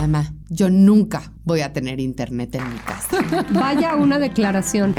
Mamá, 0.00 0.32
yo 0.48 0.70
nunca 0.70 1.32
voy 1.44 1.60
a 1.62 1.72
tener 1.72 1.98
internet 1.98 2.54
en 2.54 2.72
mi 2.72 2.78
casa. 2.78 3.18
Vaya 3.50 3.96
una 3.96 4.18
declaración. 4.18 4.94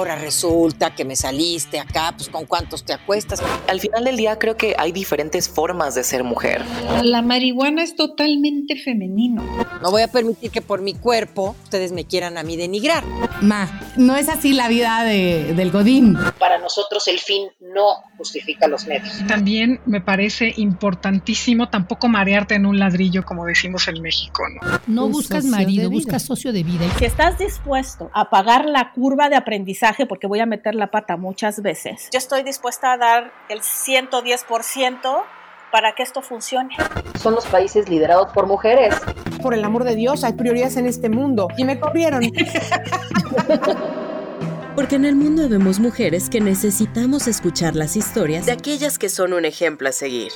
Ah, 0.00 0.04
ahora 0.04 0.16
resulta 0.16 0.94
que 0.94 1.04
me 1.04 1.14
saliste 1.14 1.78
acá, 1.78 2.14
pues 2.16 2.30
con 2.30 2.46
cuántos 2.46 2.84
te 2.84 2.94
acuestas. 2.94 3.42
Al 3.68 3.80
final 3.80 4.04
del 4.04 4.16
día 4.16 4.38
creo 4.38 4.56
que 4.56 4.74
hay 4.78 4.92
diferentes 4.92 5.46
formas 5.46 5.94
de 5.94 6.04
ser 6.04 6.24
mujer. 6.24 6.64
La 7.02 7.20
marihuana 7.20 7.82
es 7.82 7.96
totalmente 7.96 8.76
femenino. 8.76 9.44
No 9.82 9.90
voy 9.90 10.00
a 10.00 10.08
permitir 10.08 10.50
que 10.50 10.62
por 10.62 10.80
mi 10.80 10.94
cuerpo 10.94 11.54
ustedes 11.64 11.92
me 11.92 12.06
quieran 12.06 12.38
a 12.38 12.42
mí 12.42 12.56
denigrar. 12.56 13.04
Ma, 13.42 13.68
no 13.98 14.16
es 14.16 14.30
así 14.30 14.54
la 14.54 14.68
vida 14.68 15.04
de, 15.04 15.52
del 15.52 15.70
Godín. 15.70 16.16
Para 16.38 16.56
nosotros 16.56 17.06
el 17.06 17.18
fin 17.18 17.48
no 17.60 17.96
justifica 18.16 18.68
los 18.68 18.86
medios. 18.86 19.12
También 19.28 19.80
me 19.84 20.00
parece 20.00 20.54
importantísimo 20.56 21.68
tampoco 21.68 22.08
marearte 22.08 22.54
en 22.54 22.64
un 22.64 22.78
ladrillo, 22.78 23.22
como 23.26 23.44
decimos 23.44 23.86
en 23.88 24.00
México. 24.00 24.44
No, 24.62 24.78
no 24.86 25.08
buscas 25.10 25.44
marido, 25.44 25.90
buscas 25.90 26.22
socio 26.22 26.54
de 26.54 26.62
vida. 26.62 26.86
Si 26.98 27.04
estás 27.04 27.38
dispuesto 27.38 28.10
a 28.14 28.30
pagar 28.30 28.64
la 28.64 28.92
curva 28.92 29.28
de 29.28 29.36
aprendizaje, 29.36 29.89
porque 30.08 30.26
voy 30.26 30.40
a 30.40 30.46
meter 30.46 30.74
la 30.74 30.90
pata 30.90 31.16
muchas 31.16 31.62
veces, 31.62 32.08
yo 32.12 32.18
estoy 32.18 32.42
dispuesta 32.42 32.92
a 32.92 32.96
dar 32.96 33.32
el 33.48 33.60
110% 33.60 35.22
para 35.70 35.94
que 35.94 36.02
esto 36.02 36.20
funcione. 36.22 36.76
Son 37.18 37.34
los 37.34 37.46
países 37.46 37.88
liderados 37.88 38.32
por 38.32 38.46
mujeres. 38.46 38.94
Por 39.42 39.54
el 39.54 39.64
amor 39.64 39.84
de 39.84 39.94
Dios, 39.94 40.24
hay 40.24 40.32
prioridades 40.32 40.76
en 40.76 40.86
este 40.86 41.08
mundo. 41.08 41.48
Y 41.56 41.64
me 41.64 41.78
corrieron. 41.78 42.22
Porque 44.74 44.96
en 44.96 45.04
el 45.04 45.14
mundo 45.16 45.48
vemos 45.48 45.78
mujeres 45.80 46.30
que 46.30 46.40
necesitamos 46.40 47.28
escuchar 47.28 47.76
las 47.76 47.96
historias 47.96 48.46
de 48.46 48.52
aquellas 48.52 48.98
que 48.98 49.08
son 49.08 49.32
un 49.32 49.44
ejemplo 49.44 49.88
a 49.88 49.92
seguir. 49.92 50.32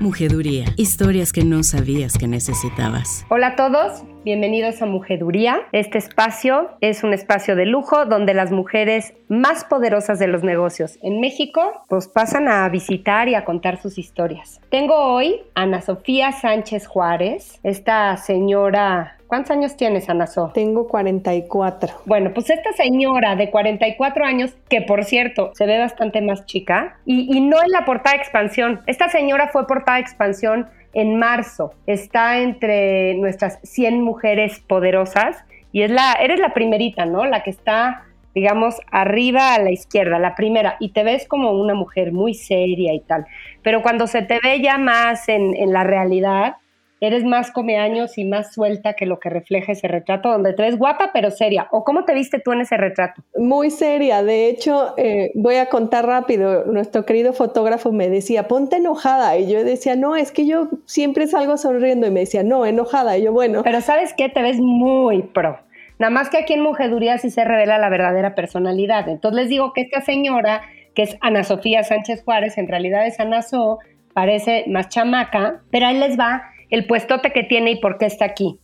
Mujeduría, 0.00 0.64
historias 0.76 1.32
que 1.32 1.44
no 1.44 1.64
sabías 1.64 2.16
que 2.16 2.28
necesitabas. 2.28 3.26
Hola 3.28 3.48
a 3.48 3.56
todos, 3.56 4.04
bienvenidos 4.28 4.82
a 4.82 4.84
Mujeduría. 4.84 5.62
Este 5.72 5.96
espacio 5.96 6.68
es 6.82 7.02
un 7.02 7.14
espacio 7.14 7.56
de 7.56 7.64
lujo 7.64 8.04
donde 8.04 8.34
las 8.34 8.50
mujeres 8.50 9.14
más 9.28 9.64
poderosas 9.64 10.18
de 10.18 10.26
los 10.26 10.42
negocios 10.42 10.98
en 11.00 11.18
México 11.18 11.86
pues 11.88 12.08
pasan 12.08 12.46
a 12.46 12.68
visitar 12.68 13.30
y 13.30 13.34
a 13.34 13.46
contar 13.46 13.80
sus 13.80 13.96
historias. 13.96 14.60
Tengo 14.68 14.94
hoy 14.96 15.40
a 15.54 15.62
Ana 15.62 15.80
Sofía 15.80 16.32
Sánchez 16.32 16.86
Juárez, 16.86 17.58
esta 17.62 18.14
señora 18.18 19.14
¿Cuántos 19.28 19.50
años 19.50 19.76
tienes, 19.76 20.08
Ana 20.08 20.26
So? 20.26 20.52
Tengo 20.54 20.88
44. 20.88 22.00
Bueno, 22.06 22.32
pues 22.32 22.48
esta 22.48 22.72
señora 22.72 23.36
de 23.36 23.50
44 23.50 24.24
años, 24.24 24.56
que 24.70 24.80
por 24.80 25.04
cierto 25.04 25.50
se 25.52 25.66
ve 25.66 25.78
bastante 25.78 26.22
más 26.22 26.46
chica, 26.46 26.96
y, 27.04 27.36
y 27.36 27.42
no 27.42 27.58
en 27.62 27.70
la 27.70 27.84
portada 27.84 28.16
de 28.16 28.22
expansión. 28.22 28.80
Esta 28.86 29.10
señora 29.10 29.48
fue 29.48 29.66
portada 29.66 29.96
de 29.96 30.02
expansión 30.02 30.66
en 30.92 31.18
marzo. 31.18 31.72
Está 31.86 32.38
entre 32.40 33.14
nuestras 33.14 33.58
100 33.62 34.02
mujeres 34.02 34.60
poderosas 34.60 35.44
y 35.72 35.82
es 35.82 35.90
la, 35.90 36.12
eres 36.14 36.40
la 36.40 36.54
primerita, 36.54 37.04
¿no? 37.04 37.24
La 37.26 37.42
que 37.42 37.50
está, 37.50 38.04
digamos, 38.34 38.76
arriba 38.90 39.54
a 39.54 39.58
la 39.58 39.70
izquierda, 39.70 40.18
la 40.18 40.34
primera, 40.34 40.76
y 40.80 40.90
te 40.90 41.04
ves 41.04 41.26
como 41.28 41.52
una 41.52 41.74
mujer 41.74 42.12
muy 42.12 42.34
seria 42.34 42.94
y 42.94 43.00
tal. 43.00 43.26
Pero 43.62 43.82
cuando 43.82 44.06
se 44.06 44.22
te 44.22 44.40
ve 44.42 44.60
ya 44.62 44.78
más 44.78 45.28
en, 45.28 45.54
en 45.54 45.72
la 45.72 45.84
realidad, 45.84 46.56
eres 47.00 47.24
más 47.24 47.50
come 47.52 47.78
años 47.78 48.18
y 48.18 48.24
más 48.24 48.52
suelta 48.52 48.94
que 48.94 49.06
lo 49.06 49.20
que 49.20 49.30
refleja 49.30 49.72
ese 49.72 49.88
retrato, 49.88 50.30
donde 50.30 50.52
te 50.52 50.62
ves 50.62 50.78
guapa 50.78 51.10
pero 51.12 51.30
seria. 51.30 51.68
¿O 51.70 51.84
cómo 51.84 52.04
te 52.04 52.14
viste 52.14 52.40
tú 52.40 52.52
en 52.52 52.62
ese 52.62 52.76
retrato? 52.76 53.22
Muy 53.36 53.70
seria. 53.70 54.22
De 54.22 54.48
hecho, 54.48 54.94
eh, 54.96 55.30
voy 55.34 55.56
a 55.56 55.66
contar 55.66 56.06
rápido. 56.06 56.64
Nuestro 56.66 57.04
querido 57.04 57.32
fotógrafo 57.32 57.92
me 57.92 58.08
decía, 58.08 58.48
ponte 58.48 58.76
enojada. 58.76 59.36
Y 59.38 59.50
yo 59.50 59.64
decía, 59.64 59.96
no, 59.96 60.16
es 60.16 60.32
que 60.32 60.46
yo 60.46 60.68
siempre 60.86 61.26
salgo 61.26 61.56
sonriendo. 61.56 62.06
Y 62.06 62.10
me 62.10 62.20
decía, 62.20 62.42
no, 62.42 62.66
enojada. 62.66 63.16
Y 63.18 63.24
yo, 63.24 63.32
bueno. 63.32 63.62
Pero 63.62 63.80
¿sabes 63.80 64.14
qué? 64.14 64.28
Te 64.28 64.42
ves 64.42 64.58
muy 64.58 65.22
pro. 65.22 65.58
Nada 65.98 66.10
más 66.10 66.30
que 66.30 66.38
aquí 66.38 66.52
en 66.52 66.62
Mujeduría 66.62 67.18
sí 67.18 67.30
se 67.30 67.44
revela 67.44 67.78
la 67.78 67.88
verdadera 67.88 68.34
personalidad. 68.34 69.08
Entonces 69.08 69.40
les 69.42 69.48
digo 69.48 69.72
que 69.72 69.82
esta 69.82 70.00
señora, 70.00 70.62
que 70.94 71.02
es 71.02 71.16
Ana 71.20 71.42
Sofía 71.42 71.82
Sánchez 71.82 72.22
Juárez, 72.24 72.56
en 72.56 72.68
realidad 72.68 73.06
es 73.06 73.18
Ana 73.18 73.42
So, 73.42 73.78
parece 74.14 74.64
más 74.68 74.88
chamaca, 74.88 75.60
pero 75.70 75.86
ahí 75.86 75.98
les 75.98 76.18
va 76.18 76.42
el 76.70 76.86
puestote 76.86 77.32
que 77.32 77.44
tiene 77.44 77.72
y 77.72 77.76
por 77.80 77.98
qué 77.98 78.06
está 78.06 78.24
aquí. 78.24 78.58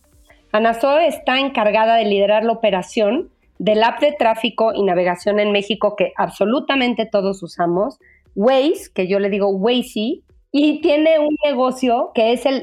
Anaso 0.51 0.99
está 0.99 1.39
encargada 1.39 1.95
de 1.95 2.05
liderar 2.05 2.43
la 2.43 2.53
operación 2.53 3.29
del 3.57 3.83
app 3.83 3.99
de 3.99 4.13
tráfico 4.13 4.73
y 4.73 4.83
navegación 4.83 5.39
en 5.39 5.51
México 5.51 5.95
que 5.95 6.13
absolutamente 6.17 7.05
todos 7.05 7.41
usamos, 7.43 7.99
Waze, 8.35 8.91
que 8.93 9.07
yo 9.07 9.19
le 9.19 9.29
digo 9.29 9.49
Waze, 9.49 10.21
y 10.51 10.81
tiene 10.81 11.19
un 11.19 11.35
negocio 11.43 12.11
que 12.13 12.31
es 12.31 12.45
el, 12.45 12.61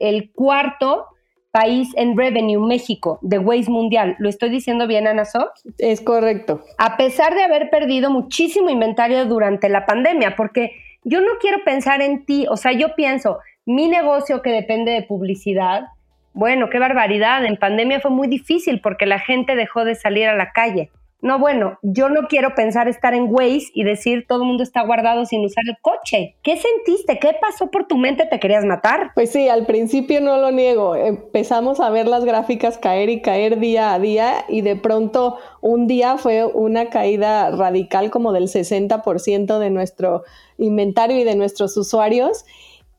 el, 0.00 0.32
cuarto 0.32 1.06
país 1.52 1.88
en 1.96 2.16
revenue, 2.16 2.64
México, 2.64 3.20
de 3.22 3.38
Waze 3.38 3.70
Mundial. 3.70 4.16
¿Lo 4.18 4.28
estoy 4.28 4.50
diciendo 4.50 4.88
bien, 4.88 5.06
Anaso? 5.06 5.50
Es 5.78 6.00
correcto. 6.00 6.62
A 6.78 6.96
pesar 6.96 7.34
de 7.34 7.44
haber 7.44 7.70
perdido 7.70 8.10
muchísimo 8.10 8.70
inventario 8.70 9.26
durante 9.26 9.68
la 9.68 9.86
pandemia, 9.86 10.34
porque 10.36 10.72
yo 11.04 11.20
no 11.20 11.32
quiero 11.40 11.58
pensar 11.64 12.02
en 12.02 12.24
ti, 12.24 12.46
o 12.50 12.56
sea, 12.56 12.72
yo 12.72 12.94
pienso, 12.96 13.38
mi 13.70 13.86
negocio 13.86 14.42
que 14.42 14.50
depende 14.50 14.90
de 14.90 15.02
publicidad, 15.02 15.84
bueno, 16.32 16.68
qué 16.70 16.80
barbaridad, 16.80 17.44
en 17.44 17.56
pandemia 17.56 18.00
fue 18.00 18.10
muy 18.10 18.26
difícil 18.26 18.80
porque 18.80 19.06
la 19.06 19.20
gente 19.20 19.54
dejó 19.54 19.84
de 19.84 19.94
salir 19.94 20.26
a 20.26 20.34
la 20.34 20.50
calle. 20.50 20.90
No, 21.22 21.38
bueno, 21.38 21.78
yo 21.82 22.08
no 22.08 22.28
quiero 22.28 22.54
pensar 22.54 22.88
estar 22.88 23.12
en 23.14 23.26
Waze 23.28 23.68
y 23.74 23.84
decir 23.84 24.24
todo 24.26 24.40
el 24.40 24.48
mundo 24.48 24.62
está 24.62 24.82
guardado 24.82 25.26
sin 25.26 25.44
usar 25.44 25.64
el 25.68 25.76
coche. 25.82 26.34
¿Qué 26.42 26.56
sentiste? 26.56 27.18
¿Qué 27.18 27.36
pasó 27.40 27.70
por 27.70 27.86
tu 27.86 27.96
mente? 27.98 28.24
¿Te 28.24 28.40
querías 28.40 28.64
matar? 28.64 29.12
Pues 29.14 29.30
sí, 29.30 29.48
al 29.48 29.66
principio 29.66 30.20
no 30.22 30.38
lo 30.38 30.50
niego. 30.50 30.96
Empezamos 30.96 31.78
a 31.78 31.90
ver 31.90 32.08
las 32.08 32.24
gráficas 32.24 32.78
caer 32.78 33.10
y 33.10 33.20
caer 33.20 33.60
día 33.60 33.92
a 33.92 33.98
día 33.98 34.46
y 34.48 34.62
de 34.62 34.76
pronto 34.76 35.36
un 35.60 35.86
día 35.86 36.16
fue 36.16 36.44
una 36.46 36.88
caída 36.88 37.50
radical 37.50 38.10
como 38.10 38.32
del 38.32 38.44
60% 38.44 39.58
de 39.58 39.70
nuestro 39.70 40.24
inventario 40.56 41.18
y 41.18 41.24
de 41.24 41.36
nuestros 41.36 41.76
usuarios 41.76 42.46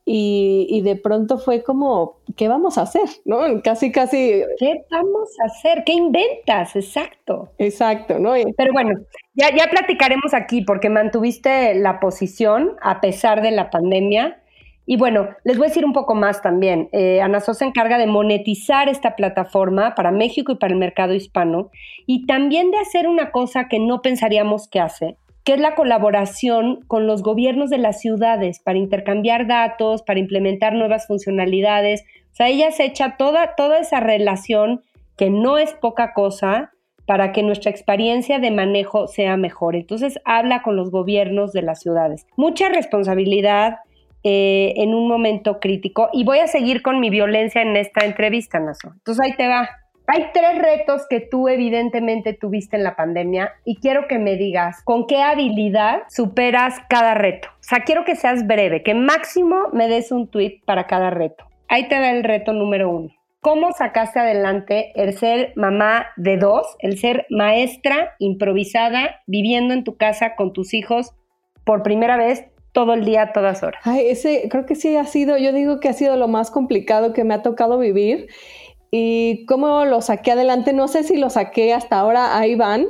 y, 0.04 0.80
de 0.82 0.96
pronto 0.96 1.38
fue 1.38 1.62
como, 1.62 2.18
¿qué 2.36 2.48
vamos 2.48 2.76
a 2.76 2.82
hacer? 2.82 3.08
¿No? 3.24 3.40
Casi, 3.62 3.92
casi. 3.92 4.42
¿Qué 4.58 4.84
vamos 4.90 5.30
a 5.42 5.46
hacer? 5.46 5.84
¿Qué 5.84 5.92
inventas? 5.92 6.74
Exacto. 6.74 7.50
Exacto, 7.58 8.18
¿no? 8.18 8.32
Pero 8.56 8.72
bueno, 8.72 8.98
ya, 9.34 9.54
ya 9.54 9.70
platicaremos 9.70 10.34
aquí 10.34 10.62
porque 10.62 10.90
mantuviste 10.90 11.74
la 11.76 12.00
posición 12.00 12.76
a 12.82 13.00
pesar 13.00 13.42
de 13.42 13.52
la 13.52 13.70
pandemia. 13.70 14.42
Y 14.84 14.96
bueno, 14.96 15.28
les 15.44 15.56
voy 15.56 15.66
a 15.66 15.68
decir 15.68 15.84
un 15.84 15.92
poco 15.92 16.16
más 16.16 16.42
también. 16.42 16.88
Eh, 16.90 17.20
Anaso 17.20 17.54
se 17.54 17.64
encarga 17.64 17.98
de 17.98 18.08
monetizar 18.08 18.88
esta 18.88 19.14
plataforma 19.14 19.94
para 19.94 20.10
México 20.10 20.50
y 20.50 20.56
para 20.56 20.72
el 20.72 20.80
mercado 20.80 21.14
hispano 21.14 21.70
y 22.06 22.26
también 22.26 22.72
de 22.72 22.78
hacer 22.78 23.06
una 23.06 23.30
cosa 23.30 23.68
que 23.68 23.78
no 23.78 24.02
pensaríamos 24.02 24.68
que 24.68 24.80
hace, 24.80 25.16
que 25.44 25.54
es 25.54 25.60
la 25.60 25.74
colaboración 25.74 26.80
con 26.86 27.06
los 27.06 27.22
gobiernos 27.22 27.70
de 27.70 27.78
las 27.78 28.00
ciudades 28.00 28.60
para 28.60 28.78
intercambiar 28.78 29.46
datos, 29.46 30.02
para 30.02 30.20
implementar 30.20 30.74
nuevas 30.74 31.06
funcionalidades. 31.06 32.04
O 32.32 32.34
sea, 32.34 32.48
ella 32.48 32.70
se 32.70 32.84
echa 32.84 33.16
toda, 33.16 33.54
toda 33.56 33.78
esa 33.78 34.00
relación, 34.00 34.82
que 35.16 35.30
no 35.30 35.58
es 35.58 35.72
poca 35.74 36.12
cosa, 36.14 36.72
para 37.06 37.32
que 37.32 37.42
nuestra 37.42 37.70
experiencia 37.70 38.38
de 38.38 38.50
manejo 38.50 39.08
sea 39.08 39.36
mejor. 39.36 39.74
Entonces, 39.74 40.20
habla 40.24 40.62
con 40.62 40.76
los 40.76 40.90
gobiernos 40.90 41.52
de 41.52 41.62
las 41.62 41.80
ciudades. 41.80 42.26
Mucha 42.36 42.68
responsabilidad 42.68 43.78
eh, 44.22 44.74
en 44.76 44.94
un 44.94 45.08
momento 45.08 45.58
crítico. 45.58 46.08
Y 46.12 46.24
voy 46.24 46.38
a 46.38 46.46
seguir 46.46 46.80
con 46.80 47.00
mi 47.00 47.10
violencia 47.10 47.60
en 47.60 47.76
esta 47.76 48.04
entrevista, 48.04 48.60
Naso. 48.60 48.92
Entonces, 48.94 49.26
ahí 49.26 49.36
te 49.36 49.48
va. 49.48 49.68
Hay 50.14 50.26
tres 50.34 50.58
retos 50.58 51.06
que 51.08 51.20
tú 51.20 51.48
evidentemente 51.48 52.34
tuviste 52.34 52.76
en 52.76 52.84
la 52.84 52.96
pandemia 52.96 53.54
y 53.64 53.76
quiero 53.76 54.08
que 54.08 54.18
me 54.18 54.36
digas 54.36 54.82
con 54.84 55.06
qué 55.06 55.22
habilidad 55.22 56.02
superas 56.10 56.74
cada 56.90 57.14
reto. 57.14 57.48
O 57.48 57.62
sea, 57.62 57.80
quiero 57.80 58.04
que 58.04 58.14
seas 58.14 58.46
breve, 58.46 58.82
que 58.82 58.92
máximo 58.92 59.70
me 59.72 59.88
des 59.88 60.12
un 60.12 60.28
tweet 60.28 60.60
para 60.66 60.86
cada 60.86 61.08
reto. 61.08 61.46
Ahí 61.66 61.88
te 61.88 61.94
da 61.94 62.10
el 62.10 62.24
reto 62.24 62.52
número 62.52 62.90
uno. 62.90 63.08
¿Cómo 63.40 63.72
sacaste 63.72 64.20
adelante 64.20 64.92
el 64.96 65.16
ser 65.16 65.54
mamá 65.56 66.08
de 66.18 66.36
dos, 66.36 66.66
el 66.80 66.98
ser 66.98 67.24
maestra 67.30 68.14
improvisada, 68.18 69.22
viviendo 69.26 69.72
en 69.72 69.82
tu 69.82 69.96
casa 69.96 70.36
con 70.36 70.52
tus 70.52 70.74
hijos 70.74 71.14
por 71.64 71.82
primera 71.82 72.18
vez 72.18 72.44
todo 72.72 72.92
el 72.92 73.06
día, 73.06 73.32
todas 73.32 73.62
horas? 73.62 73.80
Ay, 73.84 74.08
ese 74.08 74.46
creo 74.50 74.66
que 74.66 74.74
sí 74.74 74.94
ha 74.94 75.04
sido, 75.04 75.38
yo 75.38 75.54
digo 75.54 75.80
que 75.80 75.88
ha 75.88 75.94
sido 75.94 76.16
lo 76.16 76.28
más 76.28 76.50
complicado 76.50 77.14
que 77.14 77.24
me 77.24 77.32
ha 77.32 77.40
tocado 77.40 77.78
vivir 77.78 78.28
y 78.94 79.46
cómo 79.46 79.86
lo 79.86 80.02
saqué 80.02 80.32
adelante, 80.32 80.74
no 80.74 80.86
sé 80.86 81.02
si 81.02 81.16
lo 81.16 81.30
saqué 81.30 81.72
hasta 81.72 81.98
ahora, 81.98 82.38
ahí 82.38 82.54
van, 82.56 82.88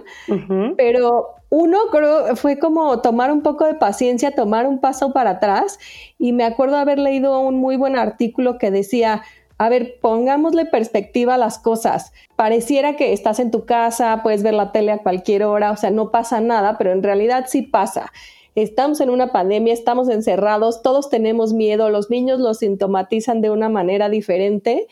pero 0.77 1.29
uno 1.49 1.79
creo 1.93 2.35
fue 2.35 2.59
como 2.59 3.01
tomar 3.01 3.31
un 3.31 3.43
poco 3.43 3.67
de 3.67 3.75
paciencia, 3.75 4.33
tomar 4.33 4.67
un 4.67 4.81
paso 4.81 5.13
para 5.13 5.31
atrás 5.31 5.79
y 6.19 6.33
me 6.33 6.43
acuerdo 6.43 6.77
haber 6.77 6.99
leído 6.99 7.39
un 7.39 7.55
muy 7.55 7.77
buen 7.77 7.97
artículo 7.97 8.59
que 8.59 8.73
decía, 8.73 9.23
a 9.59 9.69
ver, 9.69 10.01
pongámosle 10.01 10.65
perspectiva 10.65 11.35
a 11.35 11.39
las 11.39 11.61
cosas. 11.61 12.13
Pareciera 12.35 12.97
que 12.97 13.13
estás 13.13 13.39
en 13.39 13.53
tu 13.53 13.65
casa, 13.65 14.23
puedes 14.25 14.43
ver 14.43 14.55
la 14.55 14.73
tele 14.73 14.91
a 14.91 14.99
cualquier 14.99 15.45
hora, 15.45 15.71
o 15.71 15.77
sea, 15.77 15.93
no 15.93 16.11
pasa 16.11 16.41
nada, 16.41 16.79
pero 16.79 16.91
en 16.91 17.05
realidad 17.05 17.45
sí 17.47 17.63
pasa. 17.63 18.11
Estamos 18.57 19.01
en 19.01 19.09
una 19.09 19.31
pandemia, 19.31 19.73
estamos 19.73 20.09
encerrados, 20.09 20.83
todos 20.83 21.11
tenemos 21.11 21.53
miedo, 21.53 21.91
los 21.91 22.11
niños 22.11 22.41
lo 22.41 22.55
sintomatizan 22.55 23.41
de 23.41 23.51
una 23.51 23.69
manera 23.69 24.09
diferente 24.09 24.89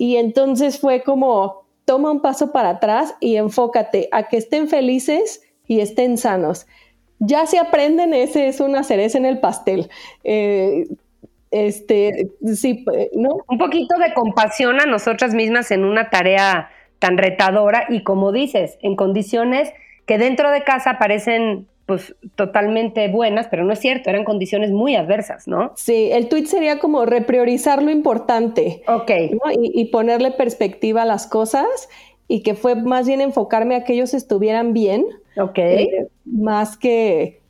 Y 0.00 0.16
entonces 0.16 0.80
fue 0.80 1.02
como, 1.02 1.66
toma 1.84 2.10
un 2.10 2.22
paso 2.22 2.52
para 2.52 2.70
atrás 2.70 3.14
y 3.20 3.36
enfócate 3.36 4.08
a 4.12 4.28
que 4.28 4.38
estén 4.38 4.66
felices 4.66 5.42
y 5.66 5.80
estén 5.80 6.16
sanos. 6.16 6.66
Ya 7.18 7.44
se 7.44 7.58
aprenden, 7.58 8.14
ese 8.14 8.48
es 8.48 8.60
una 8.60 8.82
cereza 8.82 9.18
en 9.18 9.26
el 9.26 9.40
pastel. 9.40 9.90
Eh, 10.24 10.88
este, 11.50 12.30
sí, 12.46 12.82
¿no? 13.12 13.40
Un 13.46 13.58
poquito 13.58 13.98
de 13.98 14.14
compasión 14.14 14.80
a 14.80 14.86
nosotras 14.86 15.34
mismas 15.34 15.70
en 15.70 15.84
una 15.84 16.08
tarea 16.08 16.70
tan 16.98 17.18
retadora 17.18 17.84
y 17.90 18.02
como 18.02 18.32
dices, 18.32 18.78
en 18.80 18.96
condiciones 18.96 19.70
que 20.06 20.16
dentro 20.16 20.50
de 20.50 20.64
casa 20.64 20.96
parecen 20.98 21.68
pues 21.90 22.14
totalmente 22.36 23.08
buenas, 23.08 23.48
pero 23.48 23.64
no 23.64 23.72
es 23.72 23.80
cierto, 23.80 24.10
eran 24.10 24.22
condiciones 24.22 24.70
muy 24.70 24.94
adversas, 24.94 25.48
¿no? 25.48 25.72
Sí, 25.74 26.10
el 26.12 26.28
tweet 26.28 26.46
sería 26.46 26.78
como 26.78 27.04
repriorizar 27.04 27.82
lo 27.82 27.90
importante. 27.90 28.84
Ok. 28.86 29.10
Y, 29.60 29.86
ponerle 29.86 30.30
perspectiva 30.30 31.02
a 31.02 31.04
las 31.04 31.26
cosas 31.26 31.66
y 32.28 32.44
que 32.44 32.54
fue 32.54 32.76
más 32.76 33.08
bien 33.08 33.20
enfocarme 33.20 33.74
a 33.74 33.82
que 33.82 33.94
ellos 33.94 34.14
estuvieran 34.14 34.72
bien. 34.72 35.04
Ok. 35.36 35.58
Eh, 35.58 36.06
más 36.24 36.76
que 36.76 37.40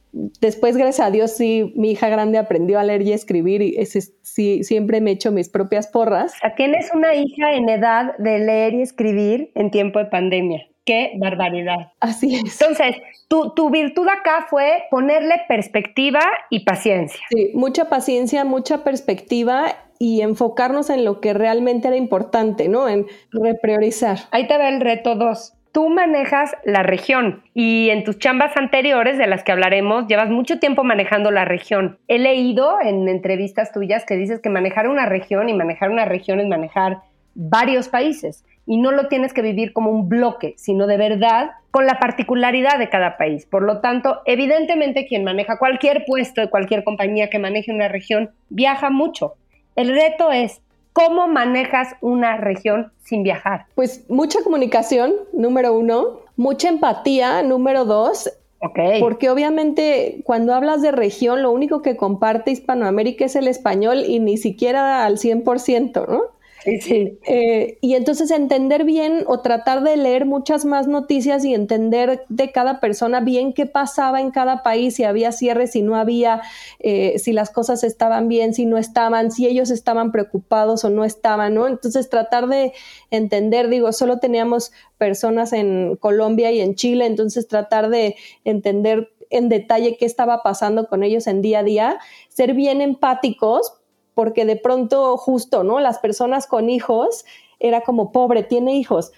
después, 0.41 0.79
gracias 0.79 1.07
a 1.07 1.11
Dios, 1.11 1.33
sí, 1.33 1.75
mi 1.77 1.91
hija 1.91 2.09
grande 2.09 2.39
aprendió 2.39 2.79
a 2.79 2.83
leer 2.83 3.03
y 3.03 3.13
escribir 3.13 3.61
y 3.61 3.77
sí, 3.85 4.65
siempre 4.65 5.03
me 5.03 5.11
he 5.11 5.13
hecho 5.13 5.33
mis 5.33 5.51
propias 5.51 5.87
porras. 5.87 6.33
Tienes 6.57 6.91
una 6.95 7.15
hija 7.15 7.53
en 7.53 7.69
edad 7.69 8.17
de 8.17 8.39
leer 8.39 8.73
y 8.73 8.81
escribir 8.81 9.53
en 9.55 9.71
tiempo 9.71 9.99
de 9.99 10.07
pandemia. 10.07 10.67
Qué 10.85 11.13
barbaridad. 11.19 11.93
Así 12.01 12.37
es. 12.37 12.61
Entonces, 12.61 12.97
tu, 13.29 13.51
tu, 13.55 13.71
virtud 13.71 14.09
acá 14.09 14.47
fue 14.49 14.85
ponerle 14.91 15.35
perspectiva 15.47 16.21
y 16.49 16.65
paciencia. 16.65 17.21
Sí, 17.31 17.51
mucha 17.55 17.89
paciencia, 17.89 18.45
mucha 18.45 18.83
perspectiva 18.83 19.77
y 19.99 20.23
enfocarnos 20.23 20.89
en 20.89 21.05
lo 21.05 21.21
que 21.21 21.35
realmente 21.35 21.89
era 21.89 21.97
importante, 21.97 22.69
¿no? 22.69 22.89
En 22.89 23.07
repriorizar. 23.31 24.19
Ahí 24.31 24.49
te 24.49 24.57
va 24.57 24.71
el 24.71 24.81
reto 24.81 25.15
2. 25.15 25.55
Tú 25.73 25.89
manejas 25.91 26.53
la 26.65 26.83
región 26.83 27.45
y 27.55 27.91
en 27.91 28.03
tus 28.03 28.19
chambas 28.19 28.57
anteriores, 28.57 29.19
de 29.19 29.29
las 29.29 29.45
que 29.45 29.53
hablaremos, 29.53 30.09
llevas 30.09 30.31
mucho 30.31 30.59
tiempo 30.59 30.83
manejando 30.83 31.31
la 31.31 31.45
región. 31.45 31.99
He 32.09 32.19
leído 32.19 32.81
en 32.81 33.09
entrevistas 33.09 33.71
tuyas 33.73 34.05
que 34.05 34.17
dices 34.17 34.41
que 34.41 34.49
manejar 34.49 34.89
una 34.89 35.07
región 35.07 35.49
y 35.49 35.55
manejar 35.55 35.91
una 35.91 36.07
región 36.07 36.41
es 36.41 36.49
manejar 36.49 37.03
varios 37.35 37.89
países 37.89 38.45
y 38.71 38.77
no 38.77 38.93
lo 38.93 39.09
tienes 39.09 39.33
que 39.33 39.43
vivir 39.43 39.73
como 39.73 39.91
un 39.91 40.09
bloque, 40.09 40.55
sino 40.57 40.87
de 40.87 40.97
verdad 40.97 41.51
con 41.73 41.87
la 41.87 41.99
particularidad 41.99 42.79
de 42.79 42.89
cada 42.89 43.17
país. 43.17 43.45
Por 43.45 43.65
lo 43.65 43.81
tanto, 43.81 44.21
evidentemente 44.27 45.09
quien 45.09 45.25
maneja 45.25 45.59
cualquier 45.59 46.05
puesto 46.07 46.41
de 46.41 46.51
cualquier 46.51 46.85
compañía 46.85 47.31
que 47.31 47.41
maneje 47.41 47.73
una 47.73 47.89
región 47.89 48.31
viaja 48.49 48.89
mucho. 48.89 49.35
El 49.75 49.89
reto 49.89 50.31
es 50.31 50.63
¿Cómo 50.93 51.29
manejas 51.29 51.95
una 52.01 52.37
región 52.37 52.93
sin 53.03 53.23
viajar? 53.23 53.67
Pues 53.77 54.09
mucha 54.09 54.43
comunicación, 54.43 55.15
número 55.33 55.73
uno, 55.73 56.21
mucha 56.37 56.69
empatía, 56.69 57.43
número 57.43 57.85
dos. 57.85 58.31
Okay. 58.61 59.01
Porque 59.01 59.31
obviamente 59.31 60.21
cuando 60.25 60.53
hablas 60.53 60.83
de 60.83 60.93
región, 60.93 61.43
lo 61.43 61.53
único 61.53 61.81
que 61.81 61.97
comparte 61.97 62.51
Hispanoamérica 62.51 63.25
es 63.25 63.37
el 63.37 63.49
español 63.49 64.05
y 64.07 64.19
ni 64.19 64.37
siquiera 64.37 65.05
al 65.05 65.17
100%, 65.17 66.09
¿no? 66.09 66.23
Sí, 66.63 67.19
eh, 67.27 67.79
y 67.81 67.95
entonces 67.95 68.31
entender 68.31 68.85
bien 68.85 69.25
o 69.27 69.41
tratar 69.41 69.83
de 69.83 69.97
leer 69.97 70.27
muchas 70.27 70.67
más 70.67 70.87
noticias 70.87 71.43
y 71.45 71.55
entender 71.55 72.27
de 72.29 72.53
cada 72.53 72.81
persona 72.81 73.21
bien 73.21 73.55
qué 73.55 73.65
pasaba 73.65 74.21
en 74.21 74.31
cada 74.31 74.63
país, 74.63 74.97
si 74.97 75.05
había 75.05 75.33
cierres, 75.33 75.71
si 75.73 75.81
no 75.81 75.97
había, 75.97 76.43
eh, 76.79 77.19
si 77.19 77.33
las 77.33 77.49
cosas 77.51 77.83
estaban 77.83 78.29
bien, 78.29 78.53
si 78.53 78.67
no 78.67 78.77
estaban, 78.77 79.31
si 79.31 79.47
ellos 79.47 79.71
estaban 79.71 80.13
preocupados 80.13 80.85
o 80.85 80.91
no 80.91 81.07
estaban, 81.07 81.55
¿no? 81.55 81.67
Entonces 81.67 82.11
tratar 82.11 82.47
de 82.47 82.75
entender, 83.11 83.71
digo, 83.71 83.91
solo 83.93 84.19
teníamos 84.19 84.71
personas 84.99 85.55
en 85.55 85.97
Colombia 85.97 86.53
y 86.53 86.61
en 86.61 86.75
Chile, 86.75 87.07
entonces 87.07 87.49
tratar 87.49 87.89
de 87.89 88.17
entender 88.45 89.11
en 89.31 89.49
detalle 89.49 89.97
qué 89.97 90.05
estaba 90.05 90.43
pasando 90.43 90.89
con 90.89 91.03
ellos 91.05 91.27
en 91.27 91.41
día 91.41 91.61
a 91.61 91.63
día, 91.63 91.99
ser 92.29 92.53
bien 92.53 92.83
empáticos 92.83 93.80
porque 94.15 94.45
de 94.45 94.57
pronto 94.57 95.17
justo, 95.17 95.65
¿no? 95.65 95.81
Las 95.81 95.99
personas 95.99 96.47
con 96.47 96.71
hijos 96.71 97.25
era 97.59 97.83
como 97.83 98.13
pobre, 98.13 98.43
tiene 98.43 98.77
hijos, 98.77 99.13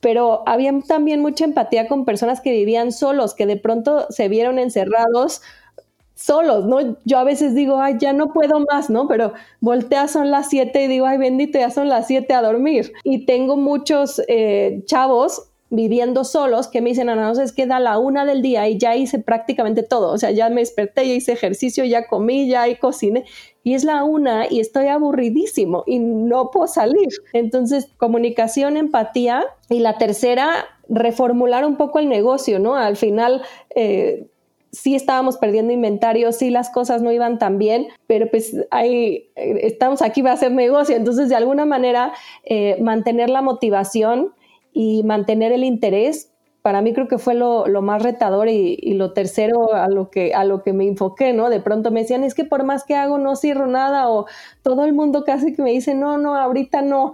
pero 0.00 0.42
había 0.46 0.72
también 0.86 1.20
mucha 1.20 1.44
empatía 1.44 1.88
con 1.88 2.04
personas 2.04 2.40
que 2.40 2.50
vivían 2.50 2.92
solos, 2.92 3.34
que 3.34 3.46
de 3.46 3.56
pronto 3.56 4.06
se 4.10 4.28
vieron 4.28 4.58
encerrados 4.58 5.40
solos, 6.14 6.66
¿no? 6.66 6.96
Yo 7.04 7.18
a 7.18 7.24
veces 7.24 7.54
digo, 7.54 7.80
ay, 7.80 7.96
ya 7.98 8.12
no 8.12 8.32
puedo 8.32 8.60
más, 8.70 8.90
¿no? 8.90 9.08
Pero 9.08 9.32
voltea, 9.60 10.08
son 10.08 10.30
las 10.30 10.48
siete 10.48 10.84
y 10.84 10.88
digo, 10.88 11.06
ay, 11.06 11.18
bendito, 11.18 11.58
ya 11.58 11.70
son 11.70 11.88
las 11.88 12.06
siete 12.06 12.34
a 12.34 12.42
dormir. 12.42 12.92
Y 13.02 13.26
tengo 13.26 13.56
muchos 13.56 14.20
eh, 14.28 14.82
chavos 14.86 15.50
viviendo 15.74 16.24
solos 16.24 16.68
que 16.68 16.80
me 16.80 16.90
dicen, 16.90 17.08
Ana, 17.08 17.32
no 17.32 17.40
es 17.40 17.52
que 17.52 17.66
da 17.66 17.80
la 17.80 17.98
una 17.98 18.24
del 18.24 18.42
día 18.42 18.68
y 18.68 18.78
ya 18.78 18.96
hice 18.96 19.18
prácticamente 19.18 19.82
todo, 19.82 20.12
o 20.12 20.18
sea, 20.18 20.30
ya 20.30 20.48
me 20.50 20.60
desperté, 20.60 21.06
ya 21.06 21.14
hice 21.14 21.32
ejercicio, 21.32 21.84
ya 21.84 22.06
comí, 22.06 22.48
ya 22.48 22.64
cociné, 22.78 23.24
y 23.62 23.74
es 23.74 23.84
la 23.84 24.04
una 24.04 24.46
y 24.50 24.60
estoy 24.60 24.88
aburridísimo 24.88 25.84
y 25.86 25.98
no 25.98 26.50
puedo 26.50 26.66
salir. 26.66 27.08
Entonces, 27.32 27.88
comunicación, 27.96 28.76
empatía 28.76 29.44
y 29.70 29.80
la 29.80 29.98
tercera, 29.98 30.66
reformular 30.88 31.64
un 31.64 31.76
poco 31.76 31.98
el 31.98 32.08
negocio, 32.08 32.58
¿no? 32.58 32.76
Al 32.76 32.96
final... 32.96 33.42
Eh, 33.74 34.26
sí 34.74 34.94
estábamos 34.94 35.36
perdiendo 35.36 35.72
inventario, 35.72 36.32
sí 36.32 36.50
las 36.50 36.68
cosas 36.68 37.00
no 37.00 37.12
iban 37.12 37.38
tan 37.38 37.58
bien, 37.58 37.86
pero 38.06 38.28
pues 38.28 38.56
ahí 38.70 39.30
eh, 39.36 39.60
estamos 39.62 40.02
aquí 40.02 40.20
va 40.20 40.30
a 40.30 40.34
hacer 40.34 40.52
negocio, 40.52 40.96
entonces 40.96 41.28
de 41.28 41.36
alguna 41.36 41.64
manera 41.64 42.12
eh, 42.44 42.76
mantener 42.80 43.30
la 43.30 43.40
motivación 43.40 44.34
y 44.74 45.04
mantener 45.04 45.52
el 45.52 45.64
interés, 45.64 46.32
para 46.60 46.82
mí 46.82 46.92
creo 46.92 47.08
que 47.08 47.18
fue 47.18 47.34
lo, 47.34 47.66
más 47.80 48.02
retador 48.02 48.48
y, 48.48 48.94
lo 48.94 49.12
tercero 49.12 49.74
a 49.74 49.86
lo, 49.88 50.10
que, 50.10 50.34
a 50.34 50.44
lo 50.44 50.62
que 50.62 50.72
me 50.72 50.88
enfoqué, 50.88 51.32
¿no? 51.32 51.48
De 51.48 51.60
pronto 51.60 51.90
me 51.90 52.00
decían, 52.00 52.24
es 52.24 52.34
que 52.34 52.44
por 52.44 52.64
más 52.64 52.84
que 52.84 52.96
hago 52.96 53.18
no 53.18 53.36
cierro 53.36 53.66
nada 53.66 54.08
o 54.08 54.26
todo 54.62 54.84
el 54.84 54.94
mundo 54.94 55.24
casi 55.24 55.54
que 55.54 55.62
me 55.62 55.72
dice, 55.72 55.94
no, 55.94 56.18
no, 56.18 56.34
ahorita 56.36 56.80
no. 56.82 57.12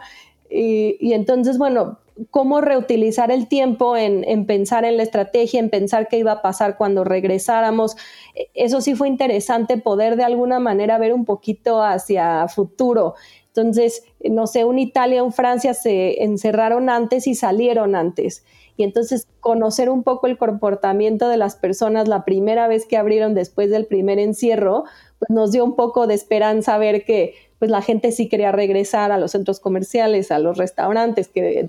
Y, 0.49 1.13
entonces, 1.13 1.59
bueno, 1.59 1.99
cómo 2.31 2.61
reutilizar 2.61 3.33
el 3.33 3.49
tiempo 3.49 3.97
en, 3.97 4.23
en, 4.23 4.47
pensar 4.47 4.85
en 4.85 4.97
la 4.97 5.03
estrategia, 5.03 5.59
en 5.59 5.69
pensar 5.69 6.07
qué 6.09 6.19
iba 6.19 6.33
a 6.33 6.43
pasar 6.43 6.77
cuando 6.77 7.03
regresáramos. 7.03 7.97
E, 8.37 8.51
eso 8.55 8.81
sí 8.81 8.95
fue 8.95 9.09
interesante 9.09 9.79
poder 9.79 10.15
de 10.15 10.25
alguna 10.25 10.61
manera 10.61 10.97
ver 10.99 11.13
un 11.13 11.25
poquito 11.25 11.83
hacia 11.83 12.47
futuro 12.49 13.15
entonces, 13.55 14.05
no 14.23 14.47
sé, 14.47 14.65
un 14.65 14.79
Italia, 14.79 15.25
un 15.25 15.33
Francia 15.33 15.75
se 15.75 16.23
encerraron 16.23 16.89
antes 16.89 17.27
y 17.27 17.35
salieron 17.35 17.97
antes. 17.97 18.45
Y 18.77 18.85
entonces 18.85 19.27
conocer 19.41 19.91
un 19.91 20.05
poco 20.05 20.29
el 20.29 20.39
comportamiento 20.39 21.29
de 21.29 21.37
las 21.37 21.57
personas 21.57 22.09
la 22.09 22.25
primera 22.25 22.69
vez 22.69 22.87
que 22.87 22.97
abrieron 22.97 23.35
después 23.35 23.71
del 23.71 23.87
primer 23.87 24.19
encierro, 24.19 24.85
pues 25.19 25.31
nos 25.31 25.53
dio 25.53 25.65
un 25.65 25.75
poco 25.75 26.07
de 26.07 26.15
esperanza 26.15 26.79
ver 26.79 27.05
que 27.05 27.35
pues 27.59 27.71
la 27.71 27.83
gente 27.83 28.11
sí 28.13 28.29
quería 28.29 28.53
regresar 28.53 29.13
a 29.13 29.19
los 29.19 29.33
centros 29.33 29.61
comerciales, 29.61 30.31
a 30.31 30.39
los 30.39 30.57
restaurantes, 30.57 31.29
que 31.29 31.69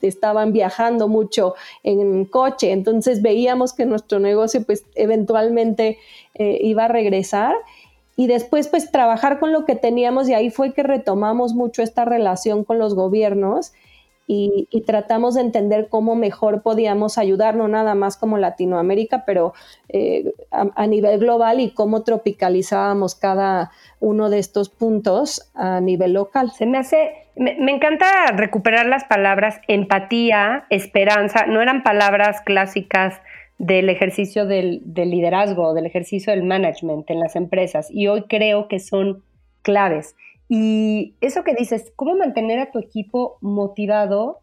estaban 0.00 0.52
viajando 0.52 1.08
mucho 1.08 1.54
en 1.82 2.26
coche. 2.26 2.70
Entonces 2.70 3.22
veíamos 3.22 3.72
que 3.72 3.86
nuestro 3.86 4.20
negocio 4.20 4.62
pues 4.64 4.84
eventualmente 4.94 5.98
eh, 6.34 6.58
iba 6.62 6.84
a 6.84 6.88
regresar 6.88 7.54
y 8.22 8.28
después 8.28 8.68
pues 8.68 8.92
trabajar 8.92 9.40
con 9.40 9.50
lo 9.50 9.64
que 9.64 9.74
teníamos 9.74 10.28
y 10.28 10.34
ahí 10.34 10.48
fue 10.48 10.72
que 10.72 10.84
retomamos 10.84 11.54
mucho 11.54 11.82
esta 11.82 12.04
relación 12.04 12.62
con 12.62 12.78
los 12.78 12.94
gobiernos 12.94 13.72
y, 14.28 14.68
tratamos 14.86 15.34
de 15.34 15.40
entender 15.40 15.88
cómo 15.90 16.14
mejor 16.14 16.62
podíamos 16.62 17.18
ayudar, 17.18 17.56
no 17.56 17.66
nada 17.66 17.96
más 17.96 18.16
como 18.16 18.38
Latinoamérica, 18.38 19.24
pero 19.26 19.54
eh, 19.88 20.32
a, 20.52 20.86
nivel 20.86 21.18
global 21.18 21.58
y 21.58 21.70
cómo 21.70 22.04
tropicalizábamos 22.04 23.16
cada 23.16 23.72
uno 23.98 24.30
de 24.30 24.38
estos 24.38 24.68
puntos 24.68 25.50
a 25.54 25.80
nivel 25.80 26.12
local. 26.12 26.52
Se 26.52 26.64
me 26.64 26.78
hace, 26.78 27.26
me, 27.34 27.56
me 27.56 27.72
encanta 27.72 28.06
recuperar 28.36 28.86
las 28.86 29.02
palabras 29.02 29.60
empatía, 29.66 30.64
esperanza, 30.70 31.46
no 31.46 31.60
eran 31.60 31.82
palabras 31.82 32.40
clásicas 32.42 33.20
del 33.62 33.88
ejercicio 33.90 34.44
del, 34.44 34.82
liderazgo, 34.92 35.72
del 35.72 35.86
ejercicio 35.86 36.32
del 36.32 36.42
management 36.42 37.08
en 37.08 37.20
las 37.20 37.36
empresas 37.36 37.86
y 37.92 38.08
hoy 38.08 38.22
creo 38.22 38.66
que 38.66 38.80
son 38.80 39.22
claves. 39.62 40.16
Y 40.48 41.14
eso 41.20 41.44
que 41.44 41.54
dices, 41.54 41.92
¿cómo 41.94 42.16
mantener 42.16 42.58
a 42.58 42.72
tu 42.72 42.80
equipo 42.80 43.38
motivado 43.40 44.40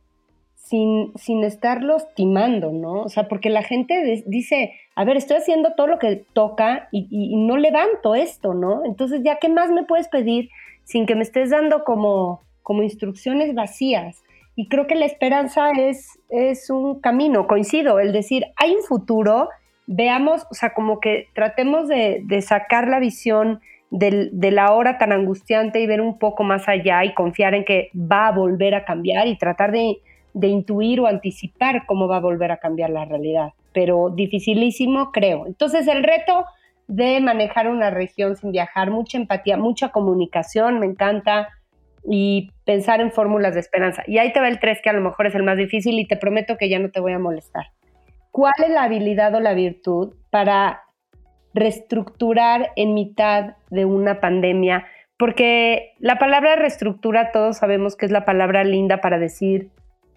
sin, 0.55 1.11
sin 1.17 1.43
estarlos 1.43 2.07
timando, 2.15 2.71
¿no? 2.71 3.01
O 3.01 3.09
sea, 3.09 3.27
porque 3.27 3.49
la 3.49 3.61
gente 3.61 4.23
dice, 4.25 4.71
a 4.95 5.03
ver, 5.03 5.17
estoy 5.17 5.35
haciendo 5.35 5.73
todo 5.75 5.87
lo 5.87 5.99
que 5.99 6.23
toca 6.31 6.87
y, 6.93 7.09
y, 7.11 7.35
no 7.35 7.57
levanto 7.57 8.15
esto, 8.15 8.53
¿no? 8.53 8.85
Entonces, 8.85 9.19
¿ya 9.21 9.35
qué 9.35 9.49
más 9.49 9.69
me 9.69 9.83
puedes 9.83 10.07
pedir 10.07 10.49
sin 10.85 11.05
que 11.05 11.15
me 11.15 11.23
estés 11.23 11.49
dando 11.49 11.83
como, 11.83 12.41
como 12.63 12.83
instrucciones 12.83 13.53
vacías? 13.53 14.23
Y 14.59 14.67
creo 14.67 14.87
que 14.87 14.95
la 14.95 15.05
esperanza 15.05 15.71
es, 15.71 16.19
es 16.27 16.69
un 16.69 16.99
camino, 16.99 17.47
coincido, 17.47 18.01
el 18.01 18.11
decir, 18.11 18.43
hay 18.57 18.75
un 18.75 18.83
futuro, 18.83 19.47
veamos, 19.87 20.45
o 20.51 20.53
sea, 20.53 20.73
como 20.73 20.99
que 20.99 21.27
tratemos 21.33 21.87
de, 21.87 22.41
sacar 22.41 22.89
la 22.89 22.99
visión 22.99 23.61
de 23.89 24.51
la 24.51 24.73
hora 24.73 24.97
tan 24.97 25.13
angustiante 25.13 25.79
y 25.79 25.87
ver 25.87 26.01
un 26.01 26.19
poco 26.19 26.43
más 26.43 26.67
allá 26.67 27.05
y 27.05 27.13
confiar 27.13 27.55
en 27.55 27.63
que 27.63 27.89
va 27.95 28.27
a 28.27 28.33
volver 28.33 28.75
a 28.75 28.83
cambiar 28.83 29.27
y 29.27 29.37
tratar 29.37 29.71
de, 29.71 29.99
de 30.33 30.47
intuir 30.49 30.99
o 30.99 31.07
anticipar 31.07 31.85
cómo 31.85 32.09
va 32.09 32.17
a 32.17 32.19
volver 32.19 32.51
a 32.51 32.57
cambiar 32.57 32.89
la 32.89 33.05
realidad. 33.05 33.53
Pero 33.71 34.09
dificilísimo, 34.09 35.13
creo. 35.13 35.47
Entonces 35.47 35.87
el 35.87 36.03
reto 36.03 36.43
de 36.89 37.21
manejar 37.21 37.69
una 37.69 37.91
región 37.91 38.35
sin 38.35 38.51
viajar, 38.51 38.91
mucha 38.91 39.17
empatía, 39.17 39.55
mucha 39.55 39.93
comunicación, 39.93 40.79
me 40.79 40.85
encanta, 40.85 41.47
y 42.11 42.49
pensar 42.65 43.01
en 43.01 43.11
fórmulas 43.11 43.53
de 43.53 43.59
esperanza. 43.59 44.03
Y 44.07 44.17
ahí 44.17 44.33
te 44.33 44.39
va 44.39 44.47
el 44.47 44.59
3, 44.59 44.81
que 44.81 44.89
a 44.89 44.93
lo 44.93 45.01
mejor 45.01 45.27
es 45.27 45.35
el 45.35 45.43
más 45.43 45.57
difícil 45.57 45.99
y 45.99 46.07
te 46.07 46.17
prometo 46.17 46.57
que 46.57 46.67
ya 46.67 46.79
no 46.79 46.89
te 46.89 46.99
voy 46.99 47.13
a 47.13 47.19
molestar. 47.19 47.67
¿Cuál 48.31 48.53
es 48.65 48.71
la 48.71 48.83
habilidad 48.83 49.35
o 49.35 49.39
la 49.39 49.53
virtud 49.53 50.15
para 50.31 50.81
reestructurar 51.53 52.71
en 52.75 52.95
mitad 52.95 53.57
de 53.69 53.85
una 53.85 54.19
pandemia? 54.19 54.87
Porque 55.19 55.93
la 55.99 56.17
palabra 56.17 56.55
reestructura 56.55 57.31
todos 57.31 57.57
sabemos 57.57 57.95
que 57.95 58.07
es 58.07 58.11
la 58.11 58.25
palabra 58.25 58.63
linda 58.63 59.01
para 59.01 59.19
decir 59.19 59.69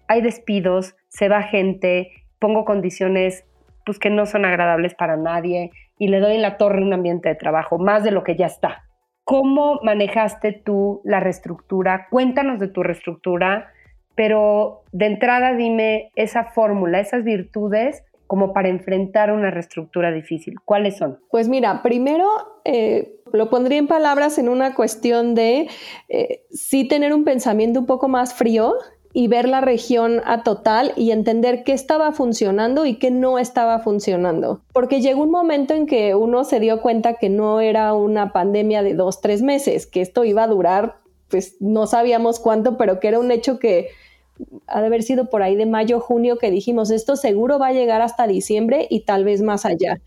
hay 0.07 0.21
despidos, 0.21 0.95
se 1.09 1.29
va 1.29 1.43
gente, 1.43 2.11
pongo 2.39 2.65
condiciones 2.65 3.45
pues 3.85 3.99
que 3.99 4.09
no 4.09 4.25
son 4.25 4.45
agradables 4.45 4.95
para 4.95 5.15
nadie 5.15 5.71
y 5.99 6.07
le 6.07 6.19
doy 6.19 6.35
en 6.35 6.41
la 6.41 6.57
torre 6.57 6.81
un 6.81 6.93
ambiente 6.93 7.29
de 7.29 7.35
trabajo, 7.35 7.77
más 7.77 8.03
de 8.03 8.11
lo 8.11 8.23
que 8.23 8.35
ya 8.35 8.47
está. 8.47 8.83
¿Cómo 9.23 9.79
manejaste 9.83 10.51
tú 10.51 11.01
la 11.05 11.19
reestructura? 11.19 12.07
Cuéntanos 12.09 12.59
de 12.59 12.67
tu 12.67 12.83
reestructura, 12.83 13.71
pero 14.15 14.83
de 14.91 15.05
entrada 15.05 15.53
dime 15.53 16.11
esa 16.15 16.45
fórmula, 16.45 16.99
esas 16.99 17.23
virtudes 17.23 18.03
como 18.27 18.53
para 18.53 18.69
enfrentar 18.69 19.31
una 19.31 19.51
reestructura 19.51 20.11
difícil. 20.11 20.55
¿Cuáles 20.65 20.97
son? 20.97 21.19
Pues 21.29 21.49
mira, 21.49 21.81
primero 21.83 22.27
eh, 22.65 23.15
lo 23.31 23.49
pondría 23.49 23.77
en 23.77 23.87
palabras 23.87 24.37
en 24.37 24.49
una 24.49 24.75
cuestión 24.75 25.35
de 25.35 25.69
eh, 26.09 26.43
sí 26.51 26.87
tener 26.87 27.13
un 27.13 27.23
pensamiento 27.23 27.79
un 27.79 27.85
poco 27.85 28.07
más 28.07 28.33
frío 28.33 28.73
y 29.13 29.27
ver 29.27 29.47
la 29.47 29.61
región 29.61 30.21
a 30.25 30.43
total 30.43 30.91
y 30.95 31.11
entender 31.11 31.63
qué 31.63 31.73
estaba 31.73 32.11
funcionando 32.11 32.85
y 32.85 32.95
qué 32.95 33.11
no 33.11 33.37
estaba 33.37 33.79
funcionando. 33.79 34.61
Porque 34.73 35.01
llegó 35.01 35.21
un 35.21 35.31
momento 35.31 35.75
en 35.75 35.85
que 35.85 36.15
uno 36.15 36.43
se 36.43 36.59
dio 36.59 36.81
cuenta 36.81 37.13
que 37.13 37.29
no 37.29 37.61
era 37.61 37.93
una 37.93 38.33
pandemia 38.33 38.81
de 38.81 38.95
dos, 38.95 39.21
tres 39.21 39.43
meses, 39.43 39.85
que 39.85 40.01
esto 40.01 40.25
iba 40.25 40.43
a 40.43 40.47
durar, 40.47 40.97
pues 41.29 41.55
no 41.59 41.85
sabíamos 41.85 42.39
cuánto, 42.39 42.75
pero 42.75 42.99
que 42.99 43.07
era 43.07 43.19
un 43.19 43.31
hecho 43.31 43.59
que 43.59 43.89
ha 44.65 44.81
de 44.81 44.87
haber 44.87 45.03
sido 45.03 45.29
por 45.29 45.43
ahí 45.43 45.55
de 45.55 45.67
mayo, 45.67 45.99
junio, 45.99 46.37
que 46.37 46.49
dijimos, 46.49 46.89
esto 46.89 47.15
seguro 47.15 47.59
va 47.59 47.67
a 47.67 47.73
llegar 47.73 48.01
hasta 48.01 48.25
diciembre 48.25 48.87
y 48.89 49.01
tal 49.01 49.23
vez 49.23 49.43
más 49.43 49.65
allá. 49.65 50.01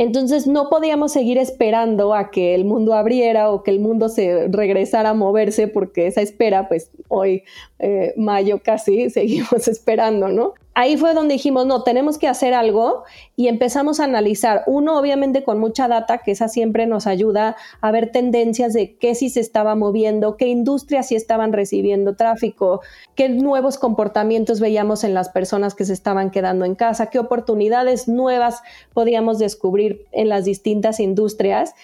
Entonces 0.00 0.46
no 0.46 0.70
podíamos 0.70 1.12
seguir 1.12 1.36
esperando 1.36 2.14
a 2.14 2.30
que 2.30 2.54
el 2.54 2.64
mundo 2.64 2.94
abriera 2.94 3.50
o 3.50 3.62
que 3.62 3.70
el 3.70 3.80
mundo 3.80 4.08
se 4.08 4.48
regresara 4.48 5.10
a 5.10 5.14
moverse 5.14 5.68
porque 5.68 6.06
esa 6.06 6.22
espera, 6.22 6.68
pues 6.68 6.90
hoy, 7.08 7.42
eh, 7.78 8.14
mayo 8.16 8.62
casi, 8.64 9.10
seguimos 9.10 9.68
esperando, 9.68 10.28
¿no? 10.28 10.54
Ahí 10.74 10.96
fue 10.96 11.14
donde 11.14 11.34
dijimos, 11.34 11.66
no, 11.66 11.82
tenemos 11.82 12.18
que 12.18 12.28
hacer 12.28 12.54
algo 12.54 13.04
y 13.36 13.48
empezamos 13.48 14.00
a 14.00 14.04
analizar. 14.04 14.62
Uno, 14.66 14.98
obviamente, 14.98 15.42
con 15.42 15.58
mucha 15.58 15.88
data, 15.88 16.18
que 16.18 16.32
esa 16.32 16.48
siempre 16.48 16.86
nos 16.86 17.06
ayuda 17.06 17.56
a 17.80 17.90
ver 17.90 18.12
tendencias 18.12 18.72
de 18.72 18.96
qué 18.96 19.14
sí 19.14 19.30
se 19.30 19.40
estaba 19.40 19.74
moviendo, 19.74 20.36
qué 20.36 20.48
industrias 20.48 21.08
sí 21.08 21.16
estaban 21.16 21.52
recibiendo 21.52 22.14
tráfico, 22.14 22.80
qué 23.14 23.28
nuevos 23.28 23.78
comportamientos 23.78 24.60
veíamos 24.60 25.04
en 25.04 25.14
las 25.14 25.28
personas 25.28 25.74
que 25.74 25.84
se 25.84 25.92
estaban 25.92 26.30
quedando 26.30 26.64
en 26.64 26.74
casa, 26.74 27.06
qué 27.06 27.18
oportunidades 27.18 28.08
nuevas 28.08 28.62
podíamos 28.94 29.38
descubrir 29.38 30.06
en 30.12 30.28
las 30.28 30.44
distintas 30.44 31.00
industrias. 31.00 31.74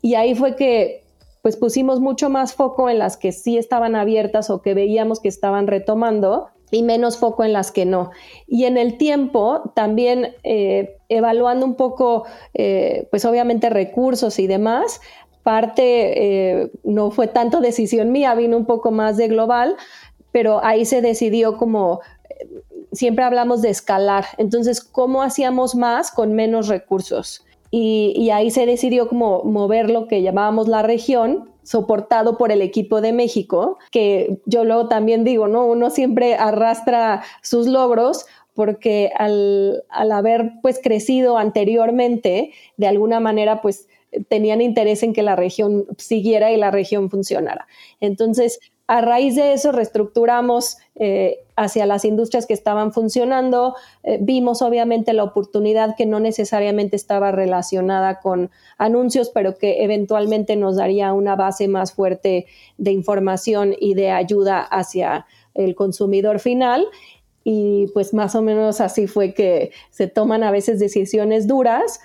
Y 0.00 0.14
ahí 0.14 0.34
fue 0.34 0.56
que 0.56 1.02
pues 1.42 1.56
pusimos 1.56 2.00
mucho 2.00 2.30
más 2.30 2.54
foco 2.54 2.88
en 2.88 2.98
las 2.98 3.16
que 3.16 3.32
sí 3.32 3.58
estaban 3.58 3.96
abiertas 3.96 4.48
o 4.48 4.62
que 4.62 4.74
veíamos 4.74 5.18
que 5.18 5.28
estaban 5.28 5.66
retomando 5.66 6.48
y 6.72 6.82
menos 6.82 7.18
foco 7.18 7.44
en 7.44 7.52
las 7.52 7.70
que 7.70 7.84
no. 7.84 8.10
Y 8.48 8.64
en 8.64 8.78
el 8.78 8.96
tiempo 8.96 9.72
también 9.76 10.34
eh, 10.42 10.96
evaluando 11.08 11.66
un 11.66 11.76
poco, 11.76 12.24
eh, 12.54 13.06
pues 13.10 13.24
obviamente 13.24 13.70
recursos 13.70 14.38
y 14.38 14.46
demás, 14.46 15.00
parte 15.42 16.62
eh, 16.62 16.70
no 16.82 17.10
fue 17.10 17.28
tanto 17.28 17.60
decisión 17.60 18.10
mía, 18.10 18.34
vino 18.34 18.56
un 18.56 18.64
poco 18.64 18.90
más 18.90 19.18
de 19.18 19.28
global, 19.28 19.76
pero 20.32 20.64
ahí 20.64 20.86
se 20.86 21.02
decidió 21.02 21.58
como, 21.58 22.00
siempre 22.90 23.24
hablamos 23.24 23.60
de 23.60 23.68
escalar, 23.68 24.24
entonces, 24.38 24.80
¿cómo 24.80 25.22
hacíamos 25.22 25.74
más 25.74 26.10
con 26.10 26.32
menos 26.32 26.68
recursos? 26.68 27.44
Y, 27.70 28.14
y 28.16 28.30
ahí 28.30 28.50
se 28.50 28.64
decidió 28.64 29.08
como 29.08 29.44
mover 29.44 29.90
lo 29.90 30.08
que 30.08 30.22
llamábamos 30.22 30.68
la 30.68 30.82
región 30.82 31.51
soportado 31.62 32.36
por 32.36 32.52
el 32.52 32.62
equipo 32.62 33.00
de 33.00 33.12
México, 33.12 33.78
que 33.90 34.38
yo 34.46 34.64
luego 34.64 34.88
también 34.88 35.24
digo, 35.24 35.48
¿no? 35.48 35.66
Uno 35.66 35.90
siempre 35.90 36.34
arrastra 36.34 37.22
sus 37.42 37.66
logros 37.66 38.26
porque 38.54 39.10
al, 39.16 39.84
haber 39.90 40.52
pues 40.62 40.80
crecido 40.82 41.38
anteriormente, 41.38 42.52
de 42.76 42.86
alguna 42.86 43.20
manera 43.20 43.62
pues 43.62 43.88
tenían 44.28 44.60
interés 44.60 45.02
en 45.02 45.14
que 45.14 45.22
la 45.22 45.36
región 45.36 45.86
siguiera 45.96 46.52
y 46.52 46.58
la 46.58 46.70
región 46.70 47.08
funcionara. 47.08 47.66
Entonces, 48.00 48.60
a 48.86 49.00
raíz 49.00 49.36
de 49.36 49.52
eso 49.52 49.72
reestructuramos 49.72 50.76
eh, 50.96 51.38
hacia 51.56 51.86
las 51.86 52.04
industrias 52.04 52.46
que 52.46 52.54
estaban 52.54 52.92
funcionando, 52.92 53.74
eh, 54.02 54.18
vimos 54.20 54.60
obviamente 54.60 55.12
la 55.12 55.24
oportunidad 55.24 55.94
que 55.96 56.04
no 56.04 56.20
necesariamente 56.20 56.96
estaba 56.96 57.30
relacionada 57.30 58.20
con 58.20 58.50
anuncios, 58.78 59.30
pero 59.30 59.56
que 59.56 59.84
eventualmente 59.84 60.56
nos 60.56 60.76
daría 60.76 61.12
una 61.12 61.36
base 61.36 61.68
más 61.68 61.92
fuerte 61.92 62.46
de 62.78 62.90
información 62.90 63.74
y 63.78 63.94
de 63.94 64.10
ayuda 64.10 64.60
hacia 64.60 65.26
el 65.54 65.74
consumidor 65.74 66.40
final. 66.40 66.86
Y 67.44 67.86
pues 67.94 68.14
más 68.14 68.34
o 68.34 68.42
menos 68.42 68.80
así 68.80 69.06
fue 69.06 69.34
que 69.34 69.72
se 69.90 70.06
toman 70.06 70.42
a 70.42 70.50
veces 70.50 70.78
decisiones 70.78 71.46
duras. 71.46 72.00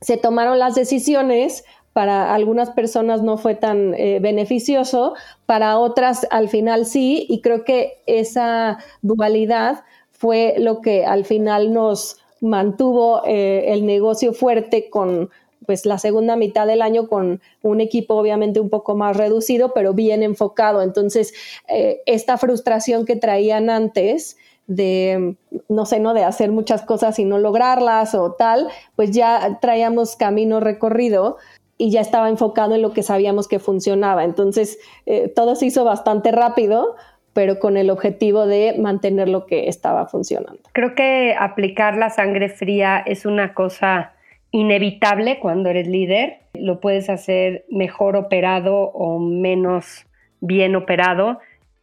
Se 0.00 0.16
tomaron 0.16 0.58
las 0.58 0.74
decisiones 0.74 1.64
para 1.92 2.34
algunas 2.34 2.70
personas 2.70 3.22
no 3.22 3.36
fue 3.36 3.54
tan 3.54 3.94
eh, 3.94 4.18
beneficioso, 4.20 5.14
para 5.46 5.78
otras 5.78 6.26
al 6.30 6.48
final 6.48 6.86
sí, 6.86 7.26
y 7.28 7.40
creo 7.40 7.64
que 7.64 7.98
esa 8.06 8.78
dualidad 9.02 9.84
fue 10.12 10.54
lo 10.58 10.80
que 10.80 11.04
al 11.04 11.24
final 11.24 11.72
nos 11.72 12.18
mantuvo 12.40 13.22
eh, 13.26 13.72
el 13.72 13.86
negocio 13.86 14.32
fuerte 14.32 14.88
con 14.88 15.30
pues 15.66 15.86
la 15.86 15.98
segunda 15.98 16.36
mitad 16.36 16.66
del 16.66 16.82
año 16.82 17.08
con 17.08 17.40
un 17.62 17.80
equipo 17.80 18.14
obviamente 18.14 18.60
un 18.60 18.70
poco 18.70 18.96
más 18.96 19.16
reducido, 19.16 19.72
pero 19.72 19.94
bien 19.94 20.22
enfocado. 20.22 20.82
Entonces, 20.82 21.32
eh, 21.68 22.00
esta 22.06 22.38
frustración 22.38 23.04
que 23.04 23.14
traían 23.14 23.70
antes, 23.70 24.36
de, 24.66 25.36
no 25.68 25.86
sé, 25.86 26.00
¿no? 26.00 26.14
De 26.14 26.24
hacer 26.24 26.50
muchas 26.50 26.82
cosas 26.82 27.18
y 27.18 27.24
no 27.24 27.38
lograrlas 27.38 28.14
o 28.14 28.32
tal, 28.32 28.68
pues 28.96 29.10
ya 29.10 29.58
traíamos 29.60 30.16
camino 30.16 30.60
recorrido 30.60 31.36
y 31.80 31.90
ya 31.90 32.02
estaba 32.02 32.28
enfocado 32.28 32.74
en 32.74 32.82
lo 32.82 32.92
que 32.92 33.02
sabíamos 33.02 33.48
que 33.48 33.58
funcionaba. 33.58 34.24
Entonces, 34.24 34.78
eh, 35.06 35.32
todo 35.34 35.56
se 35.56 35.64
hizo 35.64 35.82
bastante 35.82 36.30
rápido, 36.30 36.94
pero 37.32 37.58
con 37.58 37.78
el 37.78 37.88
objetivo 37.88 38.46
de 38.46 38.74
mantener 38.78 39.30
lo 39.30 39.46
que 39.46 39.66
estaba 39.66 40.06
funcionando. 40.06 40.60
Creo 40.74 40.94
que 40.94 41.34
aplicar 41.38 41.96
la 41.96 42.10
sangre 42.10 42.50
fría 42.50 43.02
es 43.06 43.24
una 43.24 43.54
cosa 43.54 44.12
inevitable 44.50 45.38
cuando 45.40 45.70
eres 45.70 45.88
líder. 45.88 46.40
Lo 46.52 46.80
puedes 46.80 47.08
hacer 47.08 47.64
mejor 47.70 48.14
operado 48.14 48.76
o 48.76 49.18
menos 49.18 50.04
bien 50.42 50.76
operado, 50.76 51.38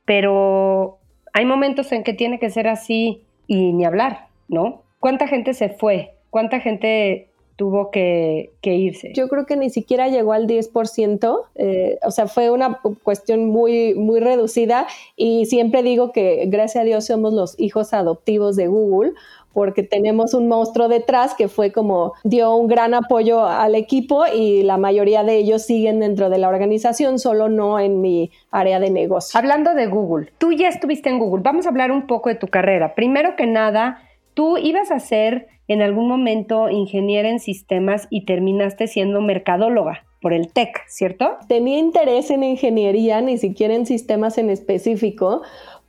pero 0.06 1.00
hay 1.34 1.46
momentos 1.46 1.92
en 1.92 2.04
que 2.04 2.14
tiene 2.14 2.38
que 2.38 2.52
ser 2.52 2.68
así 2.68 3.24
y 3.48 3.74
ni 3.74 3.84
hablar, 3.84 4.28
¿no? 4.48 4.84
¿Cuánta 5.00 5.28
gente 5.28 5.56
se 5.56 5.70
fue? 5.70 6.14
¿Cuánta 6.30 6.60
gente 6.60 7.27
tuvo 7.58 7.90
que, 7.92 8.52
irse. 8.62 9.12
Yo 9.14 9.28
creo 9.28 9.46
que 9.46 9.58
ni 9.58 9.70
siquiera 9.70 10.08
llegó 10.08 10.32
al 10.34 10.48
10%, 10.48 11.42
eh, 11.56 11.98
o 12.04 12.12
sea, 12.12 12.28
fue 12.28 12.52
una 12.52 12.80
cuestión 13.04 13.46
muy, 13.46 13.96
muy 13.96 14.20
reducida 14.20 14.88
y 15.16 15.48
siempre 15.48 15.84
digo 15.84 16.12
que 16.12 16.46
gracias 16.48 16.84
a 16.84 16.86
Dios 16.86 17.06
somos 17.06 17.34
los 17.34 17.60
hijos 17.60 17.94
adoptivos 17.94 18.56
de 18.56 18.68
Google 18.68 19.14
porque 19.54 19.82
tenemos 19.82 20.36
un 20.36 20.48
monstruo 20.48 20.88
detrás 20.88 21.34
que 21.34 21.48
fue 21.48 21.72
como 21.72 22.14
dio 22.24 22.54
un 22.56 22.68
gran 22.68 22.94
apoyo 22.94 23.44
al 23.44 23.74
equipo 23.74 24.26
y 24.28 24.62
la 24.62 24.78
mayoría 24.78 25.24
de 25.24 25.38
ellos 25.38 25.64
siguen 25.64 26.00
dentro 26.00 26.30
de 26.30 26.38
la 26.38 26.50
organización, 26.50 27.18
solo 27.18 27.50
no 27.50 27.80
en 27.80 28.00
mi 28.00 28.30
área 28.52 28.80
de 28.80 28.92
negocio. 28.92 29.36
Hablando 29.40 29.74
de 29.74 29.88
Google, 29.88 30.32
tú 30.38 30.52
ya 30.52 30.68
estuviste 30.68 31.10
en 31.10 31.18
Google, 31.18 31.42
vamos 31.42 31.66
a 31.66 31.70
hablar 31.70 31.92
un 31.92 32.06
poco 32.06 32.30
de 32.30 32.36
tu 32.36 32.48
carrera. 32.48 32.94
Primero 32.94 33.36
que 33.36 33.48
nada, 33.48 34.04
tú 34.36 34.60
ibas 34.60 34.92
a 34.92 35.00
ser 35.00 35.48
en 35.68 35.82
algún 35.82 36.08
momento 36.08 36.70
ingeniera 36.70 37.30
en 37.30 37.40
sistemas 37.40 38.08
y 38.10 38.26
terminaste 38.26 38.88
siendo 38.88 39.22
mercadóloga 39.22 40.06
por 40.22 40.34
el 40.34 40.52
TEC, 40.52 40.84
¿cierto? 40.88 41.38
Tenía 41.48 41.78
interés 41.78 42.32
en 42.32 42.44
ingeniería, 42.44 43.22
ni 43.22 43.38
siquiera 43.38 43.76
en 43.76 43.86
sistemas 43.86 44.38
en 44.38 44.50
específico, 44.50 45.42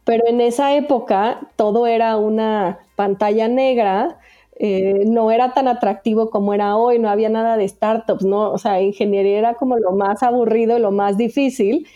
pero 0.04 0.24
en 0.26 0.40
esa 0.40 0.74
época 0.74 1.40
todo 1.56 1.86
era 1.86 2.16
una 2.16 2.78
pantalla 2.96 3.48
negra, 3.48 4.18
eh, 4.58 5.04
no 5.06 5.30
era 5.30 5.54
tan 5.54 5.68
atractivo 5.68 6.30
como 6.30 6.52
era 6.52 6.76
hoy, 6.76 6.98
no 6.98 7.08
había 7.08 7.28
nada 7.28 7.56
de 7.56 7.68
startups, 7.68 8.24
¿no? 8.24 8.50
O 8.50 8.58
sea, 8.58 8.80
ingeniería 8.80 9.38
era 9.38 9.54
como 9.54 9.78
lo 9.78 9.92
más 9.92 10.22
aburrido, 10.22 10.78
lo 10.78 10.90
más 10.90 11.16
difícil. 11.16 11.86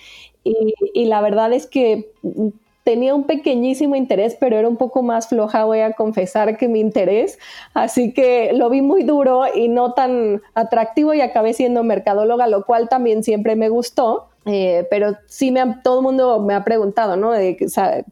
Y, 0.45 0.75
y 0.95 1.05
la 1.07 1.21
verdad 1.21 1.53
es 1.53 1.67
que 1.67 2.11
tenía 2.85 3.15
un 3.15 3.25
pequeñísimo 3.25 3.95
interés, 3.97 4.37
pero 4.39 4.57
era 4.57 4.69
un 4.69 4.77
poco 4.77 5.03
más 5.03 5.29
floja, 5.29 5.65
voy 5.65 5.81
a 5.81 5.93
confesar 5.93 6.57
que 6.57 6.69
mi 6.69 6.81
interés, 6.81 7.39
así 7.75 8.13
que 8.13 8.53
lo 8.53 8.71
vi 8.71 8.83
muy 8.83 9.05
duro 9.05 9.45
y 9.55 9.69
no 9.69 9.93
tan 9.93 10.43
atractivo 10.55 11.15
y 11.15 11.21
acabé 11.21 11.55
siendo 11.55 11.85
mercadóloga, 11.85 12.47
lo 12.49 12.65
cual 12.65 12.89
también 12.89 13.23
siempre 13.23 13.57
me 13.57 13.69
gustó. 13.69 14.29
Eh, 14.45 14.89
pero 14.91 15.17
sí, 15.27 15.53
me 15.53 15.63
todo 15.85 15.99
el 16.01 16.03
mundo 16.03 16.41
me 16.41 16.55
ha 16.55 16.65
preguntado, 16.65 17.15
¿no? 17.15 17.31
De, 17.31 17.57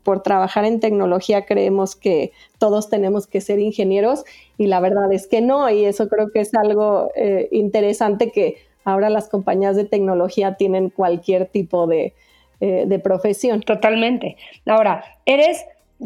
por 0.05 0.23
trabajar 0.23 0.65
en 0.65 0.79
tecnología 0.79 1.45
creemos 1.45 1.97
que 1.97 2.31
todos 2.59 2.89
tenemos 2.89 3.27
que 3.27 3.41
ser 3.41 3.59
ingenieros 3.59 4.25
y 4.57 4.69
la 4.69 4.79
verdad 4.79 5.13
es 5.13 5.27
que 5.27 5.41
no, 5.41 5.69
y 5.71 5.85
eso 5.85 6.09
creo 6.09 6.31
que 6.31 6.39
es 6.39 6.55
algo 6.55 7.11
eh, 7.17 7.49
interesante 7.51 8.31
que 8.31 8.59
ahora 8.85 9.11
las 9.11 9.29
compañías 9.29 9.75
de 9.75 9.85
tecnología 9.85 10.55
tienen 10.55 10.91
cualquier 10.91 11.47
tipo 11.47 11.89
de, 11.89 12.15
eh, 12.61 12.85
de 12.87 12.99
profesión. 12.99 13.61
Totalmente. 13.61 14.37
Ahora, 14.67 15.05
eres, 15.27 15.65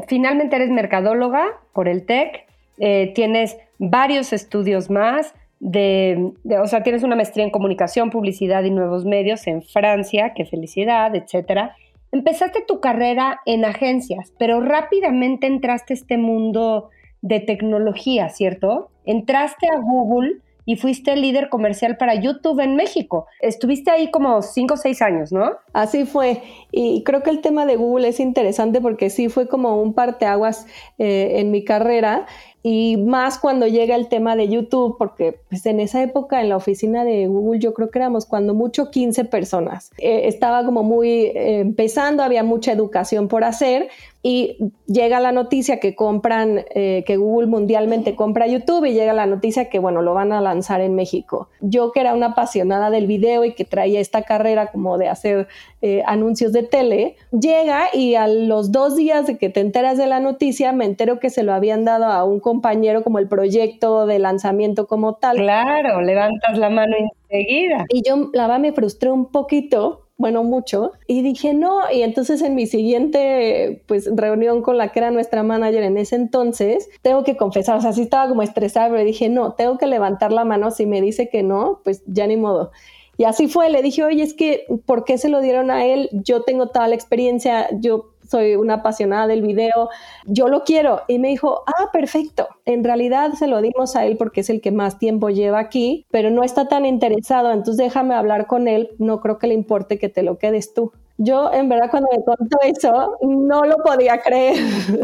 finalmente 0.09 0.57
eres 0.57 0.71
mercadóloga 0.71 1.45
por 1.73 1.89
el 1.89 2.07
TEC, 2.07 2.47
eh, 2.79 3.13
tienes 3.15 3.57
varios 3.79 4.33
estudios 4.33 4.91
más, 4.91 5.35
de, 5.61 6.33
o 6.63 6.67
sea, 6.67 6.83
tienes 6.83 7.03
una 7.03 7.17
maestría 7.17 7.45
en 7.45 7.51
comunicación, 7.51 8.11
publicidad 8.11 8.65
y 8.65 8.71
nuevos 8.71 9.05
medios 9.05 9.47
en 9.47 9.63
Francia, 9.63 10.33
qué 10.35 10.45
felicidad, 10.45 11.15
etcétera. 11.15 11.75
Empezaste 12.13 12.63
tu 12.67 12.81
carrera 12.81 13.41
en 13.47 13.65
agencias, 13.65 14.33
pero 14.39 14.61
rápidamente 14.61 15.47
entraste 15.47 15.95
a 15.95 15.97
este 15.97 16.19
mundo 16.19 16.91
de 17.23 17.41
tecnología, 17.41 18.29
¿cierto? 18.29 18.91
Entraste 19.07 19.67
a 19.67 19.81
Google 19.81 20.37
y 20.67 20.77
fuiste 20.77 21.17
líder 21.17 21.49
comercial 21.49 21.97
para 21.97 22.15
YouTube 22.15 22.61
en 22.61 22.77
México. 22.77 23.27
Estuviste 23.41 23.91
ahí 23.91 24.11
como 24.11 24.43
cinco 24.43 24.75
o 24.75 24.77
seis 24.77 25.03
años, 25.03 25.33
¿no? 25.33 25.53
Así 25.73 26.05
fue. 26.05 26.43
Y 26.71 27.03
creo 27.05 27.23
que 27.23 27.31
el 27.31 27.41
tema 27.41 27.67
de 27.67 27.77
Google 27.77 28.09
es 28.09 28.21
interesante 28.21 28.81
porque 28.81 29.11
sí 29.11 29.29
fue 29.29 29.49
como 29.49 29.81
un 29.81 29.95
parteaguas 29.95 30.67
eh, 30.99 31.41
en 31.41 31.51
mi 31.51 31.65
carrera 31.65 32.27
y 32.67 32.97
más 32.97 33.39
cuando 33.39 33.67
llega 33.67 33.95
el 33.95 34.09
tema 34.09 34.37
de 34.37 34.49
YouTube, 34.49 34.97
porque 34.97 35.39
pues, 35.51 35.67
en 35.67 35.81
esa 35.81 36.03
época 36.03 36.41
en 36.41 36.49
la 36.49 36.57
oficina 36.57 37.05
de 37.05 37.27
Google 37.27 37.61
yo 37.61 37.75
creo 37.75 37.91
que 37.91 37.99
éramos 37.99 38.25
cuando 38.25 38.55
mucho 38.55 38.91
15 38.91 39.27
personas. 39.27 39.91
Eh, 39.99 40.23
estaba 40.29 40.65
como 40.65 40.83
muy 40.83 41.27
eh, 41.27 41.61
empezando, 41.61 42.23
había 42.23 42.43
mucha 42.43 42.73
educación 42.73 43.29
por 43.29 43.45
hacer, 43.45 43.91
y 44.27 44.57
llega 44.87 45.21
la 45.21 45.33
noticia 45.33 45.81
que 45.81 45.95
compran, 45.95 46.65
eh, 46.75 47.05
que 47.07 47.19
Google 47.19 47.47
mundialmente 47.47 48.17
compra 48.17 48.47
YouTube 48.47 48.87
y 48.87 48.95
llega 48.95 49.13
la 49.13 49.27
noticia 49.27 49.69
que, 49.69 49.79
bueno, 49.79 50.01
lo 50.01 50.15
van 50.15 50.33
a 50.33 50.41
lanzar 50.41 50.81
en 50.81 50.95
México. 50.95 51.51
Yo 51.61 51.93
que 51.93 52.01
era 52.01 52.15
una 52.15 52.29
apasionada 52.29 52.89
del 52.89 53.07
video 53.07 53.45
y 53.45 53.53
que 53.53 53.67
traía 53.67 54.01
esta 54.01 54.23
carrera 54.23 54.69
como 54.69 54.97
de 54.97 55.11
hacer 55.11 55.47
eh, 55.83 56.03
anuncios 56.07 56.55
de 56.55 56.63
tele, 56.63 57.17
llega 57.39 57.89
y 57.93 58.15
a 58.15 58.27
los 58.27 58.73
dos 58.73 58.97
días 58.97 59.27
de 59.27 59.37
que 59.37 59.51
te 59.51 59.61
enteras 59.61 59.99
de 59.99 60.07
la 60.07 60.21
noticia, 60.21 60.73
me 60.73 60.87
entero 60.87 61.21
que 61.21 61.29
se 61.29 61.43
lo 61.43 61.53
habían 61.53 61.85
dado 61.85 62.07
a 62.07 62.25
un 62.25 62.41
compañero 62.41 63.05
como 63.05 63.19
el 63.19 63.29
proyecto 63.29 64.07
de 64.07 64.21
lanzamiento 64.21 64.87
como 64.87 65.17
tal. 65.17 65.37
Claro, 65.37 66.01
levantas 66.01 66.57
la 66.57 66.71
mano 66.71 66.97
enseguida. 67.29 67.85
Y 67.91 68.01
yo, 68.01 68.31
la 68.33 68.47
verdad, 68.47 68.61
me 68.61 68.73
frustré 68.73 69.11
un 69.11 69.27
poquito 69.27 70.04
bueno, 70.17 70.45
mucho, 70.45 70.93
y 71.07 71.23
dije 71.23 71.55
no, 71.55 71.91
y 71.93 72.03
entonces 72.03 72.41
en 72.43 72.55
mi 72.55 72.67
siguiente 72.67 73.83
pues 73.87 74.09
reunión 74.15 74.63
con 74.63 74.79
la 74.79 74.93
que 74.93 75.01
era 75.01 75.11
nuestra 75.11 75.43
manager 75.43 75.83
en 75.83 75.99
ese 75.99 76.17
entonces, 76.17 76.89
tengo 77.03 77.25
que 77.25 77.37
confesar, 77.37 77.77
o 77.77 77.81
sea, 77.81 77.93
sí 77.93 78.03
estaba 78.03 78.29
como 78.29 78.43
estresada, 78.43 78.89
pero 78.91 79.05
dije 79.05 79.29
no, 79.29 79.55
tengo 79.55 79.77
que 79.77 79.87
levantar 79.87 80.33
la 80.33 80.45
mano, 80.45 80.71
si 80.71 80.87
me 80.87 81.01
dice 81.01 81.29
que 81.29 81.43
no, 81.43 81.81
pues 81.85 82.03
ya 82.07 82.27
ni 82.27 82.37
modo. 82.37 82.71
Y 83.17 83.25
así 83.25 83.47
fue, 83.47 83.71
le 83.71 83.83
dije, 83.83 84.03
oye, 84.03 84.23
es 84.23 84.35
que, 84.35 84.67
¿por 84.87 85.05
qué 85.05 85.19
se 85.19 85.29
lo 85.29 85.41
dieron 85.41 85.71
a 85.71 85.87
él? 85.87 86.09
Yo 86.13 86.43
tengo 86.43 86.69
toda 86.69 86.89
la 86.89 86.97
experiencia, 86.97 87.69
yo 87.79 88.14
soy 88.27 88.57
una 88.57 88.75
apasionada 88.75 89.27
del 89.27 89.43
video, 89.43 89.91
yo 90.27 90.49
lo 90.49 90.65
quiero. 90.65 91.03
Y 91.09 91.19
me 91.19 91.29
dijo, 91.29 91.63
ah, 91.67 91.91
perfecto. 91.93 92.49
En 92.65 92.85
realidad 92.85 93.33
se 93.33 93.47
lo 93.47 93.61
dimos 93.61 93.97
a 93.97 94.05
él 94.07 94.17
porque 94.17 94.41
es 94.41 94.51
el 94.51 94.61
que 94.61 94.73
más 94.73 94.99
tiempo 94.99 95.31
lleva 95.31 95.59
aquí, 95.59 96.07
pero 96.11 96.31
no 96.31 96.43
está 96.43 96.69
tan 96.69 96.87
interesado, 96.87 97.53
entonces 97.53 97.77
déjame 97.77 98.15
hablar 98.15 98.47
con 98.47 98.69
él, 98.69 98.91
no 98.99 99.21
creo 99.21 99.39
que 99.39 99.47
le 99.47 99.55
importe 99.55 99.99
que 99.99 100.09
te 100.09 100.23
lo 100.23 100.39
quedes 100.39 100.75
tú. 100.75 100.93
Yo, 101.17 101.53
en 101.53 101.69
verdad, 101.69 101.91
cuando 101.91 102.09
me 102.11 102.25
contó 102.25 102.59
eso, 102.65 103.19
no 103.23 103.65
lo 103.65 103.77
podía 103.85 104.19
creer. 104.19 104.57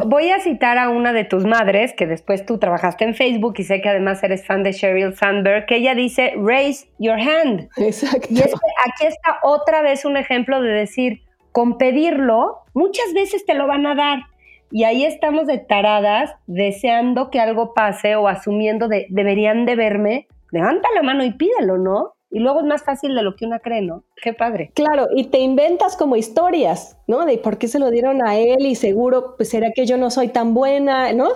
Voy 0.06 0.30
a 0.30 0.40
citar 0.40 0.76
a 0.76 0.88
una 0.88 1.12
de 1.12 1.22
tus 1.24 1.44
madres, 1.44 1.92
que 1.92 2.06
después 2.06 2.44
tú 2.44 2.58
trabajaste 2.58 3.04
en 3.04 3.14
Facebook 3.14 3.54
y 3.58 3.62
sé 3.62 3.80
que 3.80 3.90
además 3.90 4.20
eres 4.24 4.44
fan 4.44 4.64
de 4.64 4.72
Sheryl 4.72 5.14
Sandberg, 5.14 5.66
que 5.66 5.76
ella 5.76 5.94
dice, 5.94 6.34
raise 6.36 6.88
your 6.98 7.16
hand. 7.16 7.68
Exacto. 7.76 8.26
Y 8.28 8.40
es 8.40 8.46
que 8.46 8.90
aquí 8.90 9.06
está 9.06 9.36
otra 9.44 9.82
vez 9.82 10.04
un 10.04 10.16
ejemplo 10.16 10.60
de 10.60 10.72
decir, 10.72 11.20
con 11.52 11.78
pedirlo, 11.78 12.58
muchas 12.74 13.12
veces 13.14 13.44
te 13.44 13.54
lo 13.54 13.66
van 13.66 13.86
a 13.86 13.94
dar. 13.94 14.20
Y 14.70 14.84
ahí 14.84 15.04
estamos 15.04 15.46
de 15.46 15.58
taradas, 15.58 16.32
deseando 16.46 17.30
que 17.30 17.40
algo 17.40 17.74
pase 17.74 18.14
o 18.16 18.28
asumiendo 18.28 18.88
de 18.88 19.06
deberían 19.10 19.66
de 19.66 19.74
verme. 19.74 20.28
Levanta 20.52 20.88
la 20.94 21.02
mano 21.02 21.24
y 21.24 21.32
pídelo, 21.32 21.76
¿no? 21.76 22.14
Y 22.30 22.38
luego 22.38 22.60
es 22.60 22.66
más 22.66 22.84
fácil 22.84 23.14
de 23.16 23.22
lo 23.22 23.34
que 23.34 23.44
una 23.44 23.58
cree, 23.58 23.82
¿no? 23.82 24.04
Qué 24.22 24.32
padre. 24.32 24.70
Claro, 24.74 25.08
y 25.14 25.24
te 25.24 25.38
inventas 25.38 25.96
como 25.96 26.14
historias, 26.14 26.96
¿no? 27.08 27.26
De 27.26 27.38
por 27.38 27.58
qué 27.58 27.66
se 27.66 27.80
lo 27.80 27.90
dieron 27.90 28.24
a 28.24 28.38
él 28.38 28.64
y 28.64 28.76
seguro, 28.76 29.34
pues 29.36 29.48
será 29.48 29.72
que 29.72 29.84
yo 29.86 29.96
no 29.96 30.10
soy 30.10 30.28
tan 30.28 30.54
buena, 30.54 31.12
¿no? 31.12 31.30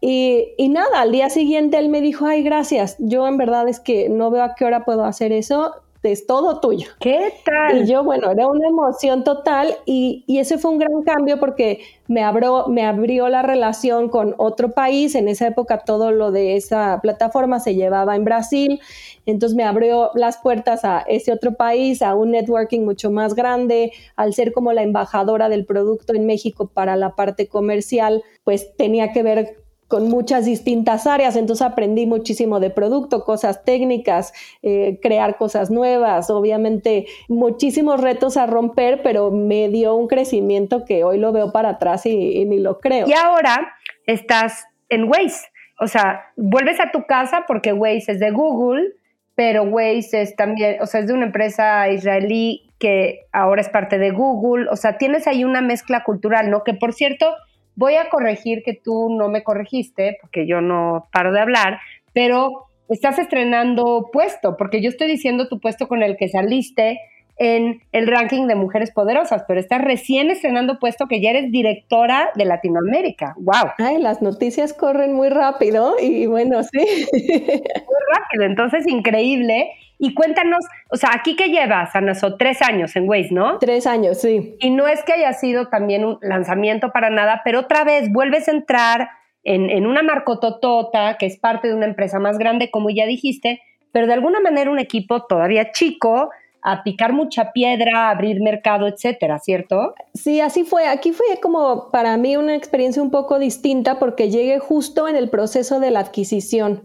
Y, 0.00 0.54
y, 0.56 0.70
nada, 0.70 1.02
al 1.02 1.12
día 1.12 1.28
siguiente 1.28 1.78
él 1.78 1.90
me 1.90 2.00
dijo, 2.00 2.26
ay, 2.26 2.42
gracias, 2.42 2.96
yo 2.98 3.26
en 3.26 3.36
verdad 3.36 3.68
es 3.68 3.80
que 3.80 4.08
no 4.08 4.30
veo 4.30 4.42
a 4.42 4.54
qué 4.54 4.64
hora 4.64 4.84
puedo 4.84 5.04
hacer 5.04 5.32
eso, 5.32 5.74
es 6.12 6.26
todo 6.26 6.60
tuyo. 6.60 6.88
¿Qué 7.00 7.32
tal? 7.44 7.82
Y 7.82 7.86
yo, 7.86 8.04
bueno, 8.04 8.30
era 8.30 8.46
una 8.46 8.68
emoción 8.68 9.24
total 9.24 9.76
y, 9.84 10.24
y 10.26 10.38
ese 10.38 10.58
fue 10.58 10.70
un 10.70 10.78
gran 10.78 11.02
cambio 11.02 11.38
porque 11.38 11.80
me 12.08 12.22
abrió, 12.22 12.66
me 12.68 12.84
abrió 12.84 13.28
la 13.28 13.42
relación 13.42 14.08
con 14.08 14.34
otro 14.38 14.72
país. 14.72 15.14
En 15.14 15.28
esa 15.28 15.46
época 15.46 15.78
todo 15.78 16.12
lo 16.12 16.30
de 16.30 16.56
esa 16.56 17.00
plataforma 17.02 17.60
se 17.60 17.74
llevaba 17.74 18.16
en 18.16 18.24
Brasil, 18.24 18.80
entonces 19.26 19.56
me 19.56 19.64
abrió 19.64 20.10
las 20.14 20.38
puertas 20.38 20.84
a 20.84 21.00
ese 21.00 21.32
otro 21.32 21.54
país, 21.54 22.02
a 22.02 22.14
un 22.14 22.30
networking 22.30 22.82
mucho 22.82 23.10
más 23.10 23.34
grande, 23.34 23.92
al 24.14 24.34
ser 24.34 24.52
como 24.52 24.72
la 24.72 24.82
embajadora 24.82 25.48
del 25.48 25.64
producto 25.64 26.14
en 26.14 26.26
México 26.26 26.70
para 26.72 26.96
la 26.96 27.14
parte 27.14 27.48
comercial, 27.48 28.22
pues 28.44 28.76
tenía 28.76 29.12
que 29.12 29.22
ver 29.22 29.65
con 29.88 30.08
muchas 30.08 30.44
distintas 30.44 31.06
áreas, 31.06 31.36
entonces 31.36 31.64
aprendí 31.64 32.06
muchísimo 32.06 32.58
de 32.58 32.70
producto, 32.70 33.24
cosas 33.24 33.64
técnicas, 33.64 34.32
eh, 34.62 34.98
crear 35.00 35.36
cosas 35.36 35.70
nuevas, 35.70 36.28
obviamente 36.30 37.06
muchísimos 37.28 38.00
retos 38.00 38.36
a 38.36 38.46
romper, 38.46 39.02
pero 39.02 39.30
me 39.30 39.68
dio 39.68 39.94
un 39.94 40.08
crecimiento 40.08 40.84
que 40.84 41.04
hoy 41.04 41.18
lo 41.18 41.32
veo 41.32 41.52
para 41.52 41.70
atrás 41.70 42.04
y, 42.06 42.44
ni 42.46 42.58
lo 42.58 42.80
creo. 42.80 43.06
Y 43.06 43.12
ahora 43.12 43.74
estás 44.06 44.66
en 44.88 45.04
Waze, 45.04 45.46
o 45.78 45.86
sea, 45.86 46.32
vuelves 46.36 46.80
a 46.80 46.90
tu 46.90 47.06
casa 47.06 47.44
porque 47.46 47.72
Waze 47.72 48.12
es 48.12 48.18
de 48.18 48.30
Google, 48.30 48.92
pero 49.36 49.62
Waze 49.64 50.22
es 50.22 50.34
también, 50.34 50.78
o 50.80 50.86
sea, 50.86 51.00
es 51.00 51.06
de 51.06 51.12
una 51.12 51.26
empresa 51.26 51.88
israelí 51.90 52.72
que 52.78 53.20
ahora 53.32 53.60
es 53.60 53.68
parte 53.68 53.98
de 53.98 54.10
Google, 54.10 54.66
o 54.70 54.76
sea, 54.76 54.98
tienes 54.98 55.26
ahí 55.26 55.44
una 55.44 55.60
mezcla 55.60 56.02
cultural, 56.04 56.50
¿no? 56.50 56.64
Que 56.64 56.74
por 56.74 56.92
cierto, 56.92 57.34
voy 57.76 57.94
a 57.94 58.08
corregir 58.08 58.62
que 58.64 58.74
tú 58.74 59.08
no 59.10 59.28
me 59.28 59.44
corregiste, 59.44 60.18
porque 60.20 60.46
yo 60.46 60.60
no 60.60 61.06
paro 61.12 61.32
de 61.32 61.40
hablar, 61.40 61.78
pero 62.12 62.64
estás 62.88 63.18
estrenando 63.18 64.10
puesto, 64.12 64.56
porque 64.56 64.82
yo 64.82 64.88
estoy 64.88 65.08
diciendo 65.08 65.48
tu 65.48 65.60
puesto 65.60 65.86
con 65.86 66.02
el 66.02 66.16
que 66.16 66.28
saliste 66.28 66.98
en 67.38 67.82
el 67.92 68.06
ranking 68.06 68.46
de 68.46 68.54
mujeres 68.54 68.90
poderosas, 68.90 69.44
pero 69.46 69.60
estás 69.60 69.82
recién 69.82 70.30
estrenando 70.30 70.78
puesto 70.78 71.06
que 71.06 71.20
ya 71.20 71.30
eres 71.30 71.52
directora 71.52 72.30
de 72.34 72.46
Latinoamérica. 72.46 73.34
¡Wow! 73.36 73.72
Ay, 73.78 73.98
las 73.98 74.22
noticias 74.22 74.72
corren 74.72 75.12
muy 75.12 75.28
rápido 75.28 75.96
y 76.00 76.26
bueno, 76.26 76.62
sí. 76.62 76.78
Muy 77.12 78.00
rápido, 78.14 78.44
entonces 78.44 78.86
increíble. 78.86 79.68
Y 79.98 80.14
cuéntanos, 80.14 80.64
o 80.90 80.96
sea, 80.96 81.10
aquí 81.14 81.36
que 81.36 81.48
llevas, 81.48 81.94
Anaso, 81.96 82.36
tres 82.36 82.60
años 82.62 82.94
en 82.96 83.08
Waze, 83.08 83.32
¿no? 83.32 83.58
Tres 83.58 83.86
años, 83.86 84.20
sí. 84.20 84.56
Y 84.60 84.70
no 84.70 84.86
es 84.86 85.02
que 85.04 85.14
haya 85.14 85.32
sido 85.32 85.68
también 85.68 86.04
un 86.04 86.18
lanzamiento 86.20 86.90
para 86.92 87.10
nada, 87.10 87.40
pero 87.44 87.60
otra 87.60 87.84
vez 87.84 88.12
vuelves 88.12 88.48
a 88.48 88.52
entrar 88.52 89.08
en, 89.42 89.70
en 89.70 89.86
una 89.86 90.02
marcototota 90.02 91.16
que 91.18 91.26
es 91.26 91.38
parte 91.38 91.68
de 91.68 91.74
una 91.74 91.86
empresa 91.86 92.18
más 92.18 92.36
grande, 92.36 92.70
como 92.70 92.90
ya 92.90 93.06
dijiste, 93.06 93.62
pero 93.92 94.06
de 94.06 94.12
alguna 94.12 94.40
manera 94.40 94.70
un 94.70 94.78
equipo 94.78 95.24
todavía 95.24 95.70
chico, 95.70 96.30
a 96.68 96.82
picar 96.82 97.12
mucha 97.12 97.52
piedra, 97.52 98.08
a 98.08 98.10
abrir 98.10 98.40
mercado, 98.40 98.88
etcétera, 98.88 99.38
¿cierto? 99.38 99.94
Sí, 100.14 100.40
así 100.40 100.64
fue. 100.64 100.88
Aquí 100.88 101.12
fue 101.12 101.38
como 101.40 101.92
para 101.92 102.16
mí 102.16 102.36
una 102.36 102.56
experiencia 102.56 103.00
un 103.00 103.12
poco 103.12 103.38
distinta 103.38 104.00
porque 104.00 104.30
llegué 104.30 104.58
justo 104.58 105.06
en 105.06 105.14
el 105.14 105.30
proceso 105.30 105.78
de 105.78 105.92
la 105.92 106.00
adquisición. 106.00 106.82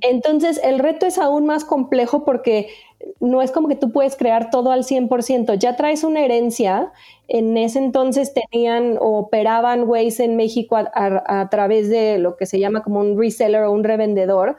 Entonces, 0.00 0.60
el 0.64 0.80
reto 0.80 1.06
es 1.06 1.18
aún 1.18 1.46
más 1.46 1.64
complejo 1.64 2.24
porque 2.24 2.70
no 3.20 3.42
es 3.42 3.52
como 3.52 3.68
que 3.68 3.76
tú 3.76 3.92
puedes 3.92 4.16
crear 4.16 4.50
todo 4.50 4.72
al 4.72 4.82
100%, 4.82 5.56
ya 5.56 5.76
traes 5.76 6.02
una 6.02 6.24
herencia. 6.24 6.90
En 7.28 7.56
ese 7.56 7.78
entonces 7.78 8.34
tenían 8.34 8.98
o 9.00 9.18
operaban 9.18 9.88
Waze 9.88 10.24
en 10.24 10.34
México 10.34 10.76
a, 10.76 11.48
través 11.48 11.88
de 11.88 12.18
lo 12.18 12.36
que 12.36 12.46
se 12.46 12.58
llama 12.58 12.82
como 12.82 12.98
un 12.98 13.16
reseller 13.16 13.62
o 13.62 13.70
un 13.70 13.84
revendedor, 13.84 14.56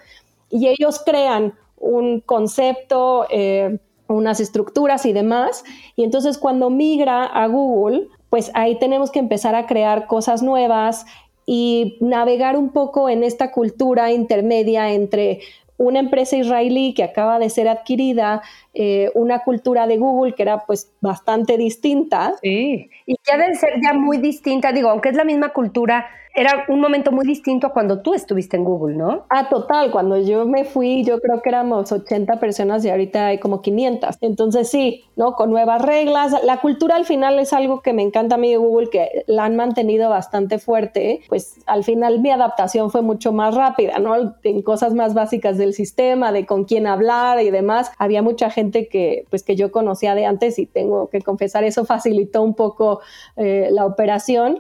y 0.50 0.70
ellos 0.70 1.02
crean 1.06 1.54
un 1.78 2.22
concepto, 2.22 3.28
eh, 3.30 3.80
unas 4.08 4.40
estructuras 4.40 5.06
y 5.06 5.14
demás, 5.14 5.64
y 5.96 6.04
entonces 6.04 6.38
cuando 6.38 6.70
migra 6.70 7.26
a 7.26 7.48
Google, 7.48 8.08
pues 8.30 8.52
ahí 8.54 8.80
tenemos 8.80 9.12
que 9.12 9.20
empezar 9.20 9.56
a 9.56 9.66
crear 9.66 10.08
cosas 10.08 10.42
nuevas 10.42 11.06
y 11.46 11.98
navegar 12.02 12.58
un 12.58 12.70
poco 12.70 13.10
en 13.10 13.24
esta 13.24 13.52
cultura 13.52 14.12
intermedia 14.12 14.92
entre 14.94 15.42
una 15.78 16.00
empresa 16.00 16.38
israelí 16.38 16.94
que 16.94 17.04
acaba 17.04 17.40
de 17.40 17.50
ser 17.50 17.68
adquirida, 17.68 18.42
eh, 18.74 19.12
una 19.16 19.40
cultura 19.40 19.88
de 19.88 19.98
Google 19.98 20.34
que 20.34 20.44
era 20.44 20.66
pues 20.66 20.92
bastante 21.02 21.58
distinta. 21.58 22.36
Sí, 22.42 22.90
y 23.06 23.16
que 23.24 23.38
debe 23.38 23.56
ser 23.56 23.82
ya 23.82 23.94
muy 23.94 24.18
distinta, 24.18 24.72
digo, 24.72 24.90
aunque 24.90 25.10
es 25.10 25.16
la 25.16 25.26
misma 25.26 25.50
cultura, 25.50 26.06
era 26.36 26.66
un 26.68 26.80
momento 26.80 27.12
muy 27.12 27.28
distinto 27.28 27.68
a 27.68 27.74
cuando 27.74 28.02
tú 28.02 28.16
estuviste 28.16 28.58
en 28.58 28.64
Google, 28.64 28.96
¿no? 28.96 29.26
Ah, 29.30 29.50
total, 29.50 29.92
cuando 29.92 30.18
yo 30.18 30.46
me 30.46 30.66
fui, 30.66 31.04
yo 31.04 31.20
creo 31.20 31.42
que 31.42 31.50
éramos 31.50 31.92
80 31.92 32.40
personas 32.40 32.84
y 32.84 32.90
ahorita 32.90 33.28
hay 33.28 33.38
como 33.38 33.62
500. 33.62 34.18
Entonces 34.22 34.68
sí, 34.70 35.04
¿no? 35.16 35.34
Con 35.34 35.52
nuevas 35.52 35.82
reglas. 35.84 36.34
La 36.44 36.60
cultura 36.60 36.96
al 36.96 37.06
final 37.06 37.38
es 37.38 37.54
algo 37.54 37.82
que 37.82 37.94
me 37.94 38.02
encanta 38.02 38.36
a 38.36 38.38
mí 38.40 38.50
de 38.50 38.58
Google, 38.58 38.90
que 38.90 39.24
la 39.28 39.46
han 39.46 39.56
mantenido 39.56 40.10
bastante 40.10 40.58
fuerte. 40.58 41.22
Pues 41.30 41.58
al 41.68 41.84
final 41.84 42.20
mi 42.20 42.32
adaptación 42.32 42.90
fue 42.90 43.04
mucho 43.04 43.32
más 43.32 43.54
rápida, 43.54 44.00
¿no? 44.00 44.34
En 44.44 44.62
cosas 44.64 44.96
más 44.96 45.14
básicas 45.14 45.60
del 45.60 45.74
sistema, 45.74 46.32
de 46.32 46.48
con 46.48 46.66
quién 46.66 46.88
hablar 46.88 47.42
y 47.42 47.52
demás. 47.52 47.92
Había 48.00 48.24
mucha 48.24 48.50
gente 48.50 48.88
que, 48.88 49.26
pues 49.30 49.44
que 49.44 49.56
yo 49.56 49.72
conocía 49.72 50.16
de 50.16 50.26
antes 50.26 50.58
y 50.58 50.66
tengo 50.66 51.10
que 51.10 51.22
confesar, 51.22 51.64
eso 51.64 51.86
facilitó 51.86 52.42
un 52.42 52.56
poco 52.56 53.02
eh, 53.36 53.68
la 53.72 53.86
operación 53.86 54.60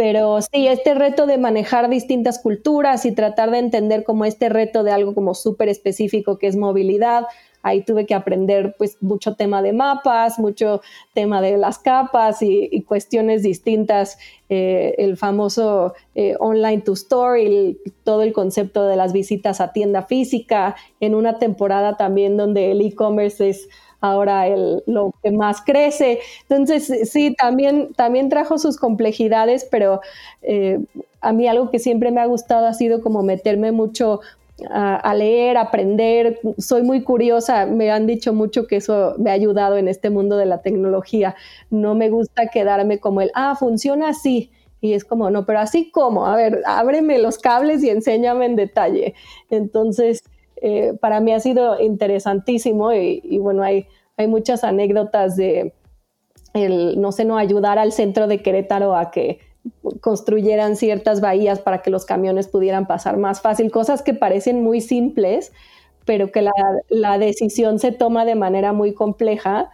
pero 0.00 0.40
sí, 0.40 0.66
este 0.66 0.94
reto 0.94 1.26
de 1.26 1.36
manejar 1.36 1.90
distintas 1.90 2.38
culturas 2.38 3.04
y 3.04 3.12
tratar 3.12 3.50
de 3.50 3.58
entender 3.58 4.02
como 4.02 4.24
este 4.24 4.48
reto 4.48 4.82
de 4.82 4.92
algo 4.92 5.14
como 5.14 5.34
súper 5.34 5.68
específico 5.68 6.38
que 6.38 6.46
es 6.46 6.56
movilidad, 6.56 7.26
ahí 7.62 7.82
tuve 7.82 8.06
que 8.06 8.14
aprender 8.14 8.74
pues 8.78 8.96
mucho 9.02 9.34
tema 9.34 9.60
de 9.60 9.74
mapas, 9.74 10.38
mucho 10.38 10.80
tema 11.12 11.42
de 11.42 11.58
las 11.58 11.78
capas 11.78 12.40
y, 12.40 12.80
cuestiones 12.88 13.42
distintas, 13.42 14.16
eh, 14.48 14.94
el 14.96 15.18
famoso 15.18 15.92
eh, 16.14 16.34
online 16.38 16.80
to 16.80 16.94
store 16.94 17.42
y 17.42 17.76
todo 18.02 18.22
el 18.22 18.32
concepto 18.32 18.86
de 18.86 18.96
las 18.96 19.12
visitas 19.12 19.60
a 19.60 19.74
tienda 19.74 20.00
física, 20.00 20.76
en 21.00 21.14
una 21.14 21.38
temporada 21.38 21.98
también 21.98 22.38
donde 22.38 22.70
el 22.70 22.80
e-commerce 22.80 23.50
es 23.50 23.68
ahora 24.00 24.46
el, 24.46 24.82
lo 24.86 25.12
que 25.22 25.30
más 25.30 25.62
crece. 25.62 26.20
Entonces, 26.48 27.10
sí, 27.10 27.34
también, 27.34 27.92
también 27.94 28.28
trajo 28.28 28.58
sus 28.58 28.76
complejidades, 28.76 29.66
pero 29.70 30.00
eh, 30.42 30.80
a 31.20 31.32
mí 31.32 31.46
algo 31.46 31.70
que 31.70 31.78
siempre 31.78 32.10
me 32.10 32.20
ha 32.20 32.26
gustado 32.26 32.66
ha 32.66 32.74
sido 32.74 33.02
como 33.02 33.22
meterme 33.22 33.72
mucho 33.72 34.20
a, 34.68 35.14
leer, 35.14 35.56
aprender. 35.56 36.40
Soy 36.58 36.82
muy 36.82 37.02
curiosa, 37.02 37.66
me 37.66 37.90
han 37.90 38.06
dicho 38.06 38.32
mucho 38.34 38.66
que 38.66 38.76
eso 38.76 39.14
me 39.18 39.30
ha 39.30 39.34
ayudado 39.34 39.76
en 39.78 39.88
este 39.88 40.10
mundo 40.10 40.36
de 40.36 40.46
la 40.46 40.62
tecnología. 40.62 41.34
No 41.70 41.94
me 41.94 42.10
gusta 42.10 42.48
quedarme 42.48 42.98
como 42.98 43.20
el, 43.20 43.30
ah, 43.34 43.56
funciona 43.58 44.08
así. 44.10 44.50
Y 44.82 44.94
es 44.94 45.04
como, 45.04 45.30
no, 45.30 45.44
pero 45.44 45.60
así 45.60 45.90
como, 45.90 46.26
a 46.26 46.36
ver, 46.36 46.62
ábreme 46.66 47.18
los 47.18 47.38
cables 47.38 47.82
y 47.82 47.90
enséñame 47.90 48.46
en 48.46 48.56
detalle. 48.56 49.14
Entonces, 49.50 50.24
eh, 50.60 50.94
para 51.00 51.20
mí 51.20 51.32
ha 51.32 51.40
sido 51.40 51.80
interesantísimo 51.80 52.92
y, 52.92 53.38
bueno, 53.38 53.62
hay, 53.62 53.86
hay 54.16 54.26
muchas 54.26 54.64
anécdotas 54.64 55.36
de 55.36 55.74
el, 56.54 57.00
no 57.00 57.12
sé, 57.12 57.24
no 57.24 57.36
ayudar 57.38 57.78
al 57.78 57.92
centro 57.92 58.26
de 58.26 58.42
Querétaro 58.42 58.96
a 58.96 59.10
que 59.10 59.38
construyeran 60.00 60.76
ciertas 60.76 61.20
bahías 61.20 61.60
para 61.60 61.82
que 61.82 61.90
los 61.90 62.04
camiones 62.04 62.48
pudieran 62.48 62.86
pasar 62.86 63.16
más 63.18 63.40
fácil, 63.40 63.70
cosas 63.70 64.02
que 64.02 64.14
parecen 64.14 64.62
muy 64.62 64.80
simples, 64.80 65.52
pero 66.04 66.32
que 66.32 66.42
la, 66.42 66.52
la 66.88 67.18
decisión 67.18 67.78
se 67.78 67.92
toma 67.92 68.24
de 68.24 68.34
manera 68.34 68.72
muy 68.72 68.94
compleja 68.94 69.70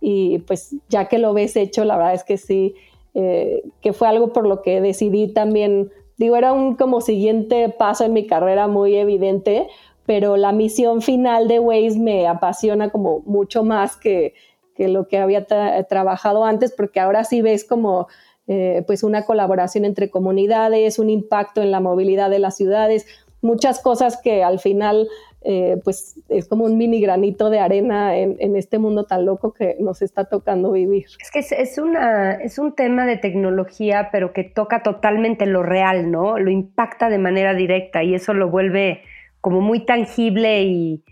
y 0.00 0.38
pues 0.40 0.74
ya 0.88 1.06
que 1.06 1.18
lo 1.18 1.34
ves 1.34 1.56
hecho, 1.56 1.84
la 1.84 1.96
verdad 1.96 2.14
es 2.14 2.24
que 2.24 2.36
sí, 2.38 2.74
eh, 3.14 3.62
que 3.80 3.92
fue 3.92 4.08
algo 4.08 4.32
por 4.32 4.46
lo 4.46 4.62
que 4.62 4.80
decidí 4.80 5.28
también, 5.28 5.90
digo, 6.16 6.36
era 6.36 6.52
un 6.52 6.76
como 6.76 7.00
siguiente 7.00 7.68
paso 7.68 8.04
en 8.04 8.12
mi 8.12 8.26
carrera 8.26 8.68
muy 8.68 8.96
evidente, 8.96 9.68
pero 10.10 10.36
la 10.36 10.50
misión 10.50 11.02
final 11.02 11.46
de 11.46 11.60
Waze 11.60 12.00
me 12.00 12.26
apasiona 12.26 12.90
como 12.90 13.20
mucho 13.26 13.62
más 13.62 13.96
que, 13.96 14.34
que 14.74 14.88
lo 14.88 15.06
que 15.06 15.18
había 15.18 15.46
trabajado 15.88 16.44
antes, 16.44 16.74
porque 16.76 16.98
ahora 16.98 17.22
sí 17.22 17.42
ves 17.42 17.64
como 17.64 18.08
eh, 18.48 18.82
pues 18.88 19.04
una 19.04 19.24
colaboración 19.24 19.84
entre 19.84 20.10
comunidades, 20.10 20.98
un 20.98 21.10
impacto 21.10 21.62
en 21.62 21.70
la 21.70 21.78
movilidad 21.78 22.28
de 22.28 22.40
las 22.40 22.56
ciudades, 22.56 23.06
muchas 23.40 23.78
cosas 23.78 24.20
que 24.20 24.42
al 24.42 24.58
final 24.58 25.06
eh, 25.42 25.76
pues 25.84 26.16
es 26.28 26.48
como 26.48 26.64
un 26.64 26.76
mini 26.76 27.00
granito 27.00 27.48
de 27.48 27.60
arena 27.60 28.16
en, 28.16 28.56
este 28.56 28.80
mundo 28.80 29.04
tan 29.04 29.24
loco 29.24 29.52
que 29.52 29.76
nos 29.78 30.02
está 30.02 30.24
tocando 30.24 30.72
vivir. 30.72 31.06
Es 31.20 31.30
que 31.30 31.38
es, 31.38 31.52
es, 31.52 31.78
una, 31.78 32.32
es 32.32 32.58
un 32.58 32.74
tema 32.74 33.06
de 33.06 33.16
tecnología, 33.16 34.08
pero 34.10 34.32
que 34.32 34.42
toca 34.42 34.82
totalmente 34.82 35.46
lo 35.46 35.62
real, 35.62 36.10
¿no? 36.10 36.36
Lo 36.36 36.50
impacta 36.50 37.08
de 37.10 37.18
manera 37.18 37.54
directa 37.54 38.02
y 38.02 38.16
eso 38.16 38.34
lo 38.34 38.50
vuelve 38.50 39.04
como 39.40 39.60
muy 39.60 39.84
tangible 39.84 40.64
y, 40.64 41.02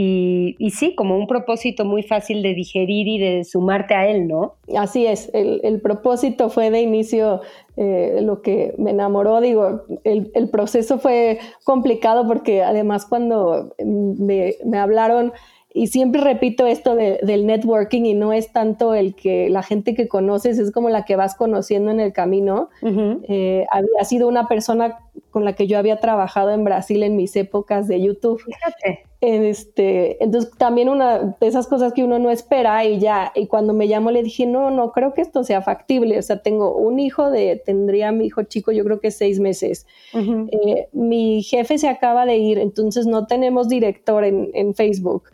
y, 0.00 0.70
sí, 0.70 0.94
como 0.94 1.16
un 1.16 1.26
propósito 1.26 1.84
muy 1.84 2.04
fácil 2.04 2.40
de 2.40 2.54
digerir 2.54 3.08
y 3.08 3.18
de 3.18 3.42
sumarte 3.42 3.94
a 3.94 4.06
él, 4.06 4.28
¿no? 4.28 4.54
Así 4.76 5.06
es, 5.06 5.28
el, 5.34 5.80
propósito 5.80 6.50
fue 6.50 6.70
de 6.70 6.82
inicio 6.82 7.40
eh, 7.76 8.20
lo 8.22 8.40
que 8.40 8.74
me 8.78 8.92
enamoró, 8.92 9.40
digo, 9.40 9.82
el, 10.04 10.50
proceso 10.50 11.00
fue 11.00 11.40
complicado 11.64 12.28
porque 12.28 12.62
además 12.62 13.06
cuando 13.06 13.74
me, 13.84 14.54
me 14.64 14.78
hablaron 14.78 15.32
y 15.74 15.88
siempre 15.88 16.22
repito 16.22 16.66
esto 16.66 16.96
del 16.96 17.46
networking 17.46 18.04
y 18.04 18.14
no 18.14 18.32
es 18.32 18.52
tanto 18.52 18.94
el 18.94 19.14
que 19.14 19.50
la 19.50 19.62
gente 19.62 19.94
que 19.94 20.08
conoces, 20.08 20.58
es 20.58 20.72
como 20.72 20.88
la 20.88 21.04
que 21.04 21.14
vas 21.14 21.34
conociendo 21.34 21.90
en 21.90 22.00
el 22.00 22.12
camino. 22.14 22.70
Eh, 22.82 23.66
había 23.70 24.04
sido 24.04 24.28
una 24.28 24.48
persona 24.48 24.98
con 25.30 25.44
la 25.44 25.52
que 25.52 25.66
yo 25.66 25.78
había 25.78 26.00
trabajado 26.00 26.50
en 26.52 26.64
Brasil 26.64 27.02
en 27.02 27.16
mis 27.16 27.36
épocas 27.36 27.86
de 27.86 28.00
YouTube. 28.00 28.40
Fíjate. 28.40 29.04
Este, 29.20 30.22
entonces 30.22 30.52
también 30.56 30.88
una 30.88 31.36
de 31.38 31.46
esas 31.46 31.66
cosas 31.66 31.92
que 31.92 32.04
uno 32.04 32.18
no 32.18 32.30
espera 32.30 32.84
y 32.84 33.00
ya, 33.00 33.32
y 33.34 33.46
cuando 33.46 33.74
me 33.74 33.88
llamó 33.88 34.10
le 34.10 34.22
dije, 34.22 34.46
no, 34.46 34.70
no 34.70 34.92
creo 34.92 35.12
que 35.12 35.20
esto 35.20 35.44
sea 35.44 35.60
factible. 35.60 36.18
O 36.18 36.22
sea, 36.22 36.40
tengo 36.40 36.76
un 36.76 36.98
hijo 36.98 37.30
de, 37.30 37.60
tendría 37.62 38.10
mi 38.10 38.26
hijo 38.26 38.44
chico, 38.44 38.72
yo 38.72 38.84
creo 38.84 39.00
que 39.00 39.10
seis 39.10 39.38
meses. 39.38 39.86
Eh, 40.14 40.88
mi 40.92 41.42
jefe 41.42 41.76
se 41.76 41.88
acaba 41.88 42.24
de 42.24 42.38
ir, 42.38 42.58
entonces 42.58 43.06
no 43.06 43.26
tenemos 43.26 43.68
director 43.68 44.24
en, 44.24 44.50
en 44.54 44.74
Facebook 44.74 45.24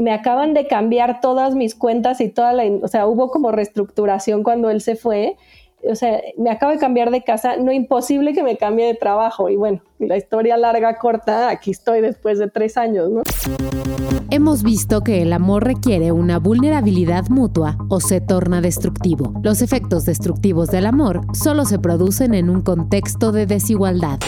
me 0.00 0.12
acaban 0.12 0.54
de 0.54 0.66
cambiar 0.66 1.20
todas 1.20 1.54
mis 1.54 1.74
cuentas 1.74 2.20
y 2.20 2.28
toda 2.28 2.52
la, 2.52 2.64
o 2.82 2.88
sea, 2.88 3.06
hubo 3.06 3.30
como 3.30 3.52
reestructuración 3.52 4.42
cuando 4.42 4.70
él 4.70 4.80
se 4.80 4.96
fue. 4.96 5.36
O 5.82 5.94
sea, 5.94 6.20
me 6.36 6.50
acabo 6.50 6.72
de 6.72 6.78
cambiar 6.78 7.10
de 7.10 7.22
casa, 7.22 7.56
no 7.56 7.72
imposible 7.72 8.34
que 8.34 8.42
me 8.42 8.58
cambie 8.58 8.86
de 8.86 8.94
trabajo. 8.94 9.48
Y 9.48 9.56
bueno, 9.56 9.80
la 9.98 10.16
historia 10.16 10.58
larga, 10.58 10.98
corta, 10.98 11.48
aquí 11.48 11.70
estoy 11.70 12.02
después 12.02 12.38
de 12.38 12.48
tres 12.48 12.76
años, 12.76 13.10
¿no? 13.10 13.22
Hemos 14.30 14.62
visto 14.62 15.00
que 15.00 15.22
el 15.22 15.32
amor 15.32 15.64
requiere 15.64 16.12
una 16.12 16.38
vulnerabilidad 16.38 17.28
mutua 17.30 17.78
o 17.88 18.00
se 18.00 18.20
torna 18.20 18.60
destructivo. 18.60 19.32
Los 19.42 19.62
efectos 19.62 20.04
destructivos 20.04 20.70
del 20.70 20.84
amor 20.84 21.22
solo 21.32 21.64
se 21.64 21.78
producen 21.78 22.34
en 22.34 22.50
un 22.50 22.60
contexto 22.60 23.32
de 23.32 23.46
desigualdad. 23.46 24.18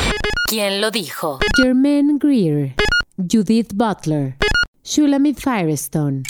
¿Quién 0.49 0.81
lo 0.81 0.91
dijo? 0.91 1.39
Germaine 1.57 2.19
Greer, 2.19 2.75
Judith 3.17 3.73
Butler, 3.75 4.37
Shulamit 4.85 5.38
Firestone. 5.38 6.23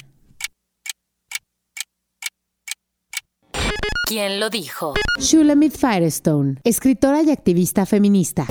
¿Quién 4.07 4.41
lo 4.41 4.51
dijo? 4.51 4.93
Shulamit 5.19 5.73
Firestone, 5.73 6.57
escritora 6.63 7.23
y 7.23 7.31
activista 7.31 7.87
feminista. 7.87 8.45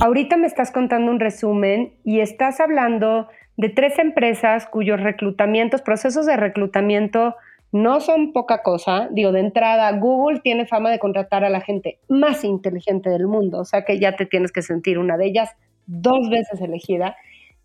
Ahorita 0.00 0.36
me 0.36 0.48
estás 0.48 0.72
contando 0.72 1.12
un 1.12 1.20
resumen 1.20 1.94
y 2.02 2.18
estás 2.18 2.58
hablando 2.58 3.28
de 3.56 3.68
tres 3.68 4.00
empresas 4.00 4.66
cuyos 4.66 5.00
reclutamientos, 5.00 5.82
procesos 5.82 6.26
de 6.26 6.36
reclutamiento 6.36 7.36
no 7.70 8.00
son 8.00 8.32
poca 8.32 8.64
cosa. 8.64 9.08
Digo, 9.12 9.30
de 9.30 9.38
entrada, 9.38 9.92
Google 9.92 10.40
tiene 10.40 10.66
fama 10.66 10.90
de 10.90 10.98
contratar 10.98 11.44
a 11.44 11.48
la 11.48 11.60
gente 11.60 12.00
más 12.08 12.42
inteligente 12.42 13.08
del 13.08 13.28
mundo, 13.28 13.60
o 13.60 13.64
sea 13.64 13.84
que 13.84 14.00
ya 14.00 14.16
te 14.16 14.26
tienes 14.26 14.50
que 14.50 14.62
sentir 14.62 14.98
una 14.98 15.16
de 15.16 15.26
ellas 15.26 15.50
dos 15.86 16.28
veces 16.28 16.60
elegida. 16.60 17.14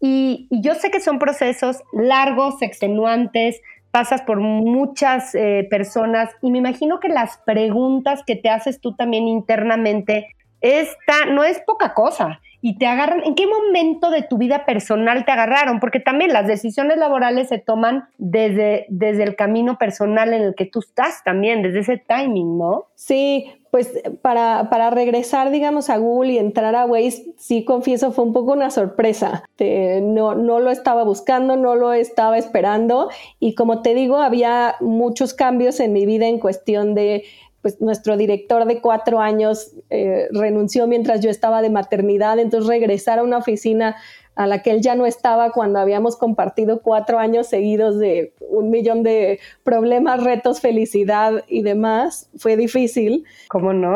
Y, 0.06 0.50
yo 0.52 0.76
sé 0.76 0.92
que 0.92 1.00
son 1.00 1.18
procesos 1.18 1.82
largos, 1.94 2.62
extenuantes, 2.62 3.62
pasas 3.90 4.22
por 4.22 4.42
muchas 4.42 5.34
eh, 5.34 5.66
personas 5.70 6.30
y 6.42 6.52
me 6.52 6.58
imagino 6.58 7.00
que 7.00 7.08
las 7.08 7.38
preguntas 7.46 8.22
que 8.28 8.36
te 8.36 8.50
haces 8.50 8.82
tú 8.82 8.96
también 8.98 9.30
internamente, 9.30 10.36
esta 10.60 11.28
no 11.32 11.46
es 11.46 11.62
poca 11.62 11.94
cosa 11.94 12.42
y 12.60 12.78
te 12.78 12.86
agarran, 12.86 13.24
¿en 13.24 13.34
qué 13.36 13.48
momento 13.48 14.10
de 14.10 14.24
tu 14.24 14.38
vida 14.38 14.66
personal 14.66 15.24
te 15.24 15.32
agarraron? 15.32 15.80
Porque 15.80 16.02
también 16.02 16.34
las 16.34 16.48
decisiones 16.48 16.98
laborales 16.98 17.48
se 17.48 17.60
toman 17.60 18.10
desde, 18.18 18.86
desde 18.90 19.24
el 19.24 19.38
camino 19.38 19.78
personal 19.78 20.34
en 20.34 20.42
el 20.42 20.54
que 20.54 20.66
tú 20.66 20.80
estás 20.80 21.24
también, 21.24 21.62
desde 21.62 21.80
ese 21.80 21.98
timing, 21.98 22.58
¿no? 22.58 22.88
Sí, 22.96 23.54
pues 23.74 23.90
para, 24.22 24.70
para 24.70 24.92
regresar, 24.92 25.50
digamos, 25.50 25.90
a 25.90 25.98
Google 25.98 26.34
y 26.34 26.38
entrar 26.38 26.76
a 26.76 26.86
Waze, 26.86 27.34
sí 27.40 27.66
confieso, 27.66 28.12
fue 28.12 28.24
un 28.24 28.32
poco 28.32 28.52
una 28.52 28.70
sorpresa. 28.70 29.46
no, 29.60 30.36
no 30.36 30.60
lo 30.60 30.70
estaba 30.70 31.04
buscando, 31.04 31.56
no 31.56 31.74
lo 31.74 31.92
estaba 31.92 32.38
esperando 32.38 33.10
y 33.40 33.56
como 33.56 33.82
te 33.82 33.96
digo, 33.96 34.18
había 34.18 34.76
muchos 34.80 35.34
cambios 35.34 35.80
en 35.80 35.92
mi 35.92 36.06
vida 36.06 36.28
en 36.28 36.38
cuestión 36.38 36.94
de 36.94 37.24
pues 37.64 37.82
nuestro 37.82 38.16
director 38.16 38.66
de 38.66 38.80
cuatro 38.80 39.20
años 39.20 39.72
eh, 39.90 40.28
renunció 40.32 40.86
mientras 40.86 41.22
yo 41.22 41.32
estaba 41.32 41.64
de 41.64 41.72
maternidad, 41.72 42.38
entonces 42.38 42.68
regresar 42.68 43.18
a 43.18 43.24
una 43.24 43.38
oficina 43.40 43.96
a 44.36 44.48
la 44.48 44.62
que 44.62 44.72
él 44.72 44.82
ya 44.82 44.96
no 44.96 45.06
estaba 45.06 45.52
cuando 45.52 45.80
habíamos 45.80 46.18
compartido 46.18 46.82
cuatro 46.82 47.20
años 47.20 47.48
seguidos 47.48 48.00
de 48.00 48.34
un 48.50 48.70
millón 48.70 49.04
de 49.04 49.40
problemas, 49.64 50.24
retos, 50.24 50.62
felicidad 50.62 51.44
y 51.48 51.62
demás, 51.62 52.30
fue 52.38 52.58
difícil. 52.58 53.26
¿Cómo 53.50 53.74
no? 53.74 53.96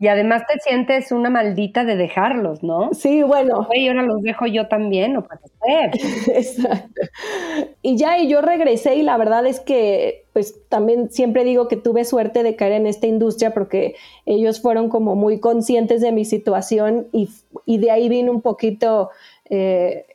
Y 0.00 0.06
además 0.06 0.44
te 0.46 0.60
sientes 0.60 1.10
una 1.10 1.28
maldita 1.28 1.84
de 1.84 1.96
dejarlos, 1.96 2.62
¿no? 2.62 2.90
Sí, 2.92 3.24
bueno. 3.24 3.66
Y 3.72 3.88
ahora 3.88 4.02
los 4.02 4.22
dejo 4.22 4.46
yo 4.46 4.68
también, 4.68 5.14
no 5.14 5.24
puede 5.24 5.40
ser. 5.66 6.36
Exacto. 6.36 7.00
Y 7.82 7.96
ya, 7.96 8.18
y 8.18 8.28
yo 8.28 8.40
regresé 8.40 8.94
y 8.94 9.02
la 9.02 9.16
verdad 9.16 9.44
es 9.44 9.58
que, 9.58 10.26
pues 10.32 10.54
también 10.68 11.10
siempre 11.10 11.42
digo 11.42 11.66
que 11.66 11.76
tuve 11.76 12.04
suerte 12.04 12.44
de 12.44 12.54
caer 12.54 12.74
en 12.74 12.86
esta 12.86 13.08
industria 13.08 13.52
porque 13.52 13.96
ellos 14.24 14.60
fueron 14.60 14.88
como 14.88 15.16
muy 15.16 15.40
conscientes 15.40 16.00
de 16.00 16.12
mi 16.12 16.24
situación 16.24 17.08
y, 17.12 17.28
y 17.66 17.78
de 17.78 17.90
ahí 17.90 18.08
vino 18.08 18.30
un 18.30 18.40
poquito 18.40 19.10
eh, 19.50 20.06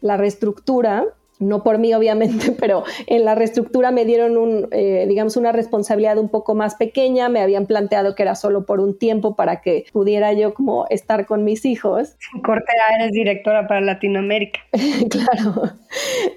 la 0.00 0.16
reestructura 0.16 1.06
no 1.38 1.62
por 1.62 1.78
mí 1.78 1.92
obviamente, 1.94 2.52
pero 2.58 2.84
en 3.06 3.24
la 3.24 3.34
reestructura 3.34 3.90
me 3.90 4.04
dieron 4.04 4.36
un, 4.36 4.68
eh, 4.70 5.04
digamos, 5.08 5.36
una 5.36 5.52
responsabilidad 5.52 6.18
un 6.18 6.28
poco 6.28 6.54
más 6.54 6.76
pequeña, 6.76 7.28
me 7.28 7.40
habían 7.40 7.66
planteado 7.66 8.14
que 8.14 8.22
era 8.22 8.34
solo 8.34 8.64
por 8.64 8.80
un 8.80 8.98
tiempo 8.98 9.36
para 9.36 9.60
que 9.60 9.84
pudiera 9.92 10.32
yo 10.32 10.54
como 10.54 10.86
estar 10.90 11.26
con 11.26 11.44
mis 11.44 11.64
hijos. 11.64 12.16
Corte 12.44 12.72
A, 12.88 12.96
eres 12.96 13.12
directora 13.12 13.66
para 13.66 13.80
Latinoamérica. 13.80 14.60
claro. 15.10 15.72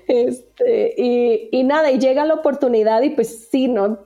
Este, 0.07 0.93
y, 0.97 1.49
y, 1.51 1.63
nada, 1.63 1.91
y 1.91 1.99
llega 1.99 2.25
la 2.25 2.35
oportunidad 2.35 3.01
y 3.01 3.11
pues 3.11 3.47
sí, 3.49 3.67
¿no? 3.67 3.99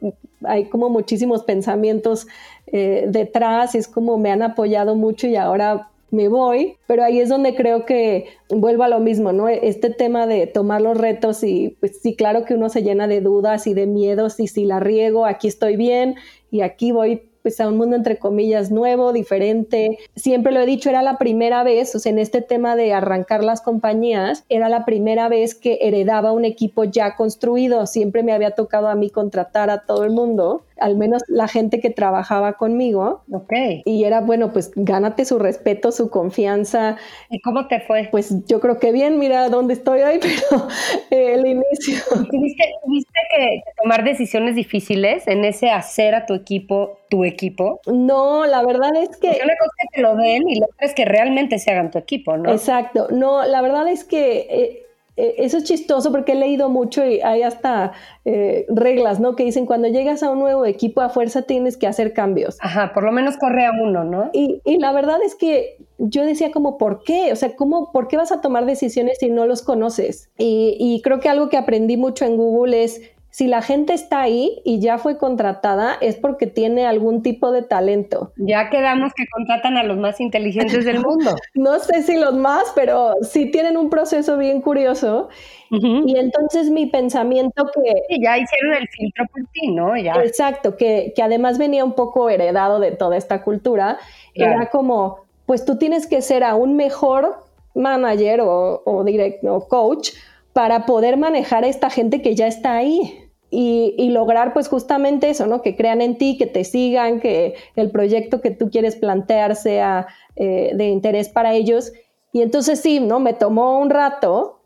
Hay 0.45 0.65
como 0.65 0.89
muchísimos 0.89 1.43
pensamientos 1.43 2.27
eh, 2.67 3.05
detrás, 3.07 3.75
es 3.75 3.87
como 3.87 4.17
me 4.17 4.31
han 4.31 4.41
apoyado 4.41 4.95
mucho 4.95 5.27
y 5.27 5.37
ahora 5.37 5.89
me 6.13 6.27
voy, 6.27 6.77
pero 6.85 7.03
ahí 7.03 7.19
es 7.19 7.27
donde 7.27 7.55
creo 7.55 7.85
que 7.85 8.27
vuelvo 8.49 8.83
a 8.83 8.87
lo 8.87 8.99
mismo, 8.99 9.33
¿no? 9.33 9.49
Este 9.49 9.89
tema 9.89 10.27
de 10.27 10.45
tomar 10.45 10.79
los 10.79 10.95
retos 10.95 11.43
y 11.43 11.75
pues 11.79 11.99
sí, 12.01 12.15
claro 12.15 12.45
que 12.45 12.53
uno 12.53 12.69
se 12.69 12.83
llena 12.83 13.07
de 13.07 13.19
dudas 13.19 13.65
y 13.65 13.73
de 13.73 13.87
miedos 13.87 14.39
y 14.39 14.47
si 14.47 14.65
la 14.65 14.79
riego, 14.79 15.25
aquí 15.25 15.47
estoy 15.47 15.75
bien 15.75 16.15
y 16.51 16.61
aquí 16.61 16.91
voy 16.91 17.23
pues 17.41 17.59
a 17.59 17.67
un 17.67 17.77
mundo 17.77 17.95
entre 17.95 18.17
comillas 18.17 18.71
nuevo, 18.71 19.11
diferente. 19.11 19.97
Siempre 20.15 20.53
lo 20.53 20.61
he 20.61 20.65
dicho, 20.65 20.89
era 20.89 21.01
la 21.01 21.17
primera 21.17 21.63
vez, 21.63 21.93
o 21.93 21.99
sea, 21.99 22.11
en 22.11 22.19
este 22.19 22.41
tema 22.41 22.75
de 22.75 22.93
arrancar 22.93 23.43
las 23.43 23.61
compañías, 23.61 24.45
era 24.49 24.69
la 24.69 24.85
primera 24.85 25.27
vez 25.29 25.53
que 25.53 25.79
heredaba 25.81 26.31
un 26.31 26.45
equipo 26.45 26.85
ya 26.85 27.15
construido. 27.15 27.85
Siempre 27.85 28.23
me 28.23 28.31
había 28.31 28.51
tocado 28.51 28.87
a 28.87 28.95
mí 28.95 29.09
contratar 29.09 29.69
a 29.69 29.79
todo 29.81 30.05
el 30.05 30.11
mundo 30.11 30.63
al 30.83 30.97
menos 30.97 31.23
la 31.29 31.47
gente 31.47 31.79
que 31.79 31.89
trabajaba 31.89 32.53
conmigo. 32.53 33.23
Ok. 33.31 33.53
Y 33.85 34.03
era, 34.03 34.19
bueno, 34.19 34.51
pues 34.51 34.71
gánate 34.75 35.23
su 35.23 35.39
respeto, 35.39 35.93
su 35.93 36.09
confianza. 36.09 36.97
¿Y 37.29 37.39
cómo 37.39 37.67
te 37.67 37.79
fue? 37.79 38.09
Pues 38.11 38.45
yo 38.47 38.59
creo 38.59 38.79
que 38.79 38.91
bien, 38.91 39.17
mira 39.17 39.47
dónde 39.47 39.75
estoy 39.75 40.01
hoy, 40.01 40.19
pero 40.21 40.67
el 41.09 41.45
inicio. 41.45 42.03
¿Tuviste, 42.09 42.63
¿Tuviste, 42.83 43.19
que 43.31 43.63
tomar 43.81 44.03
decisiones 44.03 44.55
difíciles 44.55 45.25
en 45.27 45.45
ese 45.45 45.69
hacer 45.69 46.15
a 46.15 46.25
tu 46.25 46.33
equipo 46.33 46.99
tu 47.09 47.23
equipo? 47.23 47.79
No, 47.85 48.45
la 48.45 48.65
verdad 48.65 48.91
es 48.95 49.15
que... 49.17 49.27
una 49.27 49.55
cosa 49.57 49.71
es 49.77 49.89
que 49.89 49.95
te 49.95 50.01
lo 50.01 50.15
den 50.15 50.49
y 50.49 50.59
la 50.59 50.65
otra 50.65 50.87
es 50.87 50.93
que 50.93 51.05
realmente 51.05 51.59
se 51.59 51.71
hagan 51.71 51.91
tu 51.91 51.97
equipo, 51.97 52.35
¿no? 52.37 52.51
Exacto. 52.51 53.07
No, 53.09 53.45
la 53.45 53.61
verdad 53.61 53.87
es 53.87 54.03
que... 54.03 54.39
Eh, 54.39 54.47
eh, 54.49 54.82
eso 55.15 55.57
es 55.57 55.63
chistoso 55.63 56.11
porque 56.11 56.31
he 56.31 56.35
leído 56.35 56.69
mucho 56.69 57.05
y 57.05 57.21
hay 57.21 57.43
hasta 57.43 57.93
eh, 58.25 58.65
reglas, 58.69 59.19
¿no? 59.19 59.35
Que 59.35 59.43
dicen 59.43 59.65
cuando 59.65 59.87
llegas 59.87 60.23
a 60.23 60.31
un 60.31 60.39
nuevo 60.39 60.65
equipo 60.65 61.01
a 61.01 61.09
fuerza 61.09 61.43
tienes 61.43 61.77
que 61.77 61.87
hacer 61.87 62.13
cambios. 62.13 62.57
Ajá, 62.61 62.93
por 62.93 63.03
lo 63.03 63.11
menos 63.11 63.37
corre 63.37 63.65
a 63.65 63.71
uno, 63.71 64.03
¿no? 64.03 64.29
Y, 64.33 64.61
y 64.65 64.79
la 64.79 64.91
verdad 64.91 65.19
es 65.23 65.35
que 65.35 65.77
yo 65.99 66.25
decía 66.25 66.51
como, 66.51 66.77
¿por 66.77 67.03
qué? 67.03 67.31
O 67.31 67.35
sea, 67.35 67.55
¿cómo, 67.55 67.91
¿por 67.91 68.07
qué 68.07 68.17
vas 68.17 68.31
a 68.31 68.41
tomar 68.41 68.65
decisiones 68.65 69.19
si 69.19 69.29
no 69.29 69.45
los 69.45 69.61
conoces? 69.61 70.29
Y, 70.37 70.75
y 70.79 71.01
creo 71.01 71.19
que 71.19 71.29
algo 71.29 71.49
que 71.49 71.57
aprendí 71.57 71.97
mucho 71.97 72.25
en 72.25 72.35
Google 72.35 72.83
es 72.83 73.01
si 73.33 73.47
la 73.47 73.63
gente 73.63 73.93
está 73.93 74.21
ahí 74.21 74.61
y 74.63 74.79
ya 74.79 74.99
fue 74.99 75.17
contratada, 75.17 75.97
es 76.01 76.17
porque 76.17 76.45
tiene 76.45 76.85
algún 76.85 77.23
tipo 77.23 77.51
de 77.51 77.63
talento. 77.63 78.31
Ya 78.37 78.69
quedamos 78.69 79.11
que 79.15 79.25
contratan 79.25 79.75
a 79.75 79.81
los 79.81 79.97
más 79.97 80.21
inteligentes 80.21 80.85
del 80.85 80.99
mundo. 80.99 81.35
no 81.55 81.79
sé 81.79 82.03
si 82.03 82.15
los 82.15 82.35
más, 82.35 82.71
pero 82.75 83.15
sí 83.23 83.49
tienen 83.49 83.75
un 83.75 83.89
proceso 83.89 84.37
bien 84.37 84.61
curioso. 84.61 85.29
Y 85.71 86.15
entonces 86.15 86.69
mi 86.69 86.85
pensamiento 86.85 87.65
que... 87.73 88.19
ya 88.21 88.37
hicieron 88.37 88.75
el 88.75 88.87
filtro 88.89 89.25
por 89.33 89.41
ti, 89.51 89.71
¿no? 89.71 89.97
Ya. 89.97 90.13
Exacto, 90.23 90.77
que, 90.77 91.11
además 91.19 91.57
venía 91.57 91.83
un 91.83 91.93
poco 91.93 92.29
heredado 92.29 92.79
de 92.79 92.91
toda 92.91 93.17
esta 93.17 93.41
cultura. 93.41 93.97
Era 94.35 94.69
como, 94.69 95.21
pues 95.47 95.65
tú 95.65 95.79
tienes 95.79 96.05
que 96.05 96.21
ser 96.21 96.43
aún 96.43 96.75
mejor 96.75 97.39
manager 97.73 98.41
o, 98.41 98.83
o, 98.85 99.03
direct, 99.03 99.43
o 99.43 99.67
coach 99.67 100.11
para 100.53 100.85
poder 100.85 101.17
manejar 101.17 101.63
a 101.63 101.67
esta 101.67 101.89
gente 101.89 102.21
que 102.21 102.35
ya 102.35 102.45
está 102.45 102.75
ahí 102.75 103.21
y, 103.55 104.09
lograr 104.09 104.53
pues 104.53 104.67
justamente 104.67 105.29
eso, 105.29 105.45
¿no? 105.45 105.61
Que 105.61 105.75
crean 105.75 106.01
en 106.01 106.17
ti, 106.17 106.37
que 106.37 106.47
te 106.47 106.63
sigan, 106.63 107.19
que 107.19 107.53
el 107.75 107.91
proyecto 107.91 108.41
que 108.41 108.49
tú 108.49 108.71
quieres 108.71 108.95
plantear 108.95 109.55
sea 109.55 110.07
eh, 110.35 110.71
de 110.73 110.87
interés 110.89 111.29
para 111.29 111.53
ellos. 111.53 111.93
Y 112.31 112.41
entonces 112.41 112.79
sí, 112.79 112.99
¿no? 112.99 113.19
Me 113.19 113.33
tomó 113.33 113.79
un 113.79 113.91
rato. 113.91 114.59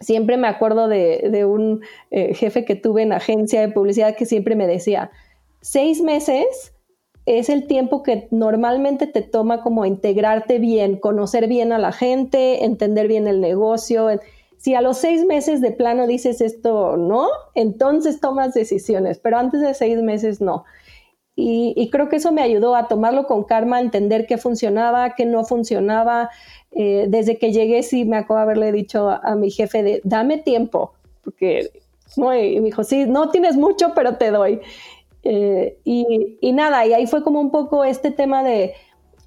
Siempre 0.00 0.36
me 0.36 0.48
acuerdo 0.48 0.88
de, 0.88 1.44
un 1.44 1.82
eh, 2.10 2.34
jefe 2.34 2.64
que 2.64 2.74
tuve 2.74 3.02
en 3.02 3.12
agencia 3.12 3.60
de 3.60 3.68
publicidad 3.68 4.16
que 4.16 4.26
siempre 4.26 4.56
me 4.56 4.66
decía, 4.66 5.10
seis 5.60 6.00
meses 6.00 6.72
es 7.26 7.48
el 7.48 7.66
tiempo 7.66 8.02
que 8.02 8.26
normalmente 8.30 9.06
te 9.06 9.22
toma 9.22 9.60
como 9.60 9.84
integrarte 9.84 10.58
bien, 10.58 10.96
conocer 10.96 11.46
bien 11.46 11.72
a 11.72 11.78
la 11.78 11.92
gente, 11.92 12.64
entender 12.64 13.06
bien 13.06 13.28
el 13.28 13.40
negocio, 13.40 14.08
si 14.58 14.74
a 14.74 14.82
los 14.82 14.98
seis 14.98 15.24
meses 15.24 15.60
de 15.60 15.70
plano 15.70 16.06
dices 16.06 16.40
esto 16.40 16.96
no, 16.96 17.28
entonces 17.54 18.20
tomas 18.20 18.54
decisiones, 18.54 19.18
pero 19.18 19.38
antes 19.38 19.60
de 19.60 19.72
seis 19.72 20.02
meses 20.02 20.40
no. 20.40 20.64
Y, 21.40 21.88
creo 21.92 22.08
que 22.08 22.16
eso 22.16 22.32
me 22.32 22.42
ayudó 22.42 22.74
a 22.74 22.88
tomarlo 22.88 23.28
con 23.28 23.44
calma, 23.44 23.76
a 23.76 23.80
entender 23.80 24.26
qué 24.26 24.38
funcionaba, 24.38 25.14
qué 25.14 25.24
no 25.24 25.44
funcionaba. 25.44 26.30
Eh, 26.72 27.06
desde 27.08 27.38
que 27.38 27.52
llegué, 27.52 27.84
sí 27.84 28.04
me 28.04 28.16
acuerdo 28.16 28.42
haberle 28.42 28.72
dicho 28.72 29.08
a, 29.08 29.36
mi 29.36 29.52
jefe 29.52 29.84
de, 29.84 30.00
dame 30.02 30.38
tiempo, 30.38 30.94
porque 31.22 31.70
no, 32.16 32.34
y 32.36 32.58
me 32.58 32.66
dijo, 32.66 32.82
sí, 32.82 33.04
no 33.06 33.30
tienes 33.30 33.56
mucho, 33.56 33.92
pero 33.94 34.16
te 34.16 34.32
doy. 34.32 34.60
Eh, 35.22 35.78
y, 35.84 36.38
y, 36.40 36.52
nada, 36.52 36.84
y 36.84 36.92
ahí 36.92 37.06
fue 37.06 37.22
como 37.22 37.40
un 37.40 37.52
poco 37.52 37.84
este 37.84 38.10
tema 38.10 38.42
de 38.42 38.74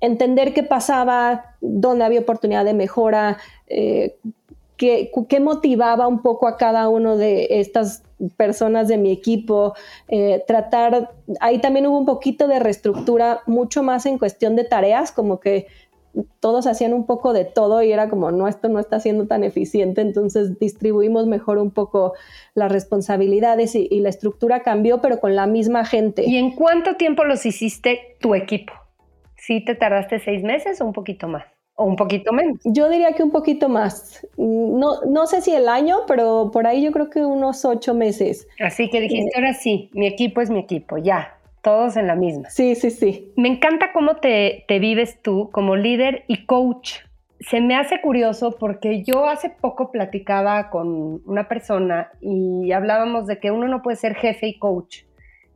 entender 0.01 0.53
qué 0.53 0.63
pasaba, 0.63 1.55
dónde 1.61 2.03
había 2.03 2.19
oportunidad 2.19 2.65
de 2.65 2.73
mejora, 2.73 3.37
eh, 3.67 4.17
qué, 4.81 5.39
motivaba 5.39 6.07
un 6.07 6.23
poco 6.23 6.47
a 6.47 6.57
cada 6.57 6.89
uno 6.89 7.15
de 7.15 7.47
estas 7.59 8.03
personas 8.35 8.87
de 8.87 8.97
mi 8.97 9.11
equipo, 9.11 9.75
eh, 10.07 10.43
tratar, 10.47 11.11
ahí 11.39 11.59
también 11.59 11.85
hubo 11.85 11.99
un 11.99 12.05
poquito 12.05 12.47
de 12.47 12.59
reestructura, 12.59 13.41
mucho 13.45 13.83
más 13.83 14.07
en 14.07 14.17
cuestión 14.17 14.55
de 14.55 14.63
tareas, 14.63 15.11
como 15.11 15.39
que 15.39 15.67
todos 16.39 16.67
hacían 16.67 16.93
un 16.93 17.05
poco 17.05 17.31
de 17.31 17.45
todo 17.45 17.81
y 17.83 17.91
era 17.91 18.09
como, 18.09 18.31
no, 18.31 18.47
esto 18.47 18.69
no 18.69 18.79
está 18.79 18.99
siendo 18.99 19.27
tan 19.27 19.43
eficiente, 19.43 20.01
entonces 20.01 20.59
distribuimos 20.59 21.27
mejor 21.27 21.59
un 21.59 21.71
poco 21.71 22.13
las 22.55 22.71
responsabilidades 22.71 23.75
y, 23.75 23.87
y 23.89 23.99
la 23.99 24.09
estructura 24.09 24.61
cambió, 24.61 24.99
pero 24.99 25.19
con 25.19 25.35
la 25.35 25.45
misma 25.45 25.85
gente. 25.85 26.23
¿Y 26.27 26.37
en 26.37 26.55
cuánto 26.55 26.95
tiempo 26.95 27.23
los 27.23 27.45
hiciste 27.45 28.17
tu 28.19 28.33
equipo? 28.35 28.73
¿Sí 29.37 29.63
te 29.63 29.75
tardaste 29.75 30.19
seis 30.19 30.43
meses 30.43 30.81
o 30.81 30.85
un 30.85 30.93
poquito 30.93 31.27
más? 31.27 31.45
O 31.81 31.85
un 31.85 31.95
poquito 31.95 32.31
menos. 32.31 32.59
Yo 32.63 32.89
diría 32.89 33.13
que 33.13 33.23
un 33.23 33.31
poquito 33.31 33.67
más. 33.67 34.25
No, 34.37 35.01
no 35.05 35.25
sé 35.25 35.41
si 35.41 35.51
el 35.51 35.67
año, 35.67 35.97
pero 36.07 36.51
por 36.53 36.67
ahí 36.67 36.83
yo 36.83 36.91
creo 36.91 37.09
que 37.09 37.25
unos 37.25 37.65
ocho 37.65 37.95
meses. 37.95 38.47
Así 38.59 38.89
que 38.89 39.01
dijiste, 39.01 39.31
ahora 39.35 39.53
sí, 39.53 39.89
mi 39.93 40.05
equipo 40.05 40.41
es 40.41 40.49
mi 40.51 40.59
equipo, 40.59 40.97
ya, 40.97 41.37
todos 41.63 41.97
en 41.97 42.05
la 42.05 42.15
misma. 42.15 42.49
Sí, 42.51 42.75
sí, 42.75 42.91
sí. 42.91 43.33
Me 43.35 43.49
encanta 43.49 43.93
cómo 43.93 44.17
te, 44.17 44.63
te 44.67 44.77
vives 44.77 45.21
tú 45.23 45.49
como 45.51 45.75
líder 45.75 46.23
y 46.27 46.45
coach. 46.45 46.99
se 47.39 47.59
me 47.59 47.75
hace 47.75 47.99
curioso 48.01 48.55
porque 48.59 49.03
yo 49.03 49.25
hace 49.25 49.49
poco 49.49 49.91
platicaba 49.91 50.69
con 50.69 51.21
una 51.25 51.47
persona 51.47 52.11
y 52.21 52.71
hablábamos 52.71 53.25
de 53.25 53.39
que 53.39 53.49
uno 53.49 53.67
no 53.67 53.81
puede 53.81 53.97
ser 53.97 54.13
jefe 54.15 54.47
y 54.47 54.59
coach, 54.59 55.03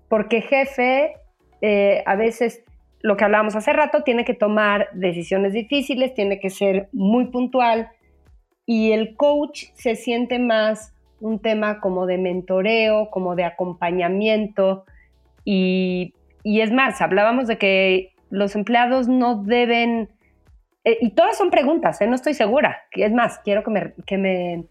porque 0.09 0.41
jefe 0.41 1.13
eh, 1.61 2.03
a 2.05 2.15
veces, 2.15 2.63
lo 3.01 3.17
que 3.17 3.23
hablábamos 3.23 3.55
hace 3.55 3.73
rato, 3.73 4.03
tiene 4.03 4.25
que 4.25 4.34
tomar 4.34 4.89
decisiones 4.93 5.53
difíciles, 5.53 6.13
tiene 6.13 6.39
que 6.39 6.49
ser 6.49 6.89
muy 6.91 7.27
puntual 7.27 7.89
y 8.65 8.91
el 8.91 9.15
coach 9.15 9.65
se 9.75 9.95
siente 9.95 10.39
más 10.39 10.93
un 11.19 11.39
tema 11.39 11.79
como 11.79 12.05
de 12.05 12.17
mentoreo, 12.17 13.10
como 13.10 13.36
de 13.36 13.43
acompañamiento 13.43 14.86
y, 15.43 16.13
es 16.43 16.71
más, 16.71 17.01
hablábamos 17.01 17.47
de 17.47 17.58
que 17.58 18.13
los 18.29 18.55
empleados 18.55 19.08
no 19.08 19.43
deben, 19.43 20.10
eh, 20.84 20.97
y 21.01 21.12
todas 21.12 21.38
son 21.38 21.51
preguntas, 21.51 22.01
¿eh? 22.01 22.08
no 22.08 22.15
estoy 22.15 22.34
segura, 22.34 22.84
es 22.91 23.12
más, 23.12 23.39
quiero 23.39 23.63
que 23.63 23.71
me, 23.71 23.93
que, 24.05 24.17
me, 24.17 24.63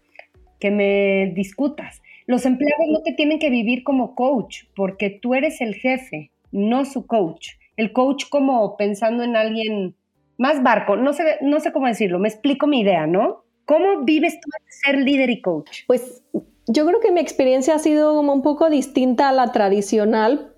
que 0.59 0.71
me 0.71 1.31
discutas. 1.33 2.01
Los 2.27 2.45
empleados 2.45 2.87
no 2.91 3.01
te 3.03 3.13
tienen 3.13 3.39
que 3.39 3.49
vivir 3.49 3.83
como 3.83 4.15
coach, 4.15 4.63
porque 4.75 5.09
tú 5.09 5.33
eres 5.35 5.61
el 5.61 5.75
jefe, 5.75 6.31
no 6.51 6.83
su 6.83 7.07
coach. 7.07 7.51
El 7.77 7.93
coach 7.93 8.25
como 8.29 8.77
pensando 8.77 9.23
en 9.23 9.35
alguien 9.35 9.95
más 10.37 10.63
barco, 10.63 10.95
no 10.95 11.13
sé, 11.13 11.37
no 11.41 11.59
sé 11.59 11.71
cómo 11.71 11.87
decirlo, 11.87 12.19
me 12.19 12.27
explico 12.27 12.67
mi 12.67 12.81
idea, 12.81 13.07
¿no? 13.07 13.43
¿Cómo 13.65 14.03
vives 14.03 14.39
tú 14.39 14.49
ser 14.83 14.97
líder 14.99 15.29
y 15.29 15.41
coach? 15.41 15.81
Pues 15.87 16.23
yo 16.67 16.85
creo 16.85 16.99
que 16.99 17.11
mi 17.11 17.19
experiencia 17.19 17.75
ha 17.75 17.79
sido 17.79 18.15
como 18.15 18.33
un 18.33 18.41
poco 18.41 18.69
distinta 18.69 19.29
a 19.29 19.31
la 19.31 19.51
tradicional. 19.51 20.53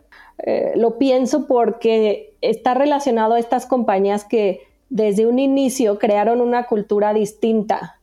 Eh, 0.46 0.74
lo 0.76 0.98
pienso 0.98 1.48
porque 1.48 2.36
está 2.42 2.74
relacionado 2.74 3.36
a 3.36 3.40
estas 3.40 3.66
compañías 3.66 4.26
que 4.26 4.62
desde 4.90 5.26
un 5.26 5.40
inicio 5.40 6.00
crearon 6.00 6.42
una 6.42 6.64
cultura 6.66 7.14
distinta. 7.14 8.00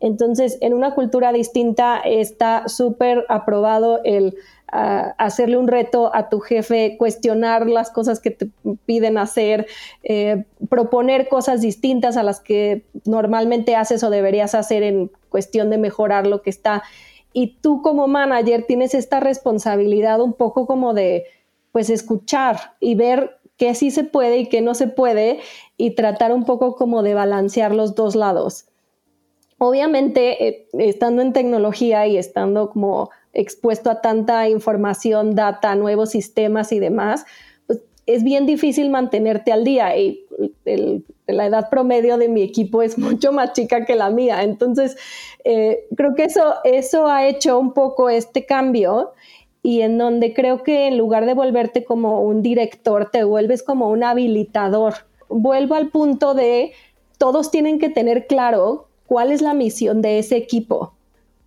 Entonces, 0.00 0.58
en 0.60 0.74
una 0.74 0.94
cultura 0.94 1.32
distinta 1.32 1.98
está 2.00 2.68
súper 2.68 3.24
aprobado 3.28 4.00
el 4.04 4.36
hacerle 4.68 5.58
un 5.58 5.68
reto 5.68 6.10
a 6.14 6.28
tu 6.28 6.40
jefe, 6.40 6.96
cuestionar 6.98 7.68
las 7.68 7.90
cosas 7.90 8.20
que 8.20 8.30
te 8.30 8.50
piden 8.84 9.16
hacer, 9.16 9.66
eh, 10.02 10.44
proponer 10.68 11.28
cosas 11.28 11.60
distintas 11.60 12.16
a 12.16 12.22
las 12.22 12.40
que 12.40 12.84
normalmente 13.04 13.76
haces 13.76 14.02
o 14.02 14.10
deberías 14.10 14.54
hacer 14.54 14.82
en 14.82 15.10
cuestión 15.28 15.70
de 15.70 15.78
mejorar 15.78 16.26
lo 16.26 16.42
que 16.42 16.50
está. 16.50 16.82
Y 17.32 17.58
tú 17.60 17.82
como 17.82 18.08
manager 18.08 18.64
tienes 18.66 18.94
esta 18.94 19.20
responsabilidad 19.20 20.20
un 20.20 20.32
poco 20.32 20.66
como 20.66 20.94
de, 20.94 21.24
pues, 21.70 21.90
escuchar 21.90 22.74
y 22.80 22.94
ver 22.96 23.38
qué 23.56 23.74
sí 23.74 23.90
se 23.90 24.04
puede 24.04 24.38
y 24.38 24.48
qué 24.48 24.62
no 24.62 24.74
se 24.74 24.88
puede 24.88 25.40
y 25.76 25.92
tratar 25.92 26.32
un 26.32 26.44
poco 26.44 26.74
como 26.74 27.02
de 27.02 27.14
balancear 27.14 27.74
los 27.74 27.94
dos 27.94 28.16
lados. 28.16 28.66
Obviamente, 29.58 30.48
eh, 30.48 30.68
estando 30.78 31.22
en 31.22 31.32
tecnología 31.32 32.06
y 32.06 32.18
estando 32.18 32.70
como 32.70 33.10
expuesto 33.36 33.90
a 33.90 34.00
tanta 34.00 34.48
información, 34.48 35.34
data, 35.34 35.74
nuevos 35.76 36.10
sistemas 36.10 36.72
y 36.72 36.80
demás, 36.80 37.26
pues 37.66 37.82
es 38.06 38.24
bien 38.24 38.46
difícil 38.46 38.90
mantenerte 38.90 39.52
al 39.52 39.62
día 39.62 39.96
y 39.96 40.24
la 41.26 41.46
edad 41.46 41.68
promedio 41.68 42.16
de 42.16 42.28
mi 42.28 42.42
equipo 42.42 42.82
es 42.82 42.98
mucho 42.98 43.32
más 43.32 43.52
chica 43.52 43.84
que 43.84 43.94
la 43.94 44.10
mía. 44.10 44.42
Entonces, 44.42 44.96
eh, 45.44 45.84
creo 45.96 46.14
que 46.14 46.24
eso, 46.24 46.54
eso 46.64 47.06
ha 47.06 47.26
hecho 47.26 47.58
un 47.58 47.72
poco 47.74 48.08
este 48.08 48.46
cambio 48.46 49.12
y 49.62 49.82
en 49.82 49.98
donde 49.98 50.32
creo 50.32 50.62
que 50.62 50.86
en 50.86 50.96
lugar 50.96 51.26
de 51.26 51.34
volverte 51.34 51.84
como 51.84 52.22
un 52.22 52.40
director, 52.40 53.10
te 53.10 53.24
vuelves 53.24 53.62
como 53.62 53.90
un 53.90 54.02
habilitador. 54.02 54.94
Vuelvo 55.28 55.74
al 55.74 55.88
punto 55.88 56.34
de 56.34 56.72
todos 57.18 57.50
tienen 57.50 57.78
que 57.78 57.90
tener 57.90 58.26
claro 58.28 58.88
cuál 59.06 59.30
es 59.30 59.42
la 59.42 59.54
misión 59.54 60.00
de 60.02 60.20
ese 60.20 60.36
equipo 60.36 60.95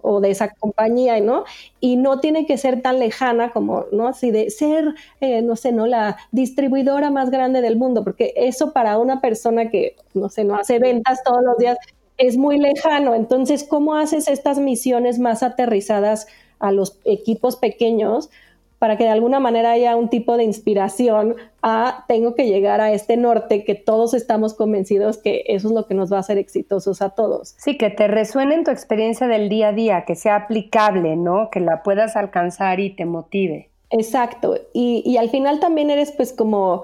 o 0.02 0.22
de 0.22 0.32
esa 0.32 0.50
compañía, 0.50 1.20
¿no? 1.20 1.44
Y 1.80 1.98
no 1.98 2.20
tiene 2.20 2.46
que 2.46 2.58
ser 2.58 2.82
tan 2.82 3.00
lejana 3.00 3.52
como, 3.52 3.86
¿no? 3.92 4.08
Así 4.08 4.32
de 4.32 4.50
ser, 4.50 4.96
eh, 5.22 5.42
no 5.42 5.56
sé, 5.56 5.72
¿no? 5.72 5.88
La 5.88 6.18
distribuidora 6.32 7.10
más 7.10 7.30
grande 7.30 7.62
del 7.62 7.76
mundo, 7.76 8.04
porque 8.04 8.34
eso 8.36 8.74
para 8.74 8.98
una 8.98 9.22
persona 9.22 9.70
que, 9.70 9.96
no 10.14 10.30
sé, 10.30 10.44
no 10.44 10.56
hace 10.56 10.80
ventas 10.80 11.24
todos 11.24 11.44
los 11.44 11.58
días, 11.58 11.78
es 12.18 12.38
muy 12.38 12.58
lejano. 12.60 13.16
Entonces, 13.16 13.64
¿cómo 13.64 13.96
haces 13.96 14.28
estas 14.28 14.60
misiones 14.60 15.20
más 15.20 15.42
aterrizadas 15.44 16.28
a 16.60 16.72
los 16.72 17.00
equipos 17.06 17.56
pequeños? 17.56 18.30
Para 18.80 18.98
que 18.98 19.04
de 19.04 19.10
alguna 19.10 19.40
manera 19.40 19.72
haya 19.72 19.96
un 19.96 20.10
tipo 20.10 20.38
de 20.38 20.46
inspiración 20.46 21.36
a 21.62 22.06
tengo 22.08 22.34
que 22.34 22.48
llegar 22.48 22.80
a 22.82 22.92
este 22.94 23.18
norte 23.18 23.66
que 23.66 23.76
todos 23.76 24.14
estamos 24.14 24.54
convencidos 24.54 25.18
que 25.18 25.44
eso 25.48 25.68
es 25.68 25.74
lo 25.74 25.86
que 25.86 25.94
nos 25.94 26.12
va 26.12 26.18
a 26.18 26.22
hacer 26.22 26.38
exitosos 26.38 27.02
a 27.02 27.10
todos. 27.10 27.56
Sí, 27.58 27.78
que 27.78 27.90
te 27.90 28.08
resuene 28.08 28.56
en 28.56 28.64
tu 28.64 28.72
experiencia 28.72 29.28
del 29.28 29.50
día 29.50 29.70
a 29.70 29.74
día, 29.74 30.06
que 30.06 30.16
sea 30.16 30.36
aplicable, 30.38 31.18
¿no? 31.18 31.50
Que 31.52 31.60
la 31.60 31.84
puedas 31.84 32.16
alcanzar 32.16 32.80
y 32.80 32.96
te 32.96 33.06
motive. 33.06 33.70
Exacto. 33.90 34.56
Y, 34.74 35.04
y 35.06 35.18
al 35.18 35.30
final 35.30 35.60
también 35.60 35.90
eres 35.90 36.12
pues 36.12 36.32
como, 36.32 36.84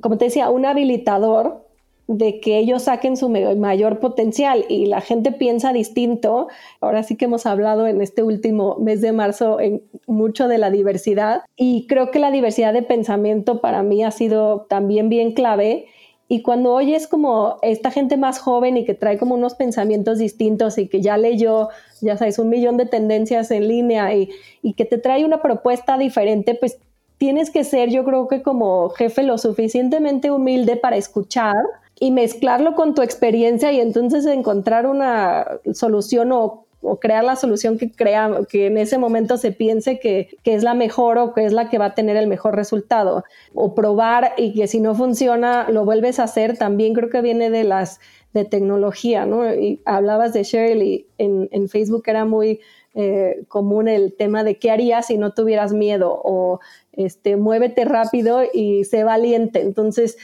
como 0.00 0.16
te 0.16 0.26
decía, 0.26 0.48
un 0.48 0.64
habilitador 0.64 1.69
de 2.12 2.40
que 2.40 2.58
ellos 2.58 2.82
saquen 2.82 3.16
su 3.16 3.28
mayor 3.28 4.00
potencial 4.00 4.64
y 4.68 4.86
la 4.86 5.00
gente 5.00 5.30
piensa 5.30 5.72
distinto. 5.72 6.48
Ahora 6.80 7.04
sí 7.04 7.16
que 7.16 7.26
hemos 7.26 7.46
hablado 7.46 7.86
en 7.86 8.00
este 8.00 8.24
último 8.24 8.76
mes 8.80 9.00
de 9.00 9.12
marzo 9.12 9.60
en 9.60 9.84
mucho 10.08 10.48
de 10.48 10.58
la 10.58 10.72
diversidad 10.72 11.42
y 11.56 11.86
creo 11.86 12.10
que 12.10 12.18
la 12.18 12.32
diversidad 12.32 12.72
de 12.72 12.82
pensamiento 12.82 13.60
para 13.60 13.84
mí 13.84 14.02
ha 14.02 14.10
sido 14.10 14.62
también 14.68 15.08
bien 15.08 15.34
clave. 15.34 15.86
Y 16.26 16.42
cuando 16.42 16.72
oyes 16.72 17.06
como 17.06 17.58
esta 17.62 17.92
gente 17.92 18.16
más 18.16 18.40
joven 18.40 18.76
y 18.76 18.84
que 18.84 18.94
trae 18.94 19.16
como 19.16 19.36
unos 19.36 19.54
pensamientos 19.54 20.18
distintos 20.18 20.78
y 20.78 20.88
que 20.88 21.00
ya 21.00 21.16
leyó, 21.16 21.68
ya 22.00 22.16
sabes, 22.16 22.40
un 22.40 22.48
millón 22.48 22.76
de 22.76 22.86
tendencias 22.86 23.52
en 23.52 23.68
línea 23.68 24.12
y, 24.16 24.30
y 24.62 24.72
que 24.72 24.84
te 24.84 24.98
trae 24.98 25.24
una 25.24 25.42
propuesta 25.42 25.96
diferente, 25.96 26.56
pues 26.56 26.78
tienes 27.18 27.50
que 27.50 27.64
ser, 27.64 27.90
yo 27.90 28.02
creo 28.02 28.26
que 28.28 28.42
como 28.42 28.88
jefe, 28.88 29.22
lo 29.22 29.36
suficientemente 29.36 30.30
humilde 30.30 30.76
para 30.76 30.96
escuchar 30.96 31.54
y 32.02 32.10
mezclarlo 32.10 32.74
con 32.74 32.94
tu 32.94 33.02
experiencia 33.02 33.70
y 33.72 33.80
entonces 33.80 34.24
encontrar 34.24 34.86
una 34.86 35.46
solución 35.74 36.32
o, 36.32 36.66
crear 36.98 37.22
la 37.22 37.36
solución 37.36 37.76
que 37.76 37.92
crea, 37.92 38.30
que 38.48 38.66
en 38.66 38.78
ese 38.78 38.96
momento 38.96 39.36
se 39.36 39.52
piense 39.52 40.00
que, 40.00 40.30
es 40.44 40.62
la 40.64 40.72
mejor 40.72 41.18
o 41.18 41.34
que 41.34 41.44
es 41.44 41.52
la 41.52 41.68
que 41.68 41.76
va 41.76 41.84
a 41.84 41.94
tener 41.94 42.16
el 42.16 42.26
mejor 42.26 42.56
resultado. 42.56 43.22
O 43.52 43.74
probar 43.74 44.32
y 44.38 44.54
que 44.54 44.66
si 44.66 44.80
no 44.80 44.94
funciona 44.94 45.68
lo 45.68 45.84
vuelves 45.84 46.18
a 46.18 46.22
hacer, 46.22 46.56
también 46.56 46.94
creo 46.94 47.10
que 47.10 47.20
viene 47.20 47.50
de 47.50 47.64
las 47.64 48.00
de 48.32 48.46
tecnología, 48.46 49.26
¿no? 49.26 49.54
Y 49.54 49.82
hablabas 49.84 50.32
de 50.32 50.42
Cheryl 50.42 50.82
y 50.82 51.06
en, 51.18 51.68
Facebook 51.68 52.04
era 52.06 52.24
muy 52.24 52.60
eh, 52.94 53.42
común 53.48 53.86
el 53.86 54.14
tema 54.14 54.42
de 54.42 54.56
qué 54.56 54.70
harías 54.70 55.08
si 55.08 55.18
no 55.18 55.34
tuvieras 55.34 55.74
miedo 55.74 56.18
o 56.24 56.60
este, 56.92 57.36
muévete 57.36 57.84
rápido 57.84 58.40
y 58.54 58.84
sé 58.84 59.04
valiente. 59.04 59.60
Entonces, 59.60 60.16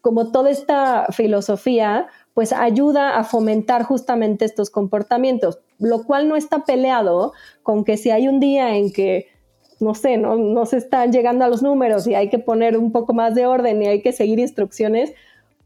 como 0.00 0.32
toda 0.32 0.50
esta 0.50 1.06
filosofía, 1.12 2.06
pues 2.34 2.52
ayuda 2.52 3.18
a 3.18 3.24
fomentar 3.24 3.82
justamente 3.82 4.44
estos 4.44 4.70
comportamientos, 4.70 5.60
lo 5.78 6.04
cual 6.04 6.28
no 6.28 6.36
está 6.36 6.64
peleado 6.64 7.32
con 7.62 7.84
que 7.84 7.96
si 7.96 8.10
hay 8.10 8.28
un 8.28 8.40
día 8.40 8.76
en 8.76 8.92
que, 8.92 9.26
no 9.80 9.94
sé, 9.94 10.16
no, 10.16 10.66
se 10.66 10.78
están 10.78 11.12
llegando 11.12 11.44
a 11.44 11.48
los 11.48 11.62
números 11.62 12.06
y 12.06 12.14
hay 12.14 12.28
que 12.28 12.38
poner 12.38 12.78
un 12.78 12.92
poco 12.92 13.12
más 13.12 13.34
de 13.34 13.46
orden 13.46 13.82
y 13.82 13.88
hay 13.88 14.02
que 14.02 14.12
seguir 14.12 14.38
instrucciones, 14.38 15.12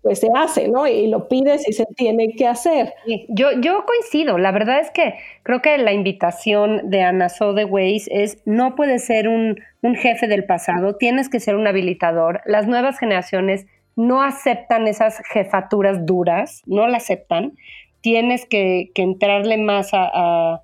pues 0.03 0.21
se 0.21 0.29
hace, 0.35 0.69
¿no? 0.69 0.87
Y 0.87 1.09
lo 1.09 1.27
pides 1.27 1.69
y 1.69 1.73
se 1.73 1.85
tiene 1.97 2.33
que 2.37 2.47
hacer. 2.47 2.95
Yo, 3.29 3.51
yo 3.61 3.85
coincido, 3.85 4.39
la 4.39 4.53
verdad 4.53 4.79
es 4.79 4.91
que 4.91 5.15
creo 5.43 5.63
que 5.63 5.77
la 5.79 5.93
invitación 5.93 6.91
de 6.91 7.03
Ana 7.03 7.27
de 7.29 7.65
Ways 7.65 8.09
es 8.13 8.39
no 8.45 8.77
puedes 8.77 9.05
ser 9.05 9.29
un, 9.29 9.59
un 9.83 9.95
jefe 9.97 10.29
del 10.29 10.45
pasado, 10.45 10.95
tienes 10.95 11.29
que 11.29 11.41
ser 11.41 11.57
un 11.57 11.67
habilitador. 11.67 12.41
Las 12.47 12.69
nuevas 12.69 13.01
generaciones 13.01 13.67
no 13.97 14.23
aceptan 14.23 14.87
esas 14.87 15.23
jefaturas 15.33 16.05
duras, 16.05 16.63
no 16.67 16.87
la 16.87 16.99
aceptan. 16.99 17.57
Tienes 18.03 18.47
que, 18.47 18.91
entrarle 18.95 19.57
más 19.57 19.91
a, 19.93 20.63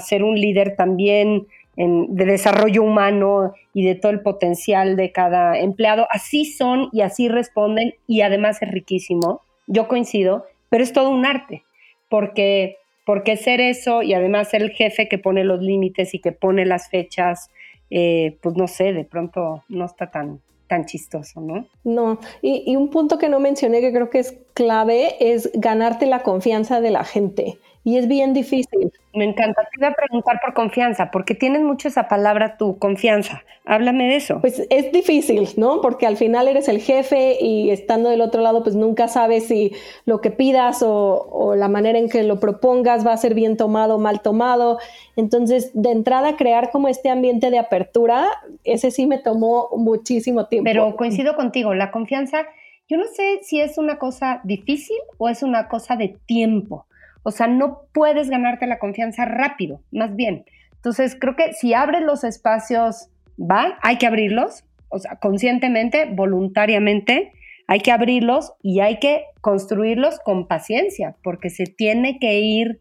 ser 0.00 0.22
un 0.22 0.40
líder 0.40 0.76
también 0.76 1.46
de 1.76 2.24
desarrollo 2.24 2.82
humano 2.82 3.54
y 3.72 3.84
de 3.84 3.94
todo 3.94 4.12
el 4.12 4.20
potencial 4.20 4.96
de 4.96 5.10
cada 5.10 5.58
empleado. 5.58 6.06
Así 6.10 6.44
son 6.44 6.88
y 6.92 7.00
así 7.00 7.28
responden 7.28 7.94
y 8.06 8.20
además 8.20 8.62
es 8.62 8.70
riquísimo. 8.70 9.40
Yo 9.66 9.88
coincido, 9.88 10.46
pero 10.68 10.84
es 10.84 10.92
todo 10.92 11.10
un 11.10 11.26
arte, 11.26 11.64
porque, 12.08 12.76
porque 13.04 13.36
ser 13.36 13.60
eso 13.60 14.02
y 14.02 14.14
además 14.14 14.50
ser 14.50 14.62
el 14.62 14.70
jefe 14.70 15.08
que 15.08 15.18
pone 15.18 15.44
los 15.44 15.60
límites 15.60 16.14
y 16.14 16.20
que 16.20 16.32
pone 16.32 16.66
las 16.66 16.90
fechas, 16.90 17.50
eh, 17.90 18.36
pues 18.42 18.56
no 18.56 18.68
sé, 18.68 18.92
de 18.92 19.04
pronto 19.04 19.64
no 19.68 19.86
está 19.86 20.10
tan, 20.10 20.40
tan 20.70 20.86
chistoso, 20.86 21.40
¿no? 21.40 21.66
No, 21.82 22.20
y, 22.42 22.76
un 22.76 22.90
punto 22.90 23.18
que 23.18 23.28
no 23.28 23.40
mencioné 23.40 23.80
que 23.80 23.92
creo 23.92 24.08
que 24.08 24.20
es 24.20 24.38
clave 24.54 25.16
es 25.18 25.50
ganarte 25.52 26.06
la 26.06 26.22
confianza 26.22 26.80
de 26.80 26.92
la 26.92 27.02
gente. 27.02 27.58
Y 27.82 27.96
es 27.96 28.08
bien 28.08 28.34
difícil, 28.34 28.92
Me 29.14 29.24
encanta. 29.24 29.62
Te 29.62 29.80
iba 29.80 29.88
a 29.88 29.94
preguntar 29.94 30.38
por 30.44 30.52
confianza, 30.54 31.10
porque 31.10 31.34
tienes 31.34 31.62
mucho 31.62 31.88
esa 31.88 32.08
palabra 32.08 32.58
tu 32.58 32.78
confianza. 32.78 33.42
Háblame 33.64 34.06
de 34.06 34.16
eso. 34.16 34.40
Pues 34.40 34.66
es 34.68 34.92
difícil, 34.92 35.48
¿no? 35.56 35.80
Porque 35.80 36.06
al 36.06 36.16
final 36.16 36.46
eres 36.46 36.68
el 36.68 36.80
jefe 36.80 37.38
y 37.40 37.70
estando 37.70 38.10
del 38.10 38.20
otro 38.20 38.42
lado, 38.42 38.62
pues 38.62 38.76
nunca 38.76 39.08
sabes 39.08 39.46
si 39.46 39.72
lo 40.04 40.20
que 40.20 40.30
pidas 40.30 40.82
o, 40.82 41.26
o 41.30 41.56
la 41.56 41.68
manera 41.68 41.98
en 41.98 42.10
que 42.10 42.22
lo 42.22 42.38
propongas 42.38 43.06
va 43.06 43.14
a 43.14 43.16
ser 43.16 43.34
bien 43.34 43.56
tomado 43.56 43.96
o 43.96 43.98
mal 43.98 44.20
tomado. 44.20 44.78
Entonces, 45.16 45.70
de 45.72 45.90
entrada, 45.90 46.36
crear 46.36 46.70
como 46.70 46.88
este 46.88 47.08
ambiente 47.08 47.50
de 47.50 47.58
apertura, 47.58 48.28
ese 48.64 48.90
sí 48.90 49.06
me 49.06 49.18
tomó 49.18 49.70
muchísimo 49.76 50.46
tiempo. 50.46 50.68
Pero 50.68 50.96
coincido 50.96 51.34
contigo, 51.34 51.74
la 51.74 51.90
confianza, 51.90 52.46
yo 52.88 52.98
no 52.98 53.06
sé 53.06 53.40
si 53.42 53.60
es 53.60 53.78
una 53.78 53.98
cosa 53.98 54.40
difícil 54.44 54.98
o 55.16 55.30
es 55.30 55.42
una 55.42 55.66
cosa 55.66 55.96
de 55.96 56.16
tiempo 56.26 56.84
o 57.30 57.32
sea, 57.32 57.46
no 57.46 57.82
puedes 57.92 58.28
ganarte 58.28 58.66
la 58.66 58.80
confianza 58.80 59.24
rápido, 59.24 59.80
más 59.92 60.16
bien. 60.16 60.44
Entonces, 60.74 61.16
creo 61.18 61.36
que 61.36 61.52
si 61.52 61.74
abres 61.74 62.02
los 62.02 62.24
espacios, 62.24 63.08
va, 63.38 63.78
hay 63.82 63.98
que 63.98 64.08
abrirlos, 64.08 64.64
o 64.88 64.98
sea, 64.98 65.14
conscientemente, 65.20 66.06
voluntariamente, 66.12 67.30
hay 67.68 67.78
que 67.78 67.92
abrirlos 67.92 68.52
y 68.62 68.80
hay 68.80 68.98
que 68.98 69.26
construirlos 69.40 70.18
con 70.18 70.48
paciencia, 70.48 71.14
porque 71.22 71.50
se 71.50 71.66
tiene 71.66 72.18
que 72.18 72.40
ir 72.40 72.80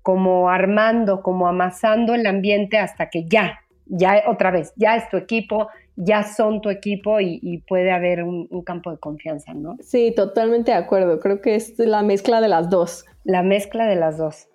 como 0.00 0.48
armando, 0.48 1.20
como 1.20 1.46
amasando 1.46 2.14
el 2.14 2.26
ambiente 2.26 2.78
hasta 2.78 3.10
que 3.10 3.26
ya, 3.28 3.60
ya 3.84 4.22
otra 4.26 4.50
vez, 4.50 4.72
ya 4.76 4.96
es 4.96 5.06
tu 5.10 5.18
equipo, 5.18 5.68
ya 5.96 6.22
son 6.22 6.60
tu 6.60 6.70
equipo 6.70 7.20
y, 7.20 7.62
puede 7.66 7.90
haber 7.90 8.22
un, 8.22 8.46
un, 8.50 8.62
campo 8.62 8.90
de 8.90 8.98
confianza, 8.98 9.54
¿no? 9.54 9.76
Sí, 9.80 10.12
totalmente 10.14 10.70
de 10.70 10.76
acuerdo. 10.76 11.20
Creo 11.20 11.40
que 11.40 11.54
es 11.54 11.78
la 11.78 12.02
mezcla 12.02 12.40
de 12.40 12.48
las 12.48 12.70
dos 12.70 13.04
la 13.26 13.42
mezcla 13.42 13.86
de 13.86 13.96
las 13.96 14.16
dos. 14.16 14.48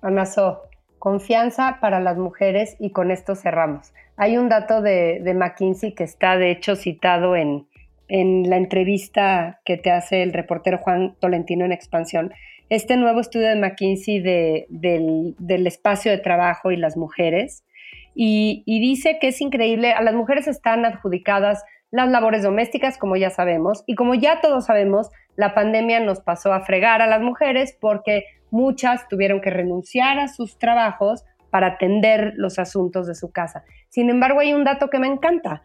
Amazo, 0.00 0.62
confianza 0.98 1.78
para 1.80 2.00
las 2.00 2.16
mujeres 2.16 2.76
y 2.80 2.90
con 2.90 3.10
esto 3.10 3.34
cerramos. 3.34 3.92
Hay 4.16 4.38
un 4.38 4.48
dato 4.48 4.80
de, 4.80 5.22
McKinsey 5.36 5.94
que 5.94 6.04
está 6.04 6.36
de 6.38 6.50
hecho 6.50 6.74
citado 6.74 7.36
en, 7.36 7.66
en 8.08 8.48
la 8.48 8.56
entrevista 8.56 9.60
que 9.64 9.76
te 9.76 9.90
hace 9.90 10.22
el 10.22 10.32
reportero 10.32 10.78
Juan 10.78 11.14
Tolentino 11.20 11.66
en 11.66 11.72
Expansión. 11.72 12.32
Este 12.70 12.96
nuevo 12.96 13.20
estudio 13.20 13.48
de 13.48 13.56
McKinsey 13.56 14.20
del, 14.20 15.66
espacio 15.66 16.10
de 16.10 16.18
trabajo 16.18 16.70
y 16.70 16.76
las 16.76 16.96
mujeres, 16.96 17.64
y, 18.14 18.62
dice 18.66 19.18
que 19.20 19.28
es 19.28 19.40
increíble, 19.40 19.92
a 19.92 20.02
las 20.02 20.14
mujeres 20.14 20.46
están 20.46 20.84
adjudicadas 20.84 21.64
las 21.90 22.08
labores 22.10 22.42
domésticas, 22.42 22.98
como 22.98 23.16
ya 23.16 23.30
sabemos, 23.30 23.84
y 23.86 23.94
como 23.94 24.14
ya 24.14 24.40
todos 24.40 24.66
sabemos, 24.66 25.10
la 25.36 25.54
pandemia 25.54 26.00
nos 26.00 26.20
pasó 26.20 26.52
a 26.52 26.60
fregar 26.60 27.02
a 27.02 27.06
las 27.06 27.20
mujeres 27.20 27.76
porque 27.80 28.24
muchas 28.50 29.08
tuvieron 29.08 29.40
que 29.40 29.50
renunciar 29.50 30.18
a 30.18 30.28
sus 30.28 30.58
trabajos 30.58 31.24
para 31.50 31.68
atender 31.68 32.32
los 32.36 32.58
asuntos 32.58 33.06
de 33.06 33.14
su 33.14 33.30
casa. 33.30 33.64
Sin 33.88 34.10
embargo, 34.10 34.40
hay 34.40 34.54
un 34.54 34.64
dato 34.64 34.90
que 34.90 34.98
me 34.98 35.06
encanta. 35.06 35.62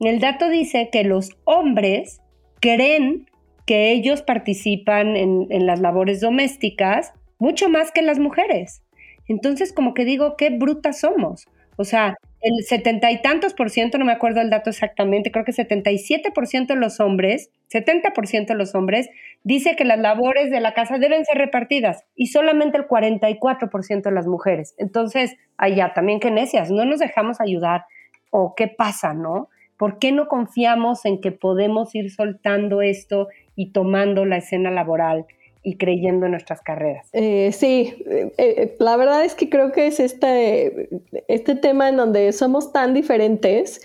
El 0.00 0.20
dato 0.20 0.48
dice 0.48 0.90
que 0.92 1.02
los 1.02 1.30
hombres 1.44 2.20
creen 2.60 3.26
que 3.66 3.92
ellos 3.92 4.22
participan 4.22 5.16
en, 5.16 5.66
las 5.66 5.80
labores 5.80 6.20
domésticas 6.20 7.12
mucho 7.38 7.68
más 7.68 7.90
que 7.90 8.02
las 8.02 8.18
mujeres. 8.18 8.82
Entonces, 9.26 9.72
como 9.72 9.94
que 9.94 10.04
digo, 10.04 10.36
qué 10.36 10.50
brutas 10.50 11.00
somos. 11.00 11.46
O 11.76 11.84
sea, 11.84 12.16
el 12.40 12.62
setenta 12.64 13.10
y 13.10 13.22
tantos 13.22 13.54
por 13.54 13.70
ciento, 13.70 13.96
no 13.96 14.04
me 14.04 14.12
acuerdo 14.12 14.40
el 14.42 14.50
dato 14.50 14.68
exactamente, 14.68 15.32
creo 15.32 15.46
que 15.46 15.52
77 15.52 16.30
por 16.30 16.46
ciento 16.46 16.74
de 16.74 16.80
los 16.80 17.00
hombres, 17.00 17.50
70 17.68 18.12
por 18.12 18.26
ciento 18.26 18.52
de 18.52 18.58
los 18.58 18.74
hombres, 18.74 19.08
dice 19.44 19.76
que 19.76 19.84
las 19.86 19.98
labores 19.98 20.50
de 20.50 20.60
la 20.60 20.74
casa 20.74 20.98
deben 20.98 21.24
ser 21.24 21.38
repartidas 21.38 22.04
y 22.14 22.26
solamente 22.26 22.76
el 22.76 22.86
44 22.86 23.70
por 23.70 23.82
ciento 23.82 24.10
de 24.10 24.14
las 24.14 24.26
mujeres. 24.26 24.74
Entonces, 24.76 25.36
allá 25.56 25.94
también 25.94 26.20
que 26.20 26.30
necias, 26.30 26.70
no 26.70 26.84
nos 26.84 27.00
dejamos 27.00 27.40
ayudar 27.40 27.86
o 28.30 28.54
qué 28.54 28.68
pasa, 28.68 29.14
¿no? 29.14 29.48
¿Por 29.78 29.98
qué 29.98 30.12
no 30.12 30.28
confiamos 30.28 31.04
en 31.04 31.20
que 31.20 31.32
podemos 31.32 31.94
ir 31.94 32.10
soltando 32.10 32.82
esto 32.82 33.28
y 33.56 33.72
tomando 33.72 34.24
la 34.24 34.36
escena 34.36 34.70
laboral? 34.70 35.26
Y 35.64 35.78
creyendo 35.78 36.26
en 36.26 36.32
nuestras 36.32 36.60
carreras. 36.60 37.08
Eh, 37.12 37.50
sí, 37.52 38.04
eh, 38.06 38.32
eh, 38.36 38.76
la 38.78 38.96
verdad 38.96 39.24
es 39.24 39.34
que 39.34 39.48
creo 39.48 39.72
que 39.72 39.86
es 39.86 39.98
este, 39.98 40.90
este 41.26 41.56
tema 41.56 41.88
en 41.88 41.96
donde 41.96 42.32
somos 42.32 42.70
tan 42.72 42.92
diferentes 42.92 43.80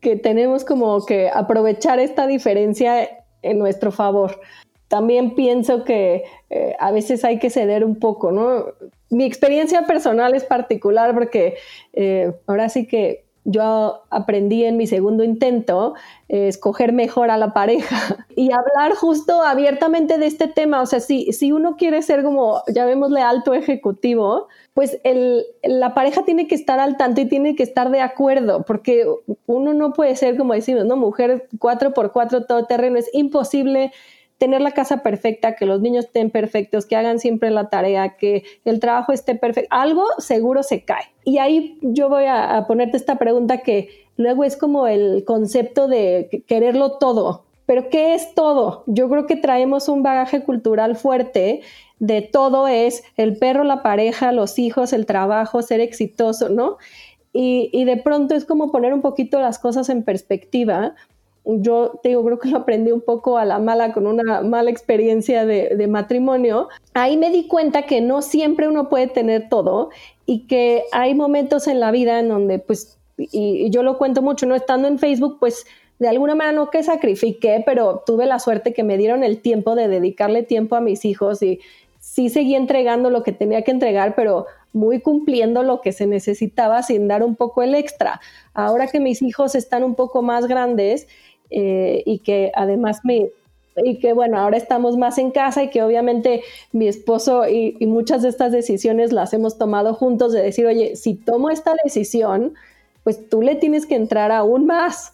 que 0.00 0.14
tenemos 0.14 0.64
como 0.64 1.04
que 1.04 1.28
aprovechar 1.28 1.98
esta 1.98 2.28
diferencia 2.28 3.08
en 3.42 3.58
nuestro 3.58 3.90
favor. 3.90 4.40
También 4.86 5.34
pienso 5.34 5.82
que 5.82 6.22
a 6.78 6.92
veces 6.92 7.24
hay 7.24 7.40
que 7.40 7.50
ceder 7.50 7.84
un 7.84 7.98
poco, 7.98 8.30
¿no? 8.30 8.66
Mi 9.10 9.24
experiencia 9.24 9.82
personal 9.82 10.32
es 10.36 10.44
particular 10.44 11.12
porque 11.12 11.56
ahora 12.46 12.68
sí 12.68 12.86
que 12.86 13.25
yo 13.46 14.02
aprendí 14.10 14.64
en 14.64 14.76
mi 14.76 14.88
segundo 14.88 15.22
intento 15.22 15.94
eh, 16.28 16.48
escoger 16.48 16.92
mejor 16.92 17.30
a 17.30 17.36
la 17.36 17.54
pareja 17.54 18.26
y 18.36 18.50
hablar 18.50 18.94
justo 18.96 19.40
abiertamente 19.40 20.18
de 20.18 20.26
este 20.26 20.48
tema. 20.48 20.82
O 20.82 20.86
sea, 20.86 20.98
si, 20.98 21.32
si 21.32 21.52
uno 21.52 21.76
quiere 21.76 22.02
ser 22.02 22.24
como, 22.24 22.62
llamémosle 22.66 23.22
alto 23.22 23.54
ejecutivo, 23.54 24.48
pues 24.74 24.98
el, 25.04 25.44
la 25.62 25.94
pareja 25.94 26.24
tiene 26.24 26.48
que 26.48 26.56
estar 26.56 26.80
al 26.80 26.96
tanto 26.96 27.20
y 27.20 27.26
tiene 27.26 27.54
que 27.54 27.62
estar 27.62 27.90
de 27.90 28.00
acuerdo, 28.00 28.64
porque 28.64 29.06
uno 29.46 29.72
no 29.72 29.92
puede 29.92 30.16
ser, 30.16 30.36
como 30.36 30.52
decimos, 30.52 30.84
¿no? 30.84 30.96
Mujer 30.96 31.48
4x4 31.58 32.46
todo 32.46 32.66
terreno, 32.66 32.98
es 32.98 33.08
imposible 33.12 33.92
tener 34.38 34.60
la 34.60 34.72
casa 34.72 35.02
perfecta, 35.02 35.56
que 35.56 35.66
los 35.66 35.80
niños 35.80 36.06
estén 36.06 36.30
perfectos, 36.30 36.86
que 36.86 36.96
hagan 36.96 37.18
siempre 37.18 37.50
la 37.50 37.68
tarea, 37.68 38.16
que 38.16 38.44
el 38.64 38.80
trabajo 38.80 39.12
esté 39.12 39.34
perfecto, 39.34 39.68
algo 39.74 40.04
seguro 40.18 40.62
se 40.62 40.84
cae. 40.84 41.04
Y 41.24 41.38
ahí 41.38 41.78
yo 41.82 42.08
voy 42.08 42.24
a, 42.26 42.64
ponerte 42.66 42.96
esta 42.96 43.16
pregunta 43.16 43.58
que 43.58 44.06
luego 44.16 44.44
es 44.44 44.56
como 44.56 44.86
el 44.86 45.24
concepto 45.24 45.88
de 45.88 46.44
quererlo 46.46 46.98
todo. 46.98 47.44
Pero 47.64 47.88
¿qué 47.88 48.14
es 48.14 48.34
todo? 48.34 48.84
Yo 48.86 49.08
creo 49.08 49.26
que 49.26 49.36
traemos 49.36 49.88
un 49.88 50.02
bagaje 50.02 50.44
cultural 50.44 50.94
fuerte 50.94 51.62
de 51.98 52.22
todo 52.22 52.68
es 52.68 53.02
el 53.16 53.36
perro, 53.36 53.64
la 53.64 53.82
pareja, 53.82 54.32
los 54.32 54.58
hijos, 54.58 54.92
el 54.92 55.06
trabajo, 55.06 55.62
ser 55.62 55.80
exitoso, 55.80 56.48
¿no? 56.48 56.76
Y, 57.38 57.84
de 57.84 57.98
pronto 57.98 58.34
es 58.34 58.46
como 58.46 58.72
poner 58.72 58.94
un 58.94 59.02
poquito 59.02 59.40
las 59.40 59.58
cosas 59.58 59.90
en 59.90 60.04
perspectiva 60.04 60.94
yo 61.46 62.00
te 62.02 62.10
digo, 62.10 62.24
creo 62.24 62.38
que 62.40 62.48
lo 62.48 62.58
aprendí 62.58 62.90
un 62.90 63.00
poco 63.00 63.38
a 63.38 63.44
la 63.44 63.60
mala 63.60 63.92
con 63.92 64.06
una 64.06 64.42
mala 64.42 64.70
experiencia 64.70 65.46
de, 65.46 65.86
matrimonio. 65.86 66.68
Ahí 66.94 67.16
me 67.16 67.30
di 67.30 67.46
cuenta 67.46 67.82
que 67.82 68.00
no 68.00 68.20
siempre 68.20 68.68
uno 68.68 68.88
puede 68.88 69.06
tener 69.06 69.48
todo 69.48 69.90
y 70.26 70.46
que 70.46 70.84
hay 70.90 71.14
momentos 71.14 71.68
en 71.68 71.78
la 71.78 71.92
vida 71.92 72.18
en 72.18 72.28
donde, 72.28 72.58
pues, 72.58 72.98
y, 73.16 73.70
yo 73.70 73.84
lo 73.84 73.96
cuento 73.96 74.22
mucho, 74.22 74.46
no 74.46 74.56
estando 74.56 74.88
en 74.88 74.98
Facebook, 74.98 75.38
pues 75.38 75.64
de 76.00 76.08
alguna 76.08 76.34
manera 76.34 76.56
no 76.56 76.70
que 76.70 76.82
sacrifiqué, 76.82 77.62
pero 77.64 78.02
tuve 78.04 78.26
la 78.26 78.40
suerte 78.40 78.74
que 78.74 78.82
me 78.82 78.98
dieron 78.98 79.22
el 79.22 79.40
tiempo 79.40 79.76
de 79.76 79.88
dedicarle 79.88 80.42
tiempo 80.42 80.74
a 80.74 80.80
mis 80.80 81.04
hijos 81.04 81.42
y 81.42 81.60
sí 82.00 82.28
seguí 82.28 82.54
entregando 82.54 83.08
lo 83.08 83.22
que 83.22 83.32
tenía 83.32 83.62
que 83.62 83.70
entregar, 83.70 84.14
pero 84.14 84.46
muy 84.72 85.00
cumpliendo 85.00 85.62
lo 85.62 85.80
que 85.80 85.92
se 85.92 86.06
necesitaba 86.06 86.82
sin 86.82 87.08
dar 87.08 87.22
un 87.22 87.34
poco 87.34 87.62
el 87.62 87.74
extra. 87.74 88.20
Ahora 88.52 88.86
que 88.88 89.00
mis 89.00 89.22
hijos 89.22 89.54
están 89.54 89.82
un 89.82 89.94
poco 89.94 90.22
más 90.22 90.46
grandes, 90.46 91.08
eh, 91.50 92.02
y 92.04 92.18
que 92.20 92.52
además 92.54 93.00
me, 93.04 93.30
y 93.76 93.98
que 93.98 94.12
bueno, 94.12 94.38
ahora 94.38 94.56
estamos 94.56 94.96
más 94.96 95.18
en 95.18 95.30
casa 95.30 95.62
y 95.62 95.70
que 95.70 95.82
obviamente 95.82 96.42
mi 96.72 96.88
esposo 96.88 97.46
y, 97.48 97.76
muchas 97.86 98.22
de 98.22 98.28
estas 98.28 98.52
decisiones 98.52 99.12
las 99.12 99.32
hemos 99.34 99.58
tomado 99.58 99.94
juntos 99.94 100.32
de 100.32 100.42
decir, 100.42 100.66
oye, 100.66 100.96
si 100.96 101.14
tomo 101.14 101.50
esta 101.50 101.74
decisión, 101.84 102.54
pues 103.04 103.28
tú 103.28 103.42
le 103.42 103.54
tienes 103.54 103.86
que 103.86 103.94
entrar 103.94 104.32
aún 104.32 104.66
más. 104.66 105.12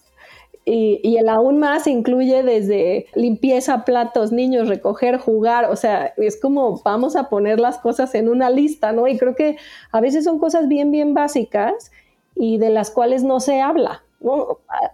Y, 0.65 1.01
y, 1.03 1.17
el 1.17 1.29
aún 1.29 1.59
más 1.59 1.89
incluye 1.89 2.45
desde 2.45 3.07
limpieza, 3.15 3.85
platos, 3.85 4.31
niños, 4.31 4.69
recoger, 4.69 5.19
jugar, 5.19 5.65
o 5.65 5.75
sea, 5.75 6.15
es 6.17 6.41
como 6.41 6.81
vamos 6.85 7.17
a 7.17 7.29
poner 7.29 7.59
las 7.59 7.79
cosas 7.79 8.15
en 8.15 8.29
una 8.29 8.49
lista, 8.49 8.93
¿no? 8.93 9.09
Y 9.09 9.19
creo 9.19 9.35
que 9.35 9.57
a 9.91 10.01
veces 10.01 10.23
son 10.25 10.39
cosas 10.39 10.69
bien, 10.69 10.93
bien 10.93 11.15
básicas 11.15 11.91
y 12.37 12.59
de 12.59 12.71
las 12.71 12.93
cuales 12.93 13.25
no 13.25 13.41
se 13.41 13.61
habla. 13.61 14.03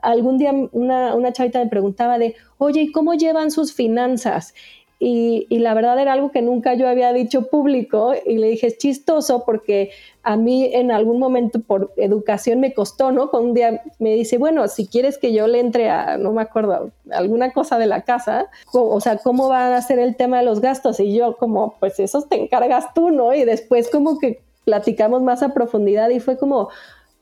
Algún 0.02 0.38
día 0.38 0.52
una, 0.72 1.14
una 1.14 1.32
chavita 1.32 1.58
me 1.58 1.70
preguntaba 1.70 2.18
de, 2.18 2.34
oye, 2.58 2.82
¿y 2.82 2.92
cómo 2.92 3.14
llevan 3.14 3.50
sus 3.50 3.72
finanzas? 3.72 4.54
Y, 5.00 5.46
la 5.50 5.74
verdad 5.74 5.98
era 6.00 6.12
algo 6.12 6.32
que 6.32 6.42
nunca 6.42 6.74
yo 6.74 6.88
había 6.88 7.12
dicho 7.12 7.48
público 7.48 8.14
y 8.26 8.38
le 8.38 8.48
dije, 8.48 8.66
es 8.66 8.78
chistoso 8.78 9.44
porque 9.44 9.90
a 10.24 10.36
mí 10.36 10.70
en 10.74 10.90
algún 10.90 11.20
momento 11.20 11.60
por 11.60 11.92
educación 11.96 12.58
me 12.58 12.74
costó, 12.74 13.12
¿no? 13.12 13.30
Con 13.30 13.44
un 13.46 13.54
día 13.54 13.82
me 14.00 14.14
dice, 14.14 14.38
bueno, 14.38 14.66
si 14.66 14.88
quieres 14.88 15.16
que 15.16 15.32
yo 15.32 15.46
le 15.46 15.60
entre 15.60 15.88
a, 15.88 16.16
no 16.18 16.32
me 16.32 16.42
acuerdo, 16.42 16.90
alguna 17.12 17.52
cosa 17.52 17.78
de 17.78 17.86
la 17.86 18.02
casa, 18.02 18.48
o 18.72 19.00
sea, 19.00 19.18
¿cómo 19.18 19.48
va 19.48 19.76
a 19.76 19.82
ser 19.82 20.00
el 20.00 20.16
tema 20.16 20.38
de 20.38 20.44
los 20.44 20.60
gastos? 20.60 20.98
Y 20.98 21.14
yo 21.14 21.36
como, 21.36 21.76
pues 21.78 22.00
esos 22.00 22.28
te 22.28 22.42
encargas 22.42 22.92
tú, 22.92 23.10
¿no? 23.10 23.32
Y 23.34 23.44
después 23.44 23.88
como 23.90 24.18
que 24.18 24.40
platicamos 24.64 25.22
más 25.22 25.44
a 25.44 25.54
profundidad 25.54 26.08
y 26.08 26.18
fue 26.18 26.36
como, 26.36 26.70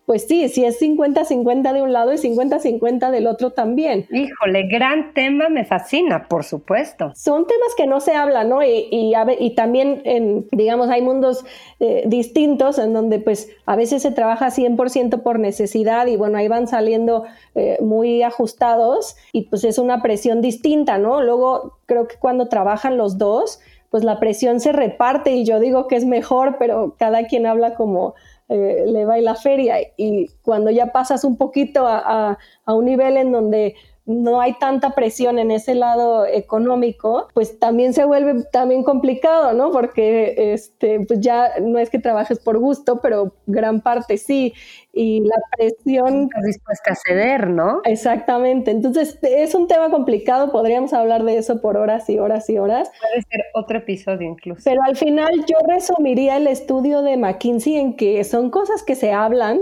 pues 0.06 0.26
sí, 0.28 0.48
si 0.48 0.64
es 0.64 0.80
50-50 0.80 1.72
de 1.72 1.82
un 1.82 1.92
lado 1.92 2.12
y 2.12 2.16
50-50 2.16 3.10
del 3.10 3.26
otro 3.26 3.50
también. 3.50 4.06
Híjole, 4.10 4.68
gran 4.68 5.12
tema, 5.14 5.48
me 5.48 5.64
fascina, 5.64 6.28
por 6.28 6.44
supuesto. 6.44 7.10
Son 7.16 7.44
temas 7.46 7.74
que 7.76 7.88
no 7.88 7.98
se 7.98 8.14
hablan, 8.14 8.48
¿no? 8.48 8.62
Y, 8.62 8.88
y, 8.90 9.54
también, 9.56 10.02
en, 10.04 10.46
digamos, 10.52 10.90
hay 10.90 11.02
mundos 11.02 11.44
eh, 11.80 12.04
distintos 12.06 12.78
en 12.78 12.92
donde 12.92 13.18
pues 13.18 13.50
a 13.66 13.74
veces 13.74 14.02
se 14.02 14.12
trabaja 14.12 14.50
100% 14.50 15.22
por 15.22 15.40
necesidad 15.40 16.06
y 16.06 16.16
bueno, 16.16 16.38
ahí 16.38 16.46
van 16.46 16.68
saliendo 16.68 17.24
eh, 17.56 17.78
muy 17.80 18.22
ajustados 18.22 19.16
y 19.32 19.42
pues 19.42 19.64
es 19.64 19.76
una 19.76 20.02
presión 20.02 20.40
distinta, 20.40 20.98
¿no? 20.98 21.20
Luego 21.20 21.78
creo 21.86 22.06
que 22.06 22.16
cuando 22.16 22.48
trabajan 22.48 22.96
los 22.96 23.18
dos, 23.18 23.60
pues 23.90 24.04
la 24.04 24.20
presión 24.20 24.60
se 24.60 24.72
reparte 24.72 25.32
y 25.32 25.44
yo 25.44 25.58
digo 25.58 25.88
que 25.88 25.96
es 25.96 26.04
mejor, 26.04 26.56
pero 26.58 26.94
cada 26.98 27.26
quien 27.26 27.46
habla 27.46 27.74
como 27.74 28.14
eh, 28.48 28.84
le 28.86 29.04
va 29.04 29.18
la 29.18 29.34
feria 29.34 29.76
y 29.96 30.28
cuando 30.42 30.70
ya 30.70 30.92
pasas 30.92 31.24
un 31.24 31.36
poquito 31.36 31.84
a, 31.86 32.38
un 32.66 32.84
nivel 32.84 33.16
en 33.16 33.32
donde 33.32 33.74
no 34.06 34.40
hay 34.40 34.54
tanta 34.54 34.90
presión 34.90 35.38
en 35.40 35.50
ese 35.50 35.74
lado 35.74 36.26
económico, 36.26 37.28
pues 37.34 37.58
también 37.58 37.92
se 37.92 38.04
vuelve 38.04 38.44
también 38.52 38.84
complicado, 38.84 39.52
¿no? 39.52 39.72
Porque 39.72 40.52
este, 40.54 41.00
pues 41.00 41.20
ya 41.20 41.58
no 41.60 41.80
es 41.80 41.90
que 41.90 41.98
trabajes 41.98 42.38
por 42.38 42.58
gusto, 42.58 43.00
pero 43.00 43.34
gran 43.46 43.80
parte 43.80 44.16
sí. 44.16 44.54
Y 44.92 45.20
la 45.20 45.36
presión... 45.56 46.22
Estás 46.22 46.44
dispuesta 46.44 46.92
a 46.92 46.94
ceder, 46.94 47.50
¿no? 47.50 47.80
Exactamente. 47.84 48.70
Entonces, 48.70 49.18
es 49.22 49.54
un 49.54 49.66
tema 49.66 49.90
complicado, 49.90 50.52
podríamos 50.52 50.92
hablar 50.92 51.24
de 51.24 51.38
eso 51.38 51.60
por 51.60 51.76
horas 51.76 52.08
y 52.08 52.18
horas 52.18 52.48
y 52.48 52.58
horas. 52.58 52.90
Puede 53.00 53.22
ser 53.22 53.44
otro 53.54 53.78
episodio 53.78 54.28
incluso. 54.28 54.62
Pero 54.64 54.82
al 54.84 54.96
final 54.96 55.44
yo 55.46 55.58
resumiría 55.66 56.36
el 56.36 56.46
estudio 56.46 57.02
de 57.02 57.16
McKinsey 57.16 57.76
en 57.76 57.96
que 57.96 58.22
son 58.22 58.50
cosas 58.50 58.84
que 58.84 58.94
se 58.94 59.12
hablan, 59.12 59.58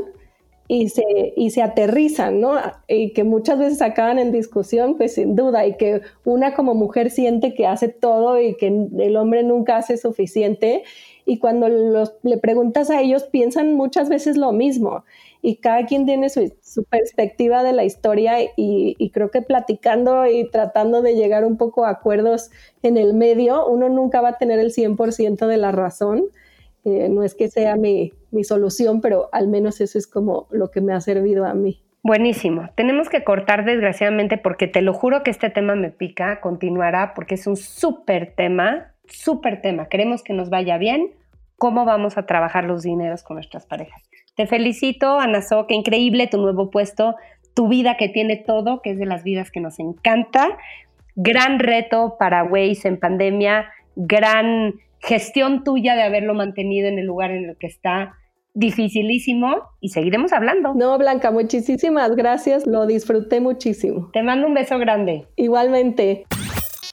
y 0.67 0.89
se, 0.89 1.35
y 1.37 1.51
se 1.51 1.63
aterrizan, 1.63 2.41
¿no? 2.41 2.59
Y 2.89 3.13
que 3.13 3.23
muchas 3.23 3.59
veces 3.59 3.83
acaban 3.83 4.19
en 4.19 4.33
discusión, 4.33 4.97
pues 4.97 5.15
sin 5.15 5.37
duda, 5.37 5.67
y 5.67 5.77
que 5.77 6.01
una 6.25 6.55
como 6.55 6.75
mujer 6.75 7.11
siente 7.11 7.55
que 7.55 7.67
hace 7.67 7.89
todo 7.89 8.41
y 8.41 8.57
que 8.57 8.69
el 8.69 9.17
hombre 9.17 9.43
nunca 9.43 9.77
hace 9.77 9.97
suficiente. 9.99 10.83
Y 11.27 11.39
cuando 11.39 11.69
los, 11.69 12.15
le 12.23 12.39
preguntas 12.39 12.91
a 12.91 13.01
ellos, 13.01 13.25
piensan 13.25 13.75
muchas 13.75 14.09
veces 14.09 14.37
lo 14.37 14.53
mismo. 14.53 15.05
Y 15.43 15.57
cada 15.57 15.85
quien 15.85 16.07
tiene 16.07 16.31
su, 16.31 16.51
su 16.63 16.85
perspectiva 16.85 17.63
de 17.63 17.75
la 17.75 17.85
historia 17.85 18.43
y, 18.43 18.49
y, 18.57 19.11
creo 19.11 19.31
que 19.31 19.43
platicando 19.43 20.27
y 20.27 20.49
tratando 20.51 21.03
de 21.03 21.15
llegar 21.15 21.45
un 21.45 21.59
poco 21.59 21.85
a 21.85 21.91
acuerdos 21.91 22.51
en 22.83 22.97
el 22.97 23.13
medio, 23.13 23.67
uno 23.67 23.91
nunca 23.91 24.23
va 24.23 24.31
a 24.31 24.39
tener 24.39 24.59
el 24.59 24.73
100% 24.73 25.47
de 25.47 25.57
la 25.59 25.73
razón 25.73 26.31
no 26.85 27.23
es 27.23 27.35
que 27.35 27.49
sea 27.49 27.77
mi, 27.77 28.13
mi 28.31 28.45
solución, 28.45 29.01
pero 29.01 29.29
al 29.33 29.49
menos 29.49 29.81
eso 29.81 29.99
es 29.99 30.07
como 30.07 30.47
lo 30.51 30.71
que 30.71 30.81
me 30.81 30.93
ha 30.93 31.01
servido 31.01 31.47
a 31.47 31.55
mí. 31.55 31.83
Buenísimo. 32.03 32.69
Tenemos 32.75 33.09
que 33.09 33.25
cortar 33.25 33.65
desgraciadamente 33.65 34.37
porque 34.37 34.67
te 34.67 34.83
lo 34.83 34.93
juro 34.93 35.23
que 35.23 35.31
este 35.31 35.49
tema 35.49 35.75
me 35.75 35.89
pica, 35.89 36.43
continuará 36.43 37.15
porque 37.15 37.37
es 37.37 37.47
un 37.47 37.57
súper 37.57 38.35
tema, 38.37 38.93
súper 39.07 39.63
tema. 39.63 39.89
Queremos 39.89 40.23
que 40.23 40.35
nos 40.35 40.51
vaya 40.51 40.77
bien. 40.77 41.13
¿Cómo 41.57 41.87
vamos 41.87 42.19
a 42.19 42.27
trabajar 42.27 42.65
los 42.65 42.83
dineros 42.83 43.23
con 43.23 43.37
nuestras 43.37 43.65
parejas? 43.65 44.03
Te 44.37 44.47
felicito, 44.47 45.19
Ana 45.19 45.41
So, 45.41 45.67
qué 45.67 45.75
increíble 45.75 46.27
tu 46.27 46.37
nuevo 46.37 46.69
puesto, 46.71 47.15
tu 47.55 47.69
vida 47.69 47.97
que 47.97 48.11
tiene 48.11 48.37
todo, 48.37 48.83
que 48.83 48.91
es 48.91 48.99
de 48.99 49.07
las 49.07 49.23
vidas 49.23 49.51
que 49.51 49.61
nos 49.61 49.79
encanta. 49.79 50.59
Gran 51.17 51.59
reto 51.59 52.17
para 52.19 52.45
Waze 52.45 52.89
en 52.89 52.99
pandemia, 52.99 53.71
gran 53.97 54.75
gestión 55.05 55.65
tuya 55.65 55.95
de 55.95 56.03
haberlo 56.03 56.35
mantenido 56.35 56.89
en 56.89 56.99
el 56.99 57.07
lugar 57.07 57.31
en 57.31 57.51
el 57.51 57.57
que 57.59 57.67
está 57.67 58.15
dificilísimo 58.55 59.63
y 59.81 59.91
seguiremos 59.91 60.33
hablando. 60.33 60.75
No, 60.75 60.97
Blanca, 60.97 61.31
muchísimas 61.31 62.15
gracias, 62.17 62.67
lo 62.67 62.87
disfruté 62.87 63.41
muchísimo. 63.41 64.11
Te 64.13 64.23
mando 64.23 64.47
un 64.47 64.55
beso 64.55 64.79
grande. 64.79 65.27
Igualmente. 65.37 66.25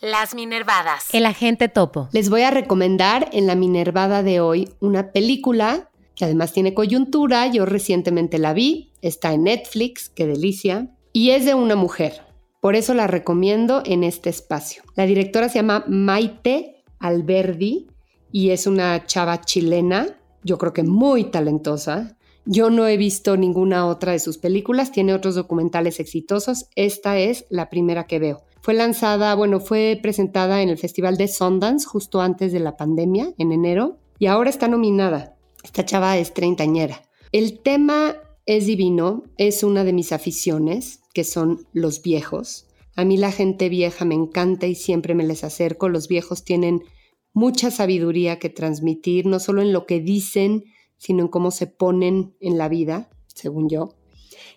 Las 0.02 0.34
Minervadas. 0.34 1.14
El 1.14 1.26
agente 1.26 1.70
topo. 1.70 2.10
Les 2.12 2.30
voy 2.30 2.42
a 2.42 2.52
recomendar 2.52 3.30
en 3.32 3.46
la 3.48 3.56
Minervada 3.56 4.24
de 4.24 4.40
hoy 4.40 4.70
una 4.80 5.12
película 5.12 5.90
que 6.16 6.26
además 6.26 6.54
tiene 6.54 6.74
coyuntura, 6.74 7.48
yo 7.48 7.66
recientemente 7.66 8.38
la 8.38 8.54
vi, 8.54 8.92
está 9.02 9.34
en 9.34 9.44
Netflix, 9.44 10.10
qué 10.10 10.28
delicia, 10.28 10.90
y 11.14 11.32
es 11.32 11.46
de 11.46 11.54
una 11.54 11.76
mujer. 11.76 12.22
Por 12.60 12.76
eso 12.76 12.94
la 12.94 13.08
recomiendo 13.08 13.82
en 13.86 14.04
este 14.04 14.30
espacio. 14.30 14.84
La 14.96 15.06
directora 15.06 15.50
se 15.50 15.60
llama 15.60 15.84
Maite 15.88 16.84
Alberdi 17.00 17.91
y 18.32 18.50
es 18.50 18.68
una 18.68 19.06
chava 19.06 19.42
chilena, 19.42 20.18
yo 20.44 20.58
creo 20.58 20.74
que 20.74 20.84
muy 20.84 21.26
talentosa. 21.26 22.18
Yo 22.46 22.70
no 22.70 22.88
he 22.88 22.98
visto 22.98 23.38
ninguna 23.38 23.86
otra 23.86 24.14
de 24.14 24.20
sus 24.20 24.38
películas, 24.38 24.92
tiene 24.92 25.14
otros 25.14 25.36
documentales 25.36 26.00
exitosos, 26.00 26.68
esta 26.76 27.20
es 27.20 27.46
la 27.50 27.70
primera 27.70 28.06
que 28.06 28.20
veo. 28.20 28.44
Fue 28.62 28.74
lanzada, 28.74 29.36
bueno, 29.36 29.60
fue 29.60 30.00
presentada 30.02 30.62
en 30.62 30.70
el 30.70 30.78
Festival 30.78 31.18
de 31.18 31.28
Sundance 31.28 31.88
justo 31.88 32.22
antes 32.22 32.52
de 32.52 32.60
la 32.60 32.78
pandemia, 32.78 33.34
en 33.38 33.52
enero, 33.52 34.00
y 34.18 34.28
ahora 34.28 34.50
está 34.50 34.68
nominada. 34.68 35.36
Esta 35.64 35.86
chava 35.86 36.18
es 36.18 36.34
treintañera. 36.34 37.02
El 37.32 37.60
tema 37.60 38.16
es 38.46 38.66
divino, 38.66 39.24
es 39.38 39.64
una 39.64 39.84
de 39.84 39.94
mis 39.94 40.12
aficiones, 40.12 41.02
que 41.14 41.24
son 41.24 41.68
los 41.74 42.02
viejos. 42.02 42.68
A 42.96 43.06
mí 43.06 43.18
la 43.18 43.32
gente 43.32 43.70
vieja 43.70 44.06
me 44.06 44.16
encanta 44.16 44.68
y 44.68 44.76
siempre 44.76 45.16
me 45.16 45.24
les 45.24 45.44
acerco. 45.44 45.90
Los 45.90 46.08
viejos 46.08 46.44
tienen 46.44 46.84
mucha 47.34 47.72
sabiduría 47.72 48.40
que 48.40 48.50
transmitir, 48.50 49.26
no 49.26 49.40
solo 49.40 49.62
en 49.62 49.74
lo 49.74 49.86
que 49.86 50.00
dicen, 50.00 50.66
sino 50.98 51.24
en 51.24 51.28
cómo 51.30 51.52
se 51.52 51.68
ponen 51.68 52.36
en 52.40 52.58
la 52.58 52.70
vida, 52.70 53.10
según 53.28 53.70
yo. 53.70 53.96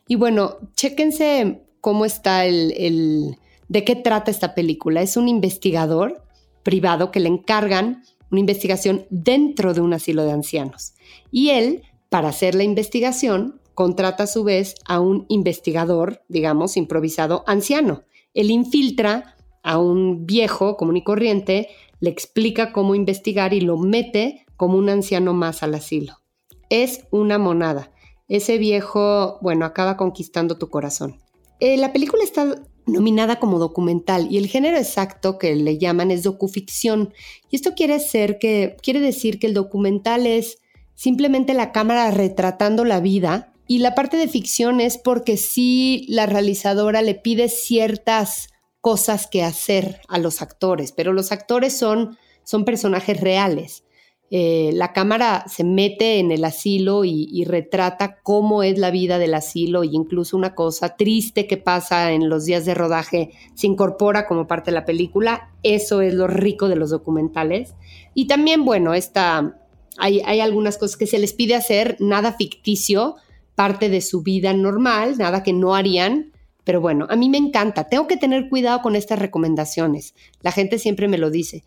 Y 0.06 0.16
bueno, 0.16 0.58
chéquense 0.74 1.62
cómo 1.80 2.04
está 2.04 2.46
el, 2.46 3.36
de 3.68 3.84
qué 3.84 3.96
trata 3.96 4.30
esta 4.30 4.54
película. 4.54 5.02
Es 5.02 5.16
un 5.16 5.28
investigador 5.28 6.22
privado 6.62 7.10
que 7.10 7.20
le 7.20 7.28
encargan 7.28 8.02
una 8.30 8.40
investigación 8.40 9.06
dentro 9.10 9.74
de 9.74 9.80
un 9.80 9.92
asilo 9.92 10.24
de 10.24 10.32
ancianos. 10.32 10.94
Y 11.30 11.50
él, 11.50 11.82
para 12.08 12.28
hacer 12.28 12.54
la 12.54 12.64
investigación, 12.64 13.60
contrata 13.74 14.24
a 14.24 14.28
su 14.28 14.44
vez 14.44 14.74
a 14.86 15.00
un 15.00 15.26
investigador, 15.28 16.22
digamos, 16.28 16.76
improvisado 16.76 17.44
anciano. 17.46 18.04
Él 18.34 18.50
infiltra 18.50 19.36
a 19.62 19.78
un 19.78 20.26
viejo 20.26 20.76
común 20.76 20.96
y 20.96 21.04
corriente 21.04 21.68
le 22.04 22.10
explica 22.10 22.70
cómo 22.70 22.94
investigar 22.94 23.54
y 23.54 23.62
lo 23.62 23.78
mete 23.78 24.44
como 24.56 24.76
un 24.76 24.90
anciano 24.90 25.32
más 25.32 25.62
al 25.62 25.74
asilo. 25.74 26.20
Es 26.68 27.06
una 27.10 27.38
monada. 27.38 27.90
Ese 28.28 28.58
viejo, 28.58 29.38
bueno, 29.40 29.64
acaba 29.64 29.96
conquistando 29.96 30.58
tu 30.58 30.68
corazón. 30.68 31.18
Eh, 31.60 31.78
la 31.78 31.94
película 31.94 32.22
está 32.22 32.62
nominada 32.84 33.40
como 33.40 33.58
documental 33.58 34.28
y 34.30 34.36
el 34.36 34.48
género 34.48 34.76
exacto 34.76 35.38
que 35.38 35.56
le 35.56 35.78
llaman 35.78 36.10
es 36.10 36.22
docuficción. 36.22 37.14
Y 37.50 37.56
esto 37.56 37.72
quiere, 37.74 37.98
ser 38.00 38.38
que, 38.38 38.76
quiere 38.82 39.00
decir 39.00 39.38
que 39.38 39.46
el 39.46 39.54
documental 39.54 40.26
es 40.26 40.58
simplemente 40.94 41.54
la 41.54 41.72
cámara 41.72 42.10
retratando 42.10 42.84
la 42.84 43.00
vida 43.00 43.50
y 43.66 43.78
la 43.78 43.94
parte 43.94 44.18
de 44.18 44.28
ficción 44.28 44.82
es 44.82 44.98
porque 44.98 45.38
sí 45.38 46.04
la 46.10 46.26
realizadora 46.26 47.00
le 47.00 47.14
pide 47.14 47.48
ciertas 47.48 48.48
cosas 48.84 49.26
que 49.26 49.42
hacer 49.42 50.02
a 50.08 50.18
los 50.18 50.42
actores, 50.42 50.92
pero 50.92 51.14
los 51.14 51.32
actores 51.32 51.74
son, 51.74 52.18
son 52.42 52.66
personajes 52.66 53.18
reales. 53.18 53.82
Eh, 54.30 54.72
la 54.74 54.92
cámara 54.92 55.46
se 55.48 55.64
mete 55.64 56.18
en 56.18 56.30
el 56.30 56.44
asilo 56.44 57.06
y, 57.06 57.46
retrata 57.46 58.20
cómo 58.22 58.62
es 58.62 58.78
la 58.78 58.90
vida 58.90 59.18
del 59.18 59.32
asilo 59.32 59.84
e 59.84 59.88
incluso 59.90 60.36
una 60.36 60.54
cosa 60.54 60.96
triste 60.96 61.46
que 61.46 61.56
pasa 61.56 62.12
en 62.12 62.28
los 62.28 62.44
días 62.44 62.66
de 62.66 62.74
rodaje 62.74 63.30
se 63.54 63.68
incorpora 63.68 64.26
como 64.26 64.46
parte 64.46 64.70
de 64.70 64.74
la 64.74 64.84
película. 64.84 65.54
Eso 65.62 66.02
es 66.02 66.12
lo 66.12 66.26
rico 66.26 66.68
de 66.68 66.76
los 66.76 66.90
documentales. 66.90 67.74
Y 68.12 68.26
también, 68.26 68.66
bueno, 68.66 68.92
esta, 68.92 69.56
hay, 69.96 70.20
hay 70.26 70.40
algunas 70.40 70.76
cosas 70.76 70.98
que 70.98 71.06
se 71.06 71.18
les 71.18 71.32
pide 71.32 71.54
hacer, 71.54 71.96
nada 72.00 72.34
ficticio, 72.34 73.16
parte 73.54 73.88
de 73.88 74.02
su 74.02 74.20
vida 74.20 74.52
normal, 74.52 75.16
nada 75.16 75.42
que 75.42 75.54
no 75.54 75.74
harían, 75.74 76.33
pero 76.64 76.80
bueno, 76.80 77.06
a 77.10 77.16
mí 77.16 77.28
me 77.28 77.38
encanta. 77.38 77.84
Tengo 77.84 78.06
que 78.06 78.16
tener 78.16 78.48
cuidado 78.48 78.80
con 78.82 78.96
estas 78.96 79.18
recomendaciones. 79.18 80.14
La 80.40 80.50
gente 80.50 80.78
siempre 80.78 81.08
me 81.08 81.18
lo 81.18 81.30
dice. 81.30 81.64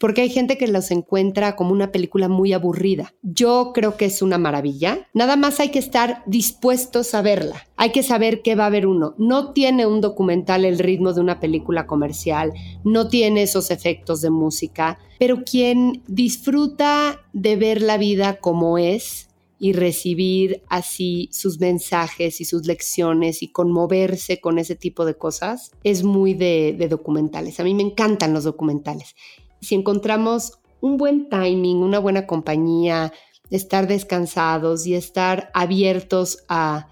Porque 0.00 0.22
hay 0.22 0.30
gente 0.30 0.56
que 0.56 0.66
los 0.66 0.90
encuentra 0.90 1.56
como 1.56 1.72
una 1.72 1.92
película 1.92 2.30
muy 2.30 2.54
aburrida. 2.54 3.12
Yo 3.22 3.72
creo 3.74 3.98
que 3.98 4.06
es 4.06 4.22
una 4.22 4.38
maravilla. 4.38 5.06
Nada 5.12 5.36
más 5.36 5.60
hay 5.60 5.68
que 5.68 5.78
estar 5.78 6.22
dispuestos 6.24 7.14
a 7.14 7.20
verla. 7.20 7.66
Hay 7.76 7.92
que 7.92 8.02
saber 8.02 8.40
qué 8.40 8.54
va 8.54 8.64
a 8.64 8.70
ver 8.70 8.86
uno. 8.86 9.14
No 9.18 9.52
tiene 9.52 9.86
un 9.86 10.00
documental 10.00 10.64
el 10.64 10.78
ritmo 10.78 11.12
de 11.12 11.20
una 11.20 11.38
película 11.38 11.86
comercial, 11.86 12.54
no 12.82 13.08
tiene 13.08 13.42
esos 13.42 13.70
efectos 13.70 14.22
de 14.22 14.30
música, 14.30 14.98
pero 15.18 15.44
quien 15.44 16.02
disfruta 16.06 17.20
de 17.34 17.56
ver 17.56 17.82
la 17.82 17.98
vida 17.98 18.38
como 18.40 18.78
es, 18.78 19.28
y 19.62 19.74
recibir 19.74 20.62
así 20.68 21.28
sus 21.32 21.60
mensajes 21.60 22.40
y 22.40 22.46
sus 22.46 22.66
lecciones 22.66 23.42
y 23.42 23.52
conmoverse 23.52 24.40
con 24.40 24.58
ese 24.58 24.74
tipo 24.74 25.04
de 25.04 25.18
cosas 25.18 25.70
es 25.84 26.02
muy 26.02 26.32
de, 26.32 26.74
documentales. 26.88 27.60
A 27.60 27.64
mí 27.64 27.74
me 27.74 27.82
encantan 27.82 28.32
los 28.32 28.44
documentales. 28.44 29.14
Si 29.60 29.74
encontramos 29.74 30.54
un 30.80 30.96
buen 30.96 31.28
timing, 31.28 31.76
una 31.76 31.98
buena 31.98 32.26
compañía 32.26 33.12
estar 33.50 33.86
descansados 33.86 34.86
y 34.86 34.94
estar 34.94 35.50
abiertos 35.52 36.38
a 36.48 36.88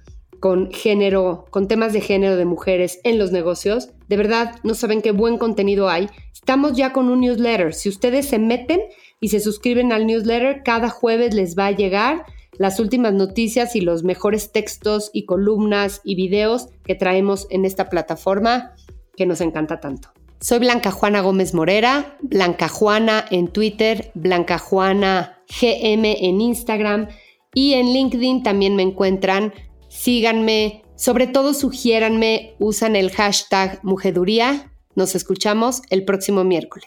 con 0.46 0.70
género, 0.70 1.44
con 1.50 1.66
temas 1.66 1.92
de 1.92 2.00
género 2.00 2.36
de 2.36 2.44
mujeres 2.44 3.00
en 3.02 3.18
los 3.18 3.32
negocios. 3.32 3.88
De 4.06 4.16
verdad, 4.16 4.60
no 4.62 4.74
saben 4.74 5.02
qué 5.02 5.10
buen 5.10 5.38
contenido 5.38 5.88
hay. 5.88 6.08
Estamos 6.32 6.76
ya 6.76 6.92
con 6.92 7.10
un 7.10 7.22
newsletter. 7.22 7.74
Si 7.74 7.88
ustedes 7.88 8.28
se 8.28 8.38
meten 8.38 8.78
y 9.20 9.30
se 9.30 9.40
suscriben 9.40 9.92
al 9.92 10.06
newsletter, 10.06 10.62
cada 10.62 10.88
jueves 10.88 11.34
les 11.34 11.58
va 11.58 11.66
a 11.66 11.72
llegar 11.72 12.26
las 12.58 12.78
últimas 12.78 13.12
noticias 13.12 13.74
y 13.74 13.80
los 13.80 14.04
mejores 14.04 14.52
textos 14.52 15.10
y 15.12 15.24
columnas 15.24 16.00
y 16.04 16.14
videos 16.14 16.68
que 16.84 16.94
traemos 16.94 17.48
en 17.50 17.64
esta 17.64 17.88
plataforma 17.90 18.76
que 19.16 19.26
nos 19.26 19.40
encanta 19.40 19.80
tanto. 19.80 20.10
Soy 20.40 20.60
Blanca 20.60 20.92
Juana 20.92 21.22
Gómez 21.22 21.54
Morera, 21.54 22.18
Blanca 22.20 22.68
Juana 22.68 23.24
en 23.32 23.48
Twitter, 23.48 24.12
Blanca 24.14 24.58
Juana 24.58 25.42
GM 25.48 26.04
en 26.04 26.40
Instagram 26.40 27.08
y 27.52 27.72
en 27.72 27.86
LinkedIn 27.86 28.42
también 28.42 28.76
me 28.76 28.82
encuentran 28.82 29.52
síganme, 29.96 30.82
sobre 30.94 31.26
todo 31.26 31.54
sugiéranme, 31.54 32.54
usan 32.58 32.96
el 32.96 33.10
hashtag 33.10 33.80
Mujeduría. 33.82 34.72
Nos 34.94 35.14
escuchamos 35.14 35.82
el 35.90 36.04
próximo 36.04 36.44
miércoles. 36.44 36.84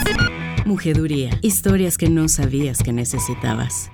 Mujeduría, 0.66 1.32
historias 1.42 1.98
que 1.98 2.10
no 2.10 2.28
sabías 2.28 2.80
que 2.84 2.94
necesitabas. 2.94 3.92